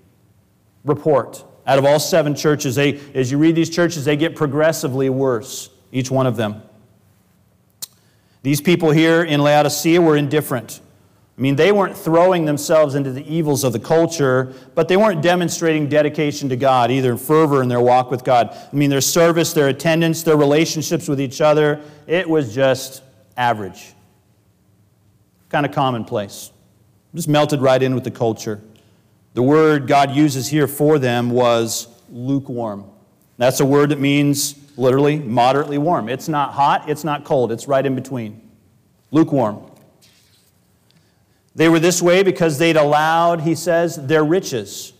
report 0.84 1.44
out 1.66 1.80
of 1.80 1.84
all 1.84 1.98
seven 1.98 2.36
churches. 2.36 2.76
They, 2.76 3.00
as 3.12 3.32
you 3.32 3.38
read 3.38 3.56
these 3.56 3.70
churches, 3.70 4.04
they 4.04 4.16
get 4.16 4.36
progressively 4.36 5.10
worse, 5.10 5.70
each 5.90 6.12
one 6.12 6.28
of 6.28 6.36
them. 6.36 6.62
These 8.46 8.60
people 8.60 8.92
here 8.92 9.24
in 9.24 9.40
Laodicea 9.40 10.00
were 10.00 10.16
indifferent. 10.16 10.80
I 11.36 11.40
mean, 11.40 11.56
they 11.56 11.72
weren't 11.72 11.96
throwing 11.96 12.44
themselves 12.44 12.94
into 12.94 13.10
the 13.10 13.26
evils 13.26 13.64
of 13.64 13.72
the 13.72 13.80
culture, 13.80 14.54
but 14.76 14.86
they 14.86 14.96
weren't 14.96 15.20
demonstrating 15.20 15.88
dedication 15.88 16.48
to 16.50 16.56
God, 16.56 16.92
either 16.92 17.16
fervor 17.16 17.60
in 17.60 17.68
their 17.68 17.80
walk 17.80 18.08
with 18.08 18.22
God. 18.22 18.50
I 18.50 18.76
mean, 18.76 18.88
their 18.88 19.00
service, 19.00 19.52
their 19.52 19.66
attendance, 19.66 20.22
their 20.22 20.36
relationships 20.36 21.08
with 21.08 21.20
each 21.20 21.40
other, 21.40 21.80
it 22.06 22.30
was 22.30 22.54
just 22.54 23.02
average. 23.36 23.94
Kind 25.48 25.66
of 25.66 25.72
commonplace. 25.72 26.52
Just 27.16 27.26
melted 27.26 27.60
right 27.60 27.82
in 27.82 27.96
with 27.96 28.04
the 28.04 28.12
culture. 28.12 28.62
The 29.34 29.42
word 29.42 29.88
God 29.88 30.12
uses 30.12 30.46
here 30.46 30.68
for 30.68 31.00
them 31.00 31.30
was 31.30 31.88
lukewarm. 32.12 32.88
That's 33.38 33.58
a 33.58 33.66
word 33.66 33.88
that 33.88 33.98
means 33.98 34.54
literally 34.76 35.18
moderately 35.18 35.78
warm. 35.78 36.08
It's 36.08 36.28
not 36.28 36.52
hot, 36.52 36.88
it's 36.88 37.04
not 37.04 37.24
cold, 37.24 37.52
it's 37.52 37.66
right 37.66 37.84
in 37.84 37.94
between. 37.94 38.42
Lukewarm. 39.10 39.70
They 41.54 41.68
were 41.68 41.78
this 41.78 42.02
way 42.02 42.22
because 42.22 42.58
they'd 42.58 42.76
allowed, 42.76 43.40
he 43.40 43.54
says, 43.54 43.96
their 43.96 44.24
riches, 44.24 44.92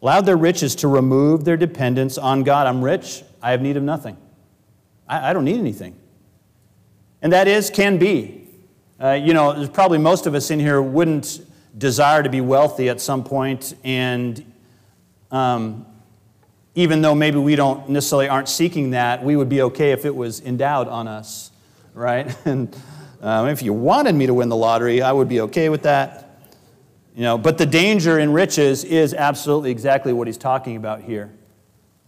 allowed 0.00 0.26
their 0.26 0.36
riches 0.36 0.76
to 0.76 0.88
remove 0.88 1.44
their 1.44 1.56
dependence 1.56 2.16
on 2.16 2.44
God. 2.44 2.66
I'm 2.66 2.82
rich, 2.82 3.24
I 3.42 3.50
have 3.50 3.60
need 3.60 3.76
of 3.76 3.82
nothing. 3.82 4.16
I, 5.08 5.30
I 5.30 5.32
don't 5.32 5.44
need 5.44 5.58
anything. 5.58 5.96
And 7.22 7.32
that 7.32 7.48
is, 7.48 7.70
can 7.70 7.98
be. 7.98 8.46
Uh, 9.02 9.12
you 9.12 9.34
know, 9.34 9.66
probably 9.68 9.98
most 9.98 10.26
of 10.26 10.34
us 10.34 10.50
in 10.50 10.60
here 10.60 10.80
wouldn't 10.80 11.40
desire 11.76 12.22
to 12.22 12.28
be 12.28 12.40
wealthy 12.40 12.88
at 12.88 13.00
some 13.00 13.24
point, 13.24 13.74
and 13.82 14.52
um, 15.30 15.86
even 16.74 17.02
though 17.02 17.14
maybe 17.14 17.38
we 17.38 17.56
don't 17.56 17.88
necessarily 17.88 18.28
aren't 18.28 18.48
seeking 18.48 18.90
that, 18.90 19.24
we 19.24 19.36
would 19.36 19.48
be 19.48 19.62
okay 19.62 19.92
if 19.92 20.04
it 20.04 20.14
was 20.14 20.40
endowed 20.40 20.88
on 20.88 21.08
us, 21.08 21.50
right? 21.94 22.34
and 22.44 22.74
um, 23.20 23.48
if 23.48 23.62
you 23.62 23.72
wanted 23.72 24.14
me 24.14 24.26
to 24.26 24.34
win 24.34 24.48
the 24.48 24.56
lottery, 24.56 25.02
I 25.02 25.12
would 25.12 25.28
be 25.28 25.40
okay 25.42 25.68
with 25.68 25.82
that. 25.82 26.26
You 27.14 27.22
know, 27.22 27.38
but 27.38 27.58
the 27.58 27.66
danger 27.66 28.18
in 28.18 28.32
riches 28.32 28.84
is 28.84 29.14
absolutely 29.14 29.70
exactly 29.70 30.12
what 30.12 30.26
he's 30.26 30.38
talking 30.38 30.76
about 30.76 31.02
here. 31.02 31.32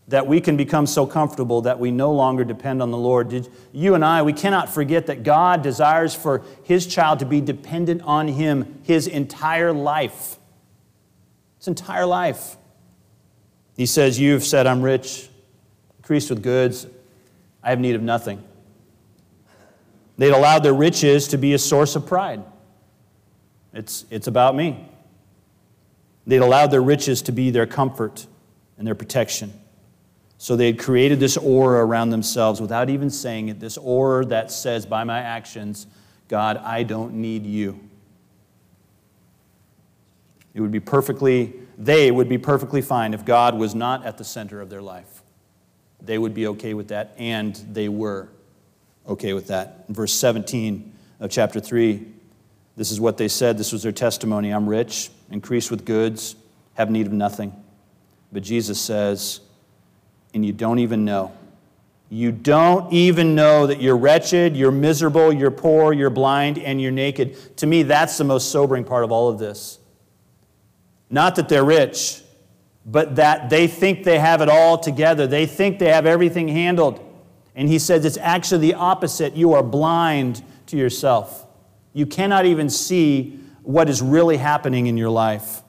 That 0.09 0.27
we 0.27 0.41
can 0.41 0.57
become 0.57 0.87
so 0.87 1.07
comfortable 1.07 1.63
that 1.63 1.79
we 1.79 1.91
no 1.91 2.13
longer 2.13 2.45
depend 2.45 2.83
on 2.83 2.91
the 2.91 2.99
Lord. 2.99 3.29
Did, 3.29 3.49
you 3.73 3.95
and 3.95 4.05
I, 4.05 4.23
we 4.23 4.33
cannot 4.33 4.73
forget 4.73 5.07
that 5.07 5.23
God 5.23 5.63
desires 5.63 6.15
for 6.15 6.45
his 6.63 6.87
child 6.87 7.19
to 7.19 7.27
be 7.27 7.41
dependent 7.41 8.03
on 8.03 8.29
him 8.29 8.81
his 8.85 9.07
entire 9.07 9.73
life. 9.73 10.37
His 11.59 11.69
entire 11.69 12.07
life. 12.07 12.57
He 13.77 13.87
says, 13.87 14.19
You've 14.19 14.45
said, 14.45 14.67
I'm 14.67 14.83
rich, 14.83 15.29
increased 15.99 16.31
with 16.31 16.43
goods, 16.43 16.87
I 17.63 17.71
have 17.71 17.81
need 17.81 17.95
of 17.95 18.03
nothing. 18.03 18.43
They'd 20.19 20.31
allowed 20.31 20.63
their 20.63 20.75
riches 20.75 21.29
to 21.29 21.39
be 21.39 21.55
a 21.55 21.59
source 21.59 21.97
of 21.97 22.07
pride. 22.07 22.43
It's, 23.73 24.05
it's 24.11 24.27
about 24.27 24.55
me. 24.55 24.89
They'd 26.27 26.39
allowed 26.39 26.71
their 26.71 26.83
riches 26.83 27.23
to 27.23 27.33
be 27.33 27.51
their 27.51 27.67
comfort 27.67 28.27
and 28.79 28.87
their 28.87 28.95
protection. 28.95 29.53
So 30.39 30.57
they 30.57 30.67
had 30.67 30.79
created 30.79 31.21
this 31.21 31.37
aura 31.37 31.85
around 31.85 32.11
themselves 32.11 32.61
without 32.61 32.91
even 32.91 33.11
saying 33.11 33.49
it, 33.49 33.61
this 33.61 33.79
aura 33.79 34.25
that 34.27 34.51
says, 34.51 34.85
by 34.85 35.05
my 35.05 35.21
actions, 35.21 35.87
God, 36.29 36.57
I 36.59 36.83
don't 36.83 37.15
need 37.15 37.47
you. 37.47 37.79
It 40.55 40.61
would 40.61 40.73
be 40.73 40.81
perfectly, 40.81 41.55
they 41.79 42.11
would 42.11 42.29
be 42.29 42.39
perfectly 42.39 42.83
fine 42.83 43.15
if 43.15 43.25
God 43.25 43.59
was 43.59 43.75
not 43.75 44.05
at 44.05 44.19
the 44.19 44.25
center 44.25 44.61
of 44.61 44.71
their 44.71 44.83
life. 44.83 45.23
They 46.01 46.19
would 46.19 46.35
be 46.35 46.47
okay 46.49 46.75
with 46.75 46.89
that, 46.89 47.15
and 47.17 47.55
they 47.73 47.89
were 47.89 48.29
okay 49.07 49.33
with 49.33 49.49
that. 49.49 49.85
In 49.89 49.95
verse 49.95 50.13
17 50.13 50.93
of 51.21 51.31
chapter 51.31 51.61
3, 51.61 52.07
this 52.77 52.91
is 52.91 53.01
what 53.01 53.17
they 53.17 53.29
said. 53.29 53.59
This 53.59 53.73
was 53.73 53.83
their 53.83 53.93
testimony 53.93 54.51
I'm 54.51 54.69
rich, 54.69 55.11
increased 55.31 55.71
with 55.71 55.85
goods, 55.85 56.37
have 56.75 56.91
need 56.91 57.07
of 57.07 57.13
nothing. 57.13 57.53
But 58.33 58.43
Jesus 58.43 58.81
says, 58.81 59.41
and 60.35 60.45
you 60.45 60.53
don't 60.53 60.79
even 60.79 61.05
know. 61.05 61.33
You 62.09 62.33
don't 62.33 62.93
even 62.93 63.35
know 63.35 63.67
that 63.67 63.81
you're 63.81 63.97
wretched, 63.97 64.57
you're 64.57 64.71
miserable, 64.71 65.33
you're 65.33 65.51
poor, 65.51 65.93
you're 65.93 66.11
blind, 66.11 66.59
and 66.59 66.81
you're 66.81 66.91
naked. 66.91 67.57
To 67.59 67.67
me, 67.67 67.85
that's 67.85 68.19
the 68.19 68.25
most 68.25 68.51
sobering 68.51 68.85
part 68.85 69.05
of 69.05 69.13
all 69.13 69.29
of 69.29 69.39
this. 69.39 69.79
Not 71.13 71.37
that 71.37 71.51
they're 71.51 71.63
rich, 71.63 72.23
but 72.87 73.17
that 73.17 73.51
they 73.51 73.67
think 73.67 74.03
they 74.03 74.19
have 74.19 74.41
it 74.41 74.49
all 74.49 74.79
together. 74.79 75.27
They 75.27 75.45
think 75.45 75.79
they 75.79 75.93
have 75.93 76.07
everything 76.07 76.49
handled. 76.49 77.07
And 77.55 77.69
he 77.69 77.79
says 77.79 78.07
it's 78.07 78.17
actually 78.17 78.63
the 78.63 78.75
opposite. 78.75 79.37
You 79.37 79.53
are 79.53 79.63
blind 79.63 80.43
to 80.69 80.77
yourself. 80.79 81.47
You 81.93 82.07
cannot 82.07 82.47
even 82.47 82.71
see 82.71 83.39
what 83.63 83.91
is 83.91 84.01
really 84.01 84.39
happening 84.39 84.87
in 84.87 84.97
your 84.97 85.11
life. 85.11 85.63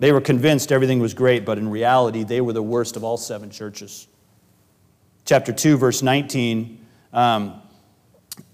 They 0.00 0.10
were 0.10 0.20
convinced 0.20 0.72
everything 0.72 0.98
was 0.98 1.14
great, 1.14 1.44
but 1.44 1.56
in 1.56 1.68
reality, 1.68 2.24
they 2.24 2.40
were 2.40 2.52
the 2.52 2.62
worst 2.62 2.96
of 2.96 3.04
all 3.04 3.16
seven 3.16 3.50
churches. 3.50 4.08
Chapter 5.24 5.52
2, 5.52 5.76
verse 5.76 6.02
19, 6.02 6.84
um, 7.12 7.62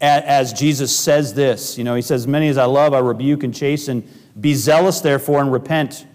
as 0.03 0.53
Jesus 0.53 0.95
says 0.97 1.33
this, 1.33 1.79
you 1.79 1.85
know, 1.85 1.95
he 1.95 2.03
says, 2.03 2.27
Many 2.27 2.49
as 2.49 2.59
I 2.59 2.67
love, 2.67 2.93
I 2.93 2.99
rebuke 2.99 3.43
and 3.43 3.55
chasten. 3.55 4.07
Be 4.39 4.55
zealous, 4.55 5.01
therefore, 5.01 5.41
and 5.41 5.53
repent. 5.53 6.07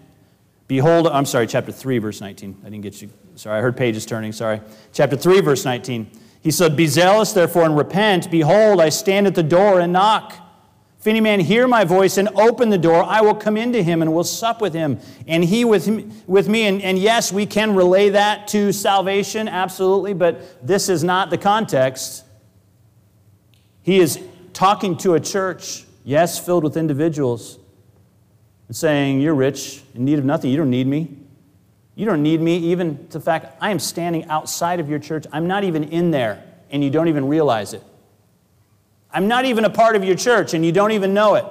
Behold, 0.66 1.06
I'm 1.06 1.26
sorry, 1.26 1.46
chapter 1.46 1.72
3, 1.72 1.98
verse 1.98 2.20
19. 2.20 2.58
I 2.60 2.64
didn't 2.64 2.82
get 2.82 3.00
you. 3.02 3.10
Sorry, 3.34 3.58
I 3.58 3.60
heard 3.60 3.76
pages 3.76 4.04
turning. 4.06 4.32
Sorry. 4.32 4.60
Chapter 4.92 5.16
3, 5.16 5.40
verse 5.40 5.64
19. 5.64 6.10
He 6.42 6.50
said, 6.50 6.76
Be 6.76 6.86
zealous, 6.86 7.32
therefore, 7.32 7.64
and 7.64 7.76
repent. 7.76 8.30
Behold, 8.30 8.80
I 8.80 8.88
stand 8.88 9.26
at 9.26 9.34
the 9.34 9.42
door 9.42 9.80
and 9.80 9.92
knock. 9.92 10.34
If 11.00 11.06
any 11.06 11.22
man 11.22 11.40
hear 11.40 11.66
my 11.66 11.84
voice 11.84 12.18
and 12.18 12.28
open 12.34 12.68
the 12.68 12.76
door, 12.76 13.02
I 13.02 13.22
will 13.22 13.34
come 13.34 13.56
into 13.56 13.82
him 13.82 14.02
and 14.02 14.12
will 14.12 14.22
sup 14.22 14.60
with 14.60 14.74
him, 14.74 15.00
and 15.26 15.42
he 15.42 15.64
with, 15.64 15.86
him, 15.86 16.12
with 16.26 16.46
me. 16.46 16.66
And, 16.66 16.82
and 16.82 16.98
yes, 16.98 17.32
we 17.32 17.46
can 17.46 17.74
relay 17.74 18.10
that 18.10 18.48
to 18.48 18.70
salvation, 18.70 19.48
absolutely, 19.48 20.12
but 20.12 20.66
this 20.66 20.90
is 20.90 21.02
not 21.02 21.30
the 21.30 21.38
context. 21.38 22.24
He 23.80 23.98
is 23.98 24.20
talking 24.52 24.98
to 24.98 25.14
a 25.14 25.20
church, 25.20 25.86
yes, 26.04 26.38
filled 26.38 26.64
with 26.64 26.76
individuals, 26.76 27.58
and 28.70 28.76
saying, 28.76 29.20
You're 29.20 29.34
rich, 29.34 29.82
in 29.96 30.04
need 30.04 30.20
of 30.20 30.24
nothing. 30.24 30.48
You 30.48 30.56
don't 30.56 30.70
need 30.70 30.86
me. 30.86 31.16
You 31.96 32.06
don't 32.06 32.22
need 32.22 32.40
me, 32.40 32.56
even 32.56 33.08
to 33.08 33.18
the 33.18 33.20
fact 33.20 33.56
I 33.60 33.72
am 33.72 33.80
standing 33.80 34.26
outside 34.26 34.78
of 34.78 34.88
your 34.88 35.00
church. 35.00 35.26
I'm 35.32 35.48
not 35.48 35.64
even 35.64 35.82
in 35.82 36.12
there, 36.12 36.44
and 36.70 36.84
you 36.84 36.88
don't 36.88 37.08
even 37.08 37.26
realize 37.26 37.72
it. 37.74 37.82
I'm 39.10 39.26
not 39.26 39.44
even 39.44 39.64
a 39.64 39.70
part 39.70 39.96
of 39.96 40.04
your 40.04 40.14
church 40.14 40.54
and 40.54 40.64
you 40.64 40.70
don't 40.70 40.92
even 40.92 41.12
know 41.12 41.34
it. 41.34 41.44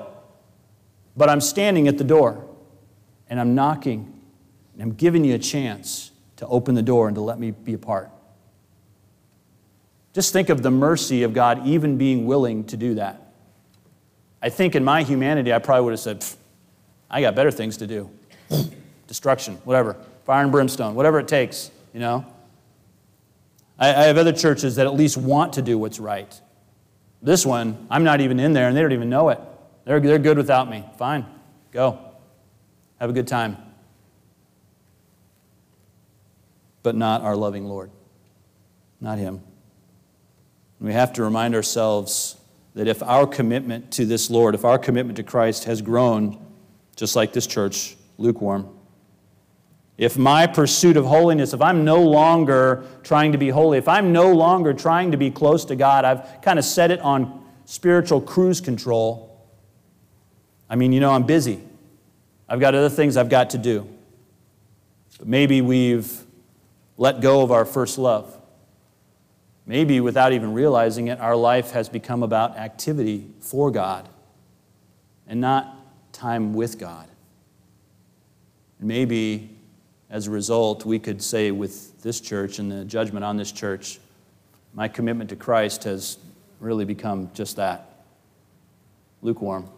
But 1.18 1.30
I'm 1.30 1.42
standing 1.42 1.90
at 1.90 1.98
the 1.98 2.06
door 2.06 2.48
and 3.30 3.38
I'm 3.38 3.54
knocking 3.54 4.14
and 4.72 4.82
I'm 4.82 4.94
giving 4.94 5.26
you 5.26 5.36
a 5.36 5.40
chance 5.40 6.12
to 6.38 6.48
open 6.48 6.74
the 6.74 6.82
door 6.82 7.10
and 7.10 7.16
to 7.16 7.22
let 7.22 7.38
me 7.38 7.52
be 7.52 7.74
a 7.74 7.78
part. 7.78 8.10
Just 10.14 10.32
think 10.32 10.48
of 10.48 10.64
the 10.64 10.72
mercy 10.72 11.24
of 11.24 11.34
God 11.34 11.68
even 11.68 11.98
being 11.98 12.26
willing 12.26 12.64
to 12.68 12.78
do 12.78 12.96
that. 12.96 13.34
I 14.42 14.48
think 14.48 14.74
in 14.74 14.86
my 14.86 15.04
humanity, 15.04 15.54
I 15.54 15.60
probably 15.60 15.84
would 15.84 15.92
have 15.92 16.00
said, 16.00 16.24
I 17.10 17.22
got 17.22 17.36
better 17.36 17.52
things 17.52 17.78
to 17.78 17.88
do. 17.88 18.10
Destruction, 19.08 19.56
whatever. 19.64 19.96
Fire 20.26 20.44
and 20.44 20.52
brimstone, 20.52 20.96
whatever 20.96 21.20
it 21.20 21.28
takes, 21.28 21.72
you 21.94 22.00
know. 22.00 22.26
I, 23.80 23.90
I 23.90 24.04
have 24.04 24.18
other 24.18 24.34
churches 24.34 24.76
that 24.76 24.86
at 24.86 24.94
least 24.94 25.18
want 25.18 25.54
to 25.54 25.62
do 25.62 25.78
what's 25.78 26.00
right. 26.00 26.40
This 27.22 27.46
one, 27.46 27.88
I'm 27.90 28.04
not 28.04 28.22
even 28.22 28.40
in 28.40 28.54
there 28.54 28.68
and 28.68 28.78
they 28.78 28.82
don't 28.82 28.92
even 28.92 29.10
know 29.10 29.30
it. 29.30 29.40
They're, 29.86 30.00
they're 30.00 30.20
good 30.20 30.38
without 30.38 30.70
me. 30.70 30.86
Fine, 30.98 31.26
go. 31.72 32.00
Have 33.00 33.10
a 33.10 33.14
good 33.14 33.28
time. 33.28 33.58
But 36.84 36.96
not 36.96 37.22
our 37.22 37.36
loving 37.36 37.66
Lord, 37.66 37.92
not 39.02 39.18
Him. 39.18 39.42
We 40.80 40.94
have 40.94 41.12
to 41.14 41.24
remind 41.24 41.56
ourselves 41.56 42.38
that 42.76 42.88
if 42.88 43.04
our 43.04 43.28
commitment 43.28 43.92
to 43.94 44.06
this 44.06 44.30
Lord, 44.30 44.56
if 44.56 44.64
our 44.64 44.78
commitment 44.78 45.18
to 45.18 45.24
Christ 45.24 45.66
has 45.66 45.82
grown, 45.82 46.40
just 47.00 47.16
like 47.16 47.32
this 47.32 47.48
church, 47.48 47.96
lukewarm, 48.18 48.70
if 49.98 50.18
my 50.18 50.48
pursuit 50.48 50.98
of 50.98 51.06
holiness, 51.06 51.54
if 51.54 51.62
I'm 51.62 51.86
no 51.86 52.02
longer 52.02 52.84
trying 53.04 53.32
to 53.32 53.38
be 53.38 53.50
holy, 53.50 53.78
if 53.78 53.88
I'm 53.88 54.12
no 54.12 54.34
longer 54.34 54.74
trying 54.74 55.12
to 55.12 55.18
be 55.18 55.32
close 55.32 55.64
to 55.66 55.78
God, 55.78 56.04
I've 56.04 56.42
kind 56.42 56.60
of 56.60 56.66
set 56.66 56.92
it 56.92 57.00
on 57.00 57.46
spiritual 57.64 58.20
cruise 58.20 58.60
control. 58.60 59.48
I 60.70 60.76
mean, 60.76 60.92
you 60.92 61.00
know, 61.00 61.12
I'm 61.12 61.24
busy. 61.24 61.62
I've 62.50 62.60
got 62.60 62.76
other 62.76 62.90
things 62.90 63.16
I've 63.16 63.30
got 63.30 63.52
to 63.52 63.58
do. 63.58 63.88
But 65.18 65.28
maybe 65.28 65.62
we've 65.62 66.12
let 66.98 67.22
go 67.22 67.44
of 67.44 67.52
our 67.52 67.66
first 67.66 67.98
love. 67.98 68.38
Maybe 69.66 70.02
without 70.02 70.34
even 70.34 70.52
realizing 70.54 71.08
it, 71.08 71.20
our 71.20 71.36
life 71.36 71.72
has 71.72 71.88
become 71.88 72.24
about 72.24 72.58
activity 72.58 73.28
for 73.40 73.72
God 73.72 74.10
and 75.28 75.40
not 75.40 75.79
time 76.20 76.54
with 76.54 76.78
God. 76.78 77.08
Maybe 78.78 79.50
as 80.10 80.28
a 80.28 80.32
result, 80.32 80.86
we 80.86 81.00
could 81.00 81.24
say 81.24 81.52
with 81.52 82.02
this 82.02 82.20
church 82.20 82.60
and 82.60 82.70
the 82.70 82.84
judgment 82.84 83.24
on 83.24 83.38
this 83.38 83.54
church, 83.54 84.00
my 84.74 84.90
commitment 84.90 85.30
to 85.30 85.38
Christ 85.38 85.86
has 85.86 86.18
really 86.60 86.84
become 86.84 87.32
just 87.34 87.56
that 87.56 88.04
lukewarm. 89.22 89.70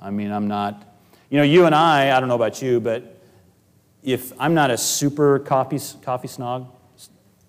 I 0.00 0.10
mean, 0.10 0.30
I'm 0.30 0.48
not, 0.48 0.86
you 1.30 1.38
know, 1.38 1.44
you 1.44 1.64
and 1.64 1.74
I, 1.74 2.14
I 2.14 2.20
don't 2.20 2.28
know 2.28 2.34
about 2.34 2.60
you, 2.60 2.78
but 2.78 3.18
if 4.02 4.38
I'm 4.38 4.52
not 4.52 4.70
a 4.70 4.76
super 4.76 5.38
coffee, 5.38 5.80
coffee 6.02 6.28
snob, 6.28 6.74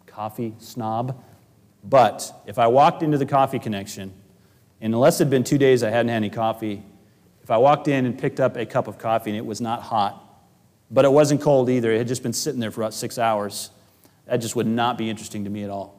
coffee 0.06 0.54
snob, 0.60 1.22
but 1.84 2.32
if 2.48 2.58
I 2.58 2.68
walked 2.68 3.04
into 3.04 3.18
the 3.18 3.26
coffee 3.26 3.60
connection, 3.60 4.14
and 4.80 4.93
unless 4.93 5.20
it 5.20 5.26
had 5.26 5.30
been 5.32 5.43
two 5.43 5.58
days 5.58 5.84
I 5.84 5.89
hadn't 5.89 6.10
had 6.10 6.16
any 6.16 6.30
coffee, 6.30 6.82
if 7.48 7.52
I 7.52 7.56
walked 7.56 7.88
in 7.88 8.06
and 8.06 8.20
picked 8.20 8.41
up 8.41 8.58
a 8.58 8.66
cup 8.66 8.89
of 8.89 8.98
coffee 8.98 9.30
and 9.30 9.38
it 9.38 9.45
was 9.45 9.62
not 9.62 9.82
hot, 9.82 10.22
but 10.91 11.06
it 11.06 11.12
wasn't 11.14 11.39
cold 11.39 11.70
either. 11.70 11.93
It 11.93 12.00
had 12.00 12.06
just 12.10 12.22
been 12.22 12.34
sitting 12.34 12.60
there 12.60 12.72
for 12.72 12.82
about 12.82 12.93
six 12.93 13.18
hours. 13.18 13.70
That 14.26 14.41
just 14.41 14.58
would 14.58 14.68
not 14.68 14.98
be 14.98 15.10
interesting 15.10 15.45
to 15.45 15.50
me 15.50 15.64
at 15.64 15.70
all. 15.70 15.98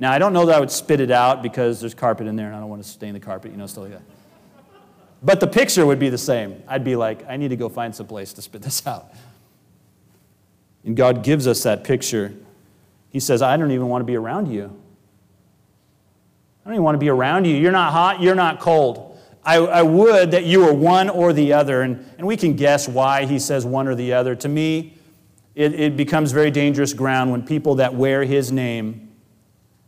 Now, 0.00 0.10
I 0.10 0.18
don't 0.18 0.32
know 0.32 0.44
that 0.46 0.56
I 0.56 0.58
would 0.58 0.72
spit 0.72 0.98
it 0.98 1.12
out 1.12 1.40
because 1.40 1.80
there's 1.80 1.94
carpet 1.94 2.26
in 2.26 2.34
there 2.34 2.48
and 2.48 2.56
I 2.56 2.58
don't 2.58 2.68
want 2.68 2.82
to 2.82 2.88
stain 2.88 3.14
the 3.14 3.20
carpet, 3.20 3.52
you 3.52 3.56
know, 3.56 3.68
stuff 3.68 3.84
like 3.84 3.92
that. 3.92 4.02
But 5.22 5.38
the 5.38 5.46
picture 5.46 5.86
would 5.86 6.00
be 6.00 6.08
the 6.08 6.18
same. 6.18 6.60
I'd 6.66 6.82
be 6.82 6.96
like, 6.96 7.24
I 7.28 7.36
need 7.36 7.50
to 7.50 7.56
go 7.56 7.68
find 7.68 7.94
some 7.94 8.08
place 8.08 8.32
to 8.32 8.42
spit 8.42 8.60
this 8.60 8.84
out. 8.88 9.14
And 10.84 10.96
God 10.96 11.22
gives 11.22 11.46
us 11.46 11.62
that 11.62 11.84
picture. 11.84 12.34
He 13.10 13.20
says, 13.20 13.40
I 13.40 13.56
don't 13.56 13.70
even 13.70 13.86
want 13.86 14.00
to 14.00 14.06
be 14.06 14.16
around 14.16 14.52
you. 14.52 14.64
I 16.64 16.70
don't 16.70 16.74
even 16.74 16.82
want 16.82 16.96
to 16.96 16.98
be 16.98 17.08
around 17.08 17.44
you. 17.44 17.54
You're 17.54 17.70
not 17.70 17.92
hot, 17.92 18.20
you're 18.20 18.34
not 18.34 18.58
cold. 18.58 19.12
I, 19.44 19.56
I 19.56 19.82
would 19.82 20.30
that 20.30 20.44
you 20.44 20.60
were 20.60 20.72
one 20.72 21.10
or 21.10 21.32
the 21.32 21.52
other. 21.52 21.82
And, 21.82 22.04
and 22.18 22.26
we 22.26 22.36
can 22.36 22.56
guess 22.56 22.88
why 22.88 23.26
he 23.26 23.38
says 23.38 23.66
one 23.66 23.88
or 23.88 23.94
the 23.94 24.12
other. 24.14 24.34
To 24.36 24.48
me, 24.48 24.96
it, 25.54 25.78
it 25.78 25.96
becomes 25.96 26.32
very 26.32 26.50
dangerous 26.50 26.92
ground 26.92 27.30
when 27.30 27.44
people 27.44 27.76
that 27.76 27.94
wear 27.94 28.24
his 28.24 28.50
name 28.50 29.12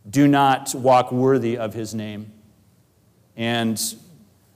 do 0.09 0.27
not 0.27 0.73
walk 0.73 1.11
worthy 1.11 1.57
of 1.57 1.73
his 1.73 1.93
name. 1.93 2.31
And 3.35 3.81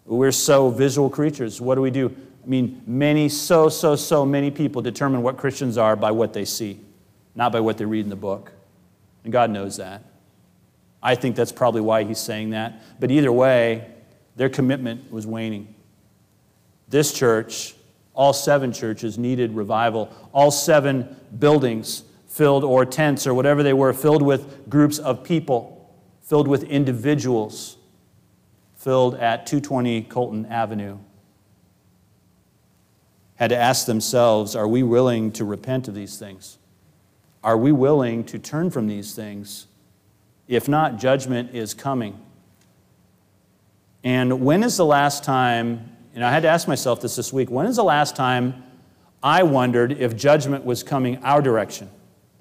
we're 0.06 0.32
so 0.32 0.70
visual 0.70 1.10
creatures. 1.10 1.60
What 1.60 1.76
do 1.76 1.82
we 1.82 1.92
do? 1.92 2.16
I 2.44 2.48
mean, 2.48 2.82
many, 2.88 3.30
so, 3.30 3.70
so, 3.70 3.96
so 3.96 4.26
many 4.26 4.50
people 4.50 4.82
determine 4.82 5.22
what 5.22 5.38
Christians 5.38 5.78
are 5.78 5.96
by 5.96 6.12
what 6.12 6.34
they 6.34 6.46
see, 6.46 6.80
not 7.36 7.52
by 7.52 7.60
what 7.60 7.78
they 7.78 7.86
read 7.86 8.04
in 8.04 8.10
the 8.10 8.16
book. 8.16 8.52
And 9.24 9.32
God 9.32 9.52
knows 9.52 9.78
that. 9.78 10.04
I 11.04 11.16
think 11.16 11.36
that's 11.36 11.52
probably 11.52 11.82
why 11.82 12.04
he's 12.04 12.20
saying 12.20 12.52
that. 12.52 12.82
But 13.00 13.12
either 13.12 13.32
way, 13.32 13.91
their 14.42 14.50
commitment 14.50 15.12
was 15.12 15.28
waning. 15.28 15.72
This 16.90 17.14
church, 17.14 17.76
all 18.16 18.34
seven 18.34 18.74
churches, 18.74 19.20
needed 19.20 19.56
revival. 19.56 20.12
All 20.34 20.50
seven 20.50 21.16
buildings 21.38 22.02
filled, 22.26 22.64
or 22.64 22.84
tents, 22.84 23.28
or 23.28 23.36
whatever 23.36 23.62
they 23.62 23.74
were, 23.74 23.94
filled 23.94 24.24
with 24.24 24.68
groups 24.68 24.98
of 24.98 25.24
people, 25.24 25.96
filled 26.24 26.48
with 26.48 26.64
individuals, 26.64 27.78
filled 28.78 29.14
at 29.14 29.46
220 29.46 30.02
Colton 30.06 30.48
Avenue. 30.48 30.98
Had 33.36 33.52
to 33.52 33.58
ask 33.58 33.86
themselves 33.86 34.56
are 34.56 34.68
we 34.68 34.82
willing 34.82 35.32
to 35.34 35.46
repent 35.46 35.88
of 35.88 35.94
these 35.94 36.18
things? 36.18 36.58
Are 37.44 37.60
we 37.60 37.72
willing 37.72 38.24
to 38.24 38.40
turn 38.40 38.72
from 38.72 38.88
these 38.88 39.14
things? 39.14 39.68
If 40.48 40.68
not, 40.68 40.98
judgment 40.98 41.54
is 41.54 41.76
coming. 41.76 42.20
And 44.04 44.42
when 44.42 44.64
is 44.64 44.78
the 44.78 44.86
last 44.86 45.24
time, 45.24 45.96
and 46.16 46.24
I 46.24 46.32
had 46.32 46.44
to 46.44 46.50
ask 46.50 46.68
myself 46.68 47.02
this 47.02 47.16
this 47.16 47.32
week, 47.32 47.50
when 47.52 47.66
is 47.68 47.76
the 47.76 47.84
last 47.84 48.16
time 48.16 48.64
I 49.22 49.44
wondered 49.44 49.92
if 49.94 50.16
judgment 50.16 50.66
was 50.66 50.84
coming 50.84 51.24
our 51.24 51.42
direction? 51.42 51.90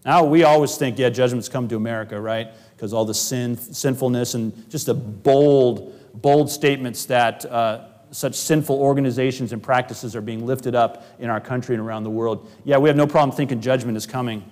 Now, 0.04 0.24
we 0.24 0.44
always 0.44 0.76
think, 0.76 0.98
yeah, 0.98 1.10
judgment's 1.10 1.48
come 1.48 1.68
to 1.68 1.76
America, 1.76 2.18
right? 2.18 2.48
Because 2.74 2.94
all 2.94 3.04
the 3.04 3.14
sin, 3.14 3.56
sinfulness 3.56 4.34
and 4.34 4.70
just 4.70 4.86
the 4.86 4.94
bold, 4.94 5.94
bold 6.14 6.50
statements 6.50 7.04
that 7.06 7.44
uh, 7.44 7.84
such 8.10 8.34
sinful 8.34 8.76
organizations 8.76 9.52
and 9.52 9.62
practices 9.62 10.16
are 10.16 10.22
being 10.22 10.46
lifted 10.46 10.74
up 10.74 11.04
in 11.18 11.28
our 11.28 11.40
country 11.40 11.74
and 11.74 11.84
around 11.84 12.04
the 12.04 12.10
world. 12.10 12.50
Yeah, 12.64 12.78
we 12.78 12.88
have 12.88 12.96
no 12.96 13.06
problem 13.06 13.36
thinking 13.36 13.60
judgment 13.60 13.96
is 13.96 14.06
coming. 14.06 14.42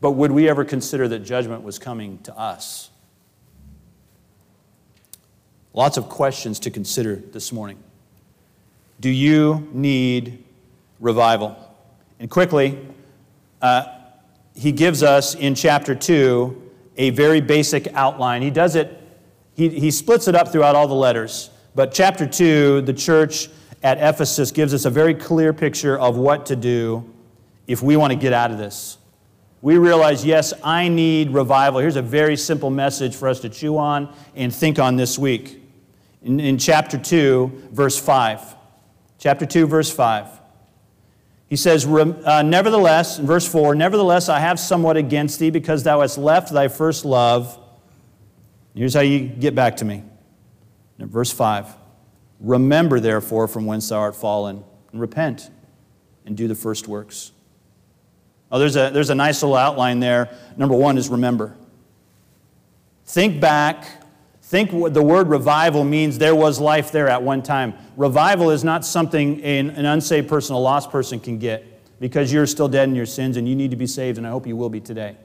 But 0.00 0.12
would 0.12 0.32
we 0.32 0.48
ever 0.48 0.64
consider 0.64 1.06
that 1.08 1.20
judgment 1.20 1.62
was 1.62 1.78
coming 1.78 2.18
to 2.24 2.36
us? 2.36 2.90
Lots 5.74 5.96
of 5.96 6.08
questions 6.08 6.58
to 6.60 6.70
consider 6.70 7.16
this 7.16 7.52
morning. 7.52 7.78
Do 9.00 9.10
you 9.10 9.68
need 9.72 10.44
revival? 11.00 11.56
And 12.20 12.30
quickly, 12.30 12.78
uh, 13.60 13.84
he 14.54 14.72
gives 14.72 15.02
us 15.02 15.34
in 15.34 15.54
chapter 15.54 15.94
2 15.94 16.70
a 16.98 17.10
very 17.10 17.40
basic 17.40 17.88
outline. 17.94 18.42
He 18.42 18.50
does 18.50 18.76
it 18.76 18.98
he, 19.54 19.68
he 19.68 19.90
splits 19.90 20.28
it 20.28 20.34
up 20.34 20.48
throughout 20.48 20.74
all 20.74 20.88
the 20.88 20.94
letters. 20.94 21.50
But 21.74 21.92
chapter 21.92 22.26
2, 22.26 22.82
the 22.82 22.92
church 22.92 23.48
at 23.82 23.98
Ephesus 23.98 24.50
gives 24.50 24.72
us 24.72 24.84
a 24.84 24.90
very 24.90 25.14
clear 25.14 25.52
picture 25.52 25.98
of 25.98 26.16
what 26.16 26.46
to 26.46 26.56
do 26.56 27.08
if 27.66 27.82
we 27.82 27.96
want 27.96 28.12
to 28.12 28.18
get 28.18 28.32
out 28.32 28.50
of 28.50 28.58
this. 28.58 28.98
We 29.60 29.78
realize, 29.78 30.24
yes, 30.24 30.52
I 30.64 30.88
need 30.88 31.30
revival. 31.30 31.80
Here's 31.80 31.96
a 31.96 32.02
very 32.02 32.36
simple 32.36 32.70
message 32.70 33.14
for 33.14 33.28
us 33.28 33.40
to 33.40 33.48
chew 33.48 33.78
on 33.78 34.12
and 34.34 34.54
think 34.54 34.78
on 34.78 34.96
this 34.96 35.18
week. 35.18 35.61
In, 36.24 36.40
in 36.40 36.58
chapter 36.58 36.98
2, 36.98 37.68
verse 37.72 37.98
5. 37.98 38.56
Chapter 39.18 39.46
2, 39.46 39.66
verse 39.66 39.92
5. 39.92 40.28
He 41.48 41.56
says, 41.56 41.86
uh, 41.86 42.42
Nevertheless, 42.42 43.18
in 43.18 43.26
verse 43.26 43.46
4, 43.46 43.74
Nevertheless, 43.74 44.28
I 44.28 44.40
have 44.40 44.58
somewhat 44.58 44.96
against 44.96 45.38
thee 45.38 45.50
because 45.50 45.82
thou 45.82 46.00
hast 46.00 46.16
left 46.16 46.52
thy 46.52 46.68
first 46.68 47.04
love. 47.04 47.58
Here's 48.74 48.94
how 48.94 49.00
you 49.00 49.20
get 49.28 49.54
back 49.54 49.76
to 49.78 49.84
me. 49.84 50.02
In 50.98 51.08
verse 51.08 51.30
5 51.30 51.76
Remember, 52.40 52.98
therefore, 52.98 53.46
from 53.46 53.66
whence 53.66 53.88
thou 53.88 54.00
art 54.00 54.16
fallen, 54.16 54.64
and 54.92 55.00
repent, 55.00 55.50
and 56.26 56.36
do 56.36 56.48
the 56.48 56.54
first 56.54 56.88
works. 56.88 57.32
Oh, 58.50 58.58
there's 58.58 58.76
a, 58.76 58.90
there's 58.92 59.10
a 59.10 59.14
nice 59.14 59.42
little 59.42 59.56
outline 59.56 60.00
there. 60.00 60.36
Number 60.56 60.74
one 60.74 60.98
is 60.98 61.08
remember. 61.08 61.56
Think 63.06 63.40
back. 63.40 63.86
Think 64.52 64.92
the 64.92 65.02
word 65.02 65.28
revival 65.28 65.82
means 65.82 66.18
there 66.18 66.34
was 66.34 66.60
life 66.60 66.92
there 66.92 67.08
at 67.08 67.22
one 67.22 67.42
time. 67.42 67.72
Revival 67.96 68.50
is 68.50 68.62
not 68.62 68.84
something 68.84 69.42
an, 69.42 69.70
an 69.70 69.86
unsaved 69.86 70.28
person, 70.28 70.54
a 70.54 70.58
lost 70.58 70.90
person 70.90 71.18
can 71.20 71.38
get 71.38 71.64
because 72.00 72.30
you're 72.30 72.44
still 72.46 72.68
dead 72.68 72.86
in 72.86 72.94
your 72.94 73.06
sins 73.06 73.38
and 73.38 73.48
you 73.48 73.56
need 73.56 73.70
to 73.70 73.78
be 73.78 73.86
saved, 73.86 74.18
and 74.18 74.26
I 74.26 74.30
hope 74.30 74.46
you 74.46 74.54
will 74.54 74.68
be 74.68 74.78
today. 74.78 75.16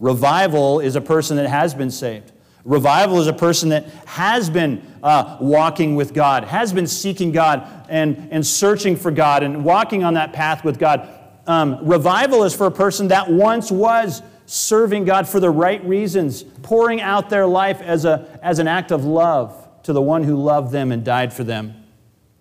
Revival 0.00 0.80
is 0.80 0.96
a 0.96 1.02
person 1.02 1.36
that 1.36 1.50
has 1.50 1.74
been 1.74 1.90
saved. 1.90 2.32
Revival 2.64 3.20
is 3.20 3.26
a 3.26 3.34
person 3.34 3.68
that 3.68 3.90
has 4.06 4.48
been 4.48 4.82
uh, 5.02 5.36
walking 5.38 5.94
with 5.94 6.14
God, 6.14 6.44
has 6.44 6.72
been 6.72 6.86
seeking 6.86 7.32
God 7.32 7.86
and, 7.90 8.26
and 8.30 8.46
searching 8.46 8.96
for 8.96 9.10
God 9.10 9.42
and 9.42 9.66
walking 9.66 10.02
on 10.02 10.14
that 10.14 10.32
path 10.32 10.64
with 10.64 10.78
God. 10.78 11.06
Um, 11.46 11.86
revival 11.86 12.42
is 12.42 12.54
for 12.54 12.64
a 12.64 12.72
person 12.72 13.08
that 13.08 13.30
once 13.30 13.70
was 13.70 14.22
serving 14.46 15.04
God 15.04 15.28
for 15.28 15.40
the 15.40 15.50
right 15.50 15.84
reasons, 15.84 16.42
pouring 16.42 17.00
out 17.00 17.28
their 17.30 17.46
life 17.46 17.80
as, 17.82 18.04
a, 18.04 18.38
as 18.42 18.58
an 18.58 18.68
act 18.68 18.92
of 18.92 19.04
love 19.04 19.68
to 19.82 19.92
the 19.92 20.02
one 20.02 20.22
who 20.22 20.36
loved 20.36 20.72
them 20.72 20.90
and 20.92 21.04
died 21.04 21.32
for 21.32 21.44
them, 21.44 21.84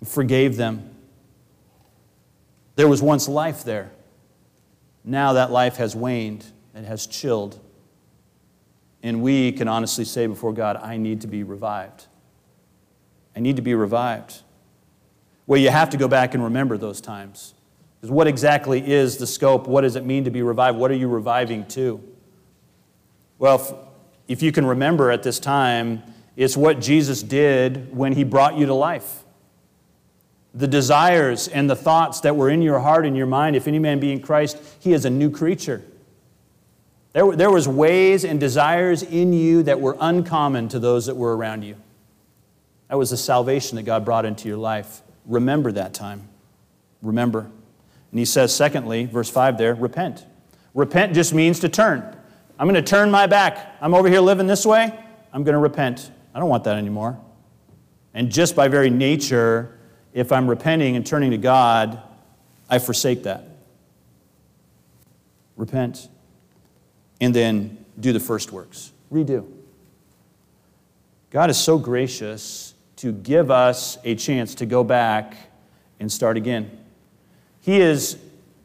forgave 0.03 0.55
them. 0.55 0.95
There 2.75 2.87
was 2.87 3.01
once 3.01 3.27
life 3.27 3.63
there. 3.63 3.91
Now 5.03 5.33
that 5.33 5.51
life 5.51 5.77
has 5.77 5.95
waned, 5.95 6.45
it 6.73 6.85
has 6.85 7.05
chilled. 7.07 7.59
And 9.03 9.21
we 9.21 9.51
can 9.51 9.67
honestly 9.67 10.05
say 10.05 10.25
before 10.25 10.53
God, 10.53 10.77
I 10.77 10.97
need 10.97 11.21
to 11.21 11.27
be 11.27 11.43
revived. 11.43 12.07
I 13.35 13.39
need 13.39 13.55
to 13.57 13.61
be 13.61 13.75
revived. 13.75 14.41
Well, 15.45 15.59
you 15.59 15.69
have 15.69 15.91
to 15.91 15.97
go 15.97 16.07
back 16.07 16.33
and 16.33 16.43
remember 16.43 16.77
those 16.77 17.01
times. 17.01 17.53
What 18.09 18.27
exactly 18.27 18.85
is 18.85 19.17
the 19.17 19.27
scope? 19.27 19.67
What 19.67 19.81
does 19.81 19.95
it 19.95 20.05
mean 20.05 20.25
to 20.25 20.31
be 20.31 20.41
revived? 20.41 20.77
What 20.77 20.91
are 20.91 20.95
you 20.95 21.07
reviving 21.07 21.65
to? 21.67 22.01
Well, 23.37 23.55
if, 23.55 23.73
if 24.27 24.43
you 24.43 24.51
can 24.51 24.65
remember 24.65 25.11
at 25.11 25.23
this 25.23 25.39
time, 25.39 26.03
it's 26.35 26.57
what 26.57 26.79
Jesus 26.81 27.23
did 27.23 27.95
when 27.95 28.13
he 28.13 28.23
brought 28.23 28.57
you 28.57 28.65
to 28.65 28.73
life. 28.73 29.23
The 30.53 30.67
desires 30.67 31.47
and 31.47 31.69
the 31.69 31.75
thoughts 31.75 32.21
that 32.21 32.35
were 32.35 32.49
in 32.49 32.61
your 32.61 32.79
heart 32.79 33.05
and 33.05 33.15
your 33.15 33.27
mind, 33.27 33.55
if 33.55 33.67
any 33.67 33.79
man 33.79 33.99
be 33.99 34.11
in 34.11 34.21
Christ, 34.21 34.57
he 34.79 34.93
is 34.93 35.05
a 35.05 35.09
new 35.09 35.29
creature. 35.29 35.83
There, 37.13 37.35
there 37.35 37.51
was 37.51 37.67
ways 37.67 38.25
and 38.25 38.39
desires 38.39 39.03
in 39.03 39.31
you 39.31 39.63
that 39.63 39.79
were 39.79 39.97
uncommon 39.99 40.69
to 40.69 40.79
those 40.79 41.05
that 41.05 41.15
were 41.15 41.35
around 41.35 41.63
you. 41.63 41.75
That 42.89 42.97
was 42.97 43.09
the 43.09 43.17
salvation 43.17 43.77
that 43.77 43.83
God 43.83 44.05
brought 44.05 44.25
into 44.25 44.47
your 44.47 44.57
life. 44.57 45.01
Remember 45.25 45.71
that 45.71 45.93
time. 45.93 46.27
Remember. 47.01 47.49
And 48.15 48.19
he 48.19 48.23
says, 48.23 48.55
secondly, 48.55 49.03
verse 49.03 49.29
5 49.29 49.57
there, 49.57 49.75
repent. 49.75 50.25
Repent 50.73 51.13
just 51.13 51.33
means 51.33 51.59
to 51.59 51.67
turn. 51.67 52.15
I'm 52.57 52.65
going 52.65 52.81
to 52.81 52.89
turn 52.89 53.11
my 53.11 53.27
back. 53.27 53.75
I'm 53.81 53.93
over 53.93 54.07
here 54.07 54.21
living 54.21 54.47
this 54.47 54.65
way. 54.65 54.97
I'm 55.33 55.43
going 55.43 55.51
to 55.51 55.59
repent. 55.59 56.11
I 56.33 56.39
don't 56.39 56.47
want 56.47 56.63
that 56.63 56.77
anymore. 56.77 57.19
And 58.13 58.31
just 58.31 58.55
by 58.55 58.69
very 58.69 58.89
nature, 58.89 59.77
if 60.13 60.31
I'm 60.31 60.49
repenting 60.49 60.95
and 60.95 61.05
turning 61.05 61.31
to 61.31 61.37
God, 61.37 62.01
I 62.69 62.79
forsake 62.79 63.23
that. 63.23 63.49
Repent 65.57 66.07
and 67.19 67.35
then 67.35 67.83
do 67.99 68.13
the 68.13 68.21
first 68.21 68.53
works. 68.53 68.93
Redo. 69.11 69.45
God 71.31 71.49
is 71.49 71.57
so 71.57 71.77
gracious 71.77 72.75
to 72.95 73.11
give 73.11 73.51
us 73.51 73.97
a 74.05 74.15
chance 74.15 74.55
to 74.55 74.65
go 74.65 74.85
back 74.85 75.35
and 75.99 76.09
start 76.09 76.37
again. 76.37 76.74
He 77.65 77.81
is 77.81 78.19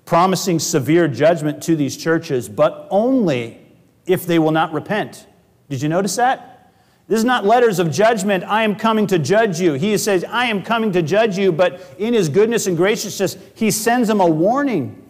promising 0.04 0.58
severe 0.58 1.08
judgment 1.08 1.62
to 1.62 1.74
these 1.74 1.96
churches, 1.96 2.50
but 2.50 2.86
only 2.90 3.58
if 4.04 4.26
they 4.26 4.38
will 4.38 4.50
not 4.50 4.74
repent. 4.74 5.26
Did 5.70 5.80
you 5.80 5.88
notice 5.88 6.16
that? 6.16 6.70
This 7.08 7.18
is 7.18 7.24
not 7.24 7.46
letters 7.46 7.78
of 7.78 7.90
judgment. 7.90 8.44
I 8.44 8.62
am 8.62 8.76
coming 8.76 9.06
to 9.06 9.18
judge 9.18 9.58
you. 9.58 9.72
He 9.72 9.96
says, 9.96 10.22
I 10.24 10.48
am 10.48 10.62
coming 10.62 10.92
to 10.92 11.00
judge 11.00 11.38
you, 11.38 11.50
but 11.50 11.80
in 11.96 12.12
his 12.12 12.28
goodness 12.28 12.66
and 12.66 12.76
graciousness, 12.76 13.38
he 13.54 13.70
sends 13.70 14.06
them 14.06 14.20
a 14.20 14.26
warning. 14.26 15.02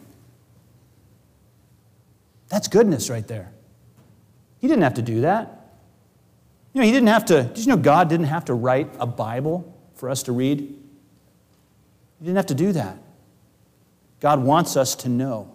That's 2.49 2.69
goodness 2.69 3.11
right 3.11 3.27
there. 3.27 3.51
He 4.61 4.69
didn't 4.69 4.85
have 4.85 4.95
to 4.95 5.03
do 5.03 5.23
that. 5.23 5.73
You 6.75 6.81
know, 6.81 6.87
he 6.87 6.93
didn't 6.93 7.09
have 7.09 7.25
to, 7.25 7.43
did 7.43 7.59
you 7.59 7.67
know 7.67 7.77
God 7.77 8.09
didn't 8.09 8.27
have 8.27 8.45
to 8.45 8.55
write 8.55 8.89
a 9.01 9.07
Bible 9.07 9.77
for 9.95 10.09
us 10.09 10.23
to 10.23 10.33
read? 10.33 10.61
He 10.61 12.25
didn't 12.25 12.37
have 12.37 12.47
to 12.47 12.55
do 12.55 12.71
that. 12.71 12.97
God 14.21 14.43
wants 14.43 14.77
us 14.77 14.95
to 14.97 15.09
know. 15.09 15.55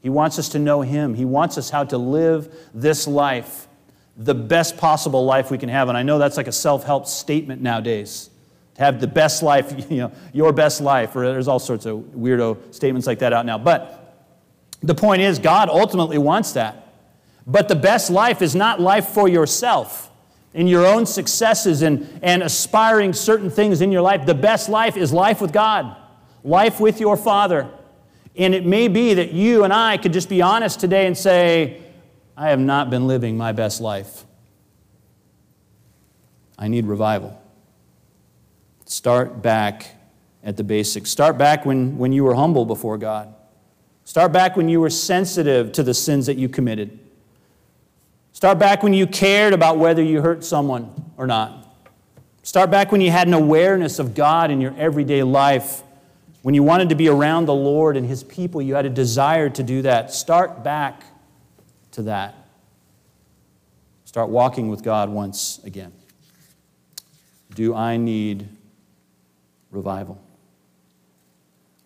He 0.00 0.08
wants 0.08 0.38
us 0.38 0.48
to 0.50 0.58
know 0.58 0.80
Him. 0.80 1.14
He 1.14 1.24
wants 1.24 1.58
us 1.58 1.70
how 1.70 1.84
to 1.84 1.98
live 1.98 2.54
this 2.72 3.06
life, 3.06 3.68
the 4.16 4.34
best 4.34 4.76
possible 4.78 5.24
life 5.24 5.50
we 5.50 5.58
can 5.58 5.68
have. 5.68 5.88
And 5.88 5.98
I 5.98 6.02
know 6.02 6.18
that's 6.18 6.36
like 6.36 6.46
a 6.46 6.52
self 6.52 6.84
help 6.84 7.06
statement 7.06 7.60
nowadays. 7.60 8.30
To 8.76 8.82
have 8.82 9.00
the 9.00 9.06
best 9.06 9.42
life, 9.42 9.74
you 9.90 9.98
know, 9.98 10.12
your 10.32 10.52
best 10.52 10.80
life, 10.80 11.14
or 11.14 11.26
there's 11.26 11.48
all 11.48 11.58
sorts 11.58 11.84
of 11.84 11.98
weirdo 11.98 12.74
statements 12.74 13.06
like 13.06 13.18
that 13.18 13.32
out 13.32 13.44
now. 13.44 13.58
But 13.58 13.96
the 14.82 14.94
point 14.94 15.22
is, 15.22 15.38
God 15.38 15.68
ultimately 15.68 16.18
wants 16.18 16.52
that. 16.52 16.86
But 17.46 17.68
the 17.68 17.76
best 17.76 18.10
life 18.10 18.42
is 18.42 18.54
not 18.54 18.80
life 18.80 19.08
for 19.08 19.28
yourself 19.28 20.10
in 20.54 20.66
your 20.66 20.86
own 20.86 21.06
successes 21.06 21.82
and, 21.82 22.08
and 22.22 22.42
aspiring 22.42 23.12
certain 23.12 23.50
things 23.50 23.80
in 23.80 23.92
your 23.92 24.02
life. 24.02 24.26
The 24.26 24.34
best 24.34 24.68
life 24.68 24.96
is 24.96 25.12
life 25.12 25.40
with 25.40 25.52
God, 25.52 25.96
life 26.42 26.80
with 26.80 27.00
your 27.00 27.16
Father. 27.16 27.70
And 28.40 28.54
it 28.54 28.64
may 28.64 28.88
be 28.88 29.12
that 29.12 29.32
you 29.32 29.64
and 29.64 29.72
I 29.72 29.98
could 29.98 30.14
just 30.14 30.30
be 30.30 30.40
honest 30.40 30.80
today 30.80 31.06
and 31.06 31.16
say, 31.16 31.82
I 32.38 32.48
have 32.48 32.58
not 32.58 32.88
been 32.88 33.06
living 33.06 33.36
my 33.36 33.52
best 33.52 33.82
life. 33.82 34.24
I 36.58 36.68
need 36.68 36.86
revival. 36.86 37.38
Start 38.86 39.42
back 39.42 39.94
at 40.42 40.56
the 40.56 40.64
basics. 40.64 41.10
Start 41.10 41.36
back 41.36 41.66
when, 41.66 41.98
when 41.98 42.12
you 42.12 42.24
were 42.24 42.34
humble 42.34 42.64
before 42.64 42.96
God. 42.96 43.34
Start 44.04 44.32
back 44.32 44.56
when 44.56 44.70
you 44.70 44.80
were 44.80 44.88
sensitive 44.88 45.70
to 45.72 45.82
the 45.82 45.92
sins 45.92 46.24
that 46.24 46.38
you 46.38 46.48
committed. 46.48 46.98
Start 48.32 48.58
back 48.58 48.82
when 48.82 48.94
you 48.94 49.06
cared 49.06 49.52
about 49.52 49.76
whether 49.76 50.02
you 50.02 50.22
hurt 50.22 50.44
someone 50.44 51.12
or 51.18 51.26
not. 51.26 51.76
Start 52.42 52.70
back 52.70 52.90
when 52.90 53.02
you 53.02 53.10
had 53.10 53.28
an 53.28 53.34
awareness 53.34 53.98
of 53.98 54.14
God 54.14 54.50
in 54.50 54.62
your 54.62 54.74
everyday 54.78 55.22
life. 55.22 55.82
When 56.42 56.54
you 56.54 56.62
wanted 56.62 56.88
to 56.88 56.94
be 56.94 57.08
around 57.08 57.46
the 57.46 57.54
Lord 57.54 57.96
and 57.96 58.06
His 58.06 58.22
people, 58.24 58.62
you 58.62 58.74
had 58.74 58.86
a 58.86 58.90
desire 58.90 59.50
to 59.50 59.62
do 59.62 59.82
that. 59.82 60.12
Start 60.12 60.64
back 60.64 61.02
to 61.92 62.02
that. 62.02 62.34
Start 64.04 64.30
walking 64.30 64.68
with 64.68 64.82
God 64.82 65.10
once 65.10 65.60
again. 65.64 65.92
Do 67.54 67.74
I 67.74 67.96
need 67.96 68.48
revival? 69.70 70.20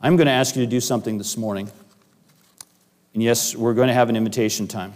I'm 0.00 0.16
going 0.16 0.26
to 0.26 0.32
ask 0.32 0.55
you 0.55 0.62
to 0.62 0.70
do 0.70 0.80
something 0.80 1.18
this 1.18 1.36
morning. 1.36 1.70
And 3.14 3.22
yes, 3.22 3.57
we're 3.57 3.74
going 3.74 3.88
to 3.88 3.94
have 3.94 4.09
an 4.09 4.16
invitation 4.16 4.68
time. 4.68 4.92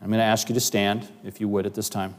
I'm 0.00 0.08
going 0.08 0.20
to 0.20 0.24
ask 0.24 0.48
you 0.48 0.54
to 0.54 0.60
stand, 0.60 1.08
if 1.24 1.40
you 1.40 1.48
would, 1.48 1.66
at 1.66 1.74
this 1.74 1.88
time. 1.88 2.14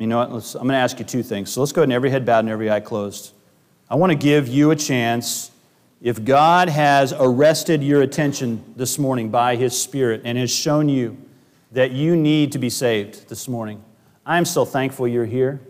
You 0.00 0.06
know 0.06 0.16
what? 0.16 0.54
I'm 0.54 0.62
going 0.62 0.68
to 0.68 0.76
ask 0.76 0.98
you 0.98 1.04
two 1.04 1.22
things. 1.22 1.52
So 1.52 1.60
let's 1.60 1.72
go 1.72 1.82
ahead 1.82 1.88
and 1.88 1.92
every 1.92 2.08
head 2.08 2.24
bowed 2.24 2.38
and 2.40 2.48
every 2.48 2.70
eye 2.70 2.80
closed. 2.80 3.34
I 3.90 3.96
want 3.96 4.10
to 4.10 4.16
give 4.16 4.48
you 4.48 4.70
a 4.70 4.76
chance. 4.76 5.50
If 6.00 6.24
God 6.24 6.70
has 6.70 7.12
arrested 7.12 7.82
your 7.82 8.00
attention 8.00 8.64
this 8.76 8.98
morning 8.98 9.28
by 9.28 9.56
His 9.56 9.78
Spirit 9.78 10.22
and 10.24 10.38
has 10.38 10.50
shown 10.50 10.88
you 10.88 11.18
that 11.72 11.90
you 11.90 12.16
need 12.16 12.52
to 12.52 12.58
be 12.58 12.70
saved 12.70 13.28
this 13.28 13.46
morning, 13.46 13.84
I'm 14.24 14.46
so 14.46 14.64
thankful 14.64 15.06
you're 15.06 15.26
here. 15.26 15.60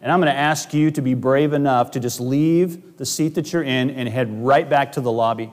And 0.00 0.10
I'm 0.10 0.18
going 0.18 0.32
to 0.32 0.38
ask 0.38 0.72
you 0.72 0.90
to 0.92 1.02
be 1.02 1.12
brave 1.12 1.52
enough 1.52 1.90
to 1.90 2.00
just 2.00 2.20
leave 2.20 2.96
the 2.96 3.04
seat 3.04 3.34
that 3.34 3.52
you're 3.52 3.64
in 3.64 3.90
and 3.90 4.08
head 4.08 4.42
right 4.42 4.66
back 4.66 4.92
to 4.92 5.02
the 5.02 5.12
lobby. 5.12 5.52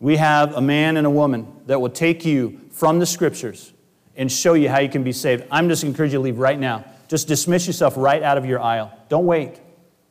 We 0.00 0.16
have 0.16 0.54
a 0.54 0.62
man 0.62 0.96
and 0.96 1.06
a 1.06 1.10
woman 1.10 1.46
that 1.66 1.78
will 1.78 1.90
take 1.90 2.24
you 2.24 2.58
from 2.70 3.00
the 3.00 3.06
scriptures 3.06 3.74
and 4.16 4.32
show 4.32 4.54
you 4.54 4.70
how 4.70 4.78
you 4.78 4.88
can 4.88 5.04
be 5.04 5.12
saved. 5.12 5.44
I'm 5.50 5.68
just 5.68 5.84
encouraging 5.84 6.12
you 6.12 6.18
to 6.18 6.24
leave 6.24 6.38
right 6.38 6.58
now. 6.58 6.86
Just 7.12 7.28
dismiss 7.28 7.66
yourself 7.66 7.92
right 7.98 8.22
out 8.22 8.38
of 8.38 8.46
your 8.46 8.58
aisle. 8.58 8.90
Don't 9.10 9.26
wait, 9.26 9.60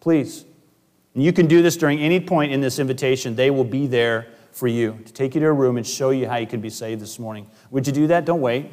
please. 0.02 0.46
And 1.16 1.24
you 1.24 1.34
can 1.34 1.48
do 1.48 1.64
this 1.64 1.76
during 1.76 1.98
any 1.98 2.20
point 2.20 2.52
in 2.52 2.62
this 2.62 2.78
invitation. 2.78 3.36
They 3.36 3.50
will 3.50 3.64
be 3.64 3.88
there 3.88 4.28
for 4.52 4.68
you 4.68 5.00
to 5.04 5.12
take 5.12 5.34
you 5.34 5.42
to 5.42 5.48
a 5.48 5.52
room 5.52 5.78
and 5.78 5.88
show 5.88 6.12
you 6.12 6.28
how 6.28 6.36
you 6.36 6.46
can 6.46 6.62
be 6.62 6.70
saved 6.70 7.02
this 7.02 7.18
morning. 7.18 7.50
Would 7.72 7.88
you 7.88 7.92
do 7.92 8.06
that? 8.06 8.26
Don't 8.26 8.40
wait. 8.40 8.72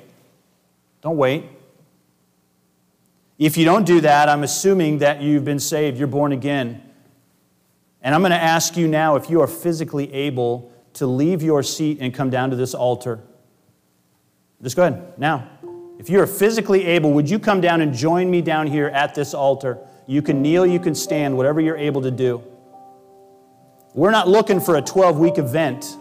Don't 1.01 1.17
wait. 1.17 1.47
If 3.39 3.57
you 3.57 3.65
don't 3.65 3.87
do 3.87 4.03
that, 4.03 4.29
I'm 4.29 4.43
assuming 4.43 4.99
that 4.99 5.23
you've 5.23 5.47
been 5.47 5.59
saved, 5.59 5.97
you're 5.97 6.07
born 6.07 6.33
again. 6.33 6.83
And 8.03 8.15
I'm 8.15 8.21
going 8.21 8.33
to 8.33 8.37
ask 8.37 8.77
you 8.77 8.89
now 8.89 9.17
if 9.17 9.31
you 9.31 9.41
are 9.41 9.47
physically 9.47 10.13
able 10.13 10.71
to 10.93 11.07
leave 11.07 11.43
your 11.43 11.63
seat 11.63 11.97
and 12.03 12.13
come 12.13 12.29
down 12.29 12.51
to 12.51 12.57
this 12.57 12.75
altar. 12.75 13.21
Just 14.63 14.77
go 14.77 14.87
ahead 14.87 15.19
now. 15.19 15.49
If 15.99 16.09
you 16.09 16.21
are 16.21 16.29
physically 16.29 16.85
able, 16.87 17.13
would 17.15 17.29
you 17.29 17.41
come 17.41 17.61
down 17.61 17.81
and 17.81 17.93
join 17.93 18.31
me 18.31 18.41
down 18.41 18.69
here 18.69 18.87
at 18.87 19.17
this 19.17 19.35
altar? 19.35 19.79
You 20.07 20.23
can 20.23 20.41
kneel, 20.41 20.65
you 20.65 20.79
can 20.79 20.95
stand, 20.95 21.37
whatever 21.37 21.61
you're 21.61 21.77
able 21.77 22.03
to 22.03 22.13
do. 22.13 22.43
We're 23.95 24.13
not 24.13 24.29
looking 24.29 24.61
for 24.61 24.77
a 24.77 24.83
12 24.83 25.19
week 25.19 25.39
event. 25.39 25.97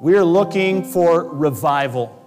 We're 0.00 0.24
looking 0.24 0.82
for 0.82 1.28
revival. 1.28 2.18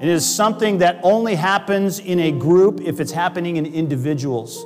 It 0.00 0.08
is 0.08 0.26
something 0.26 0.78
that 0.78 1.00
only 1.02 1.34
happens 1.34 1.98
in 1.98 2.18
a 2.18 2.32
group 2.32 2.80
if 2.80 2.98
it's 2.98 3.12
happening 3.12 3.56
in 3.56 3.66
individuals. 3.66 4.64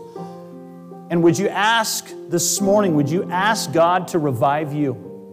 And 1.11 1.23
would 1.25 1.37
you 1.37 1.49
ask 1.49 2.13
this 2.29 2.61
morning, 2.61 2.95
would 2.95 3.11
you 3.11 3.29
ask 3.31 3.73
God 3.73 4.07
to 4.09 4.19
revive 4.21 4.73
you? 4.73 5.08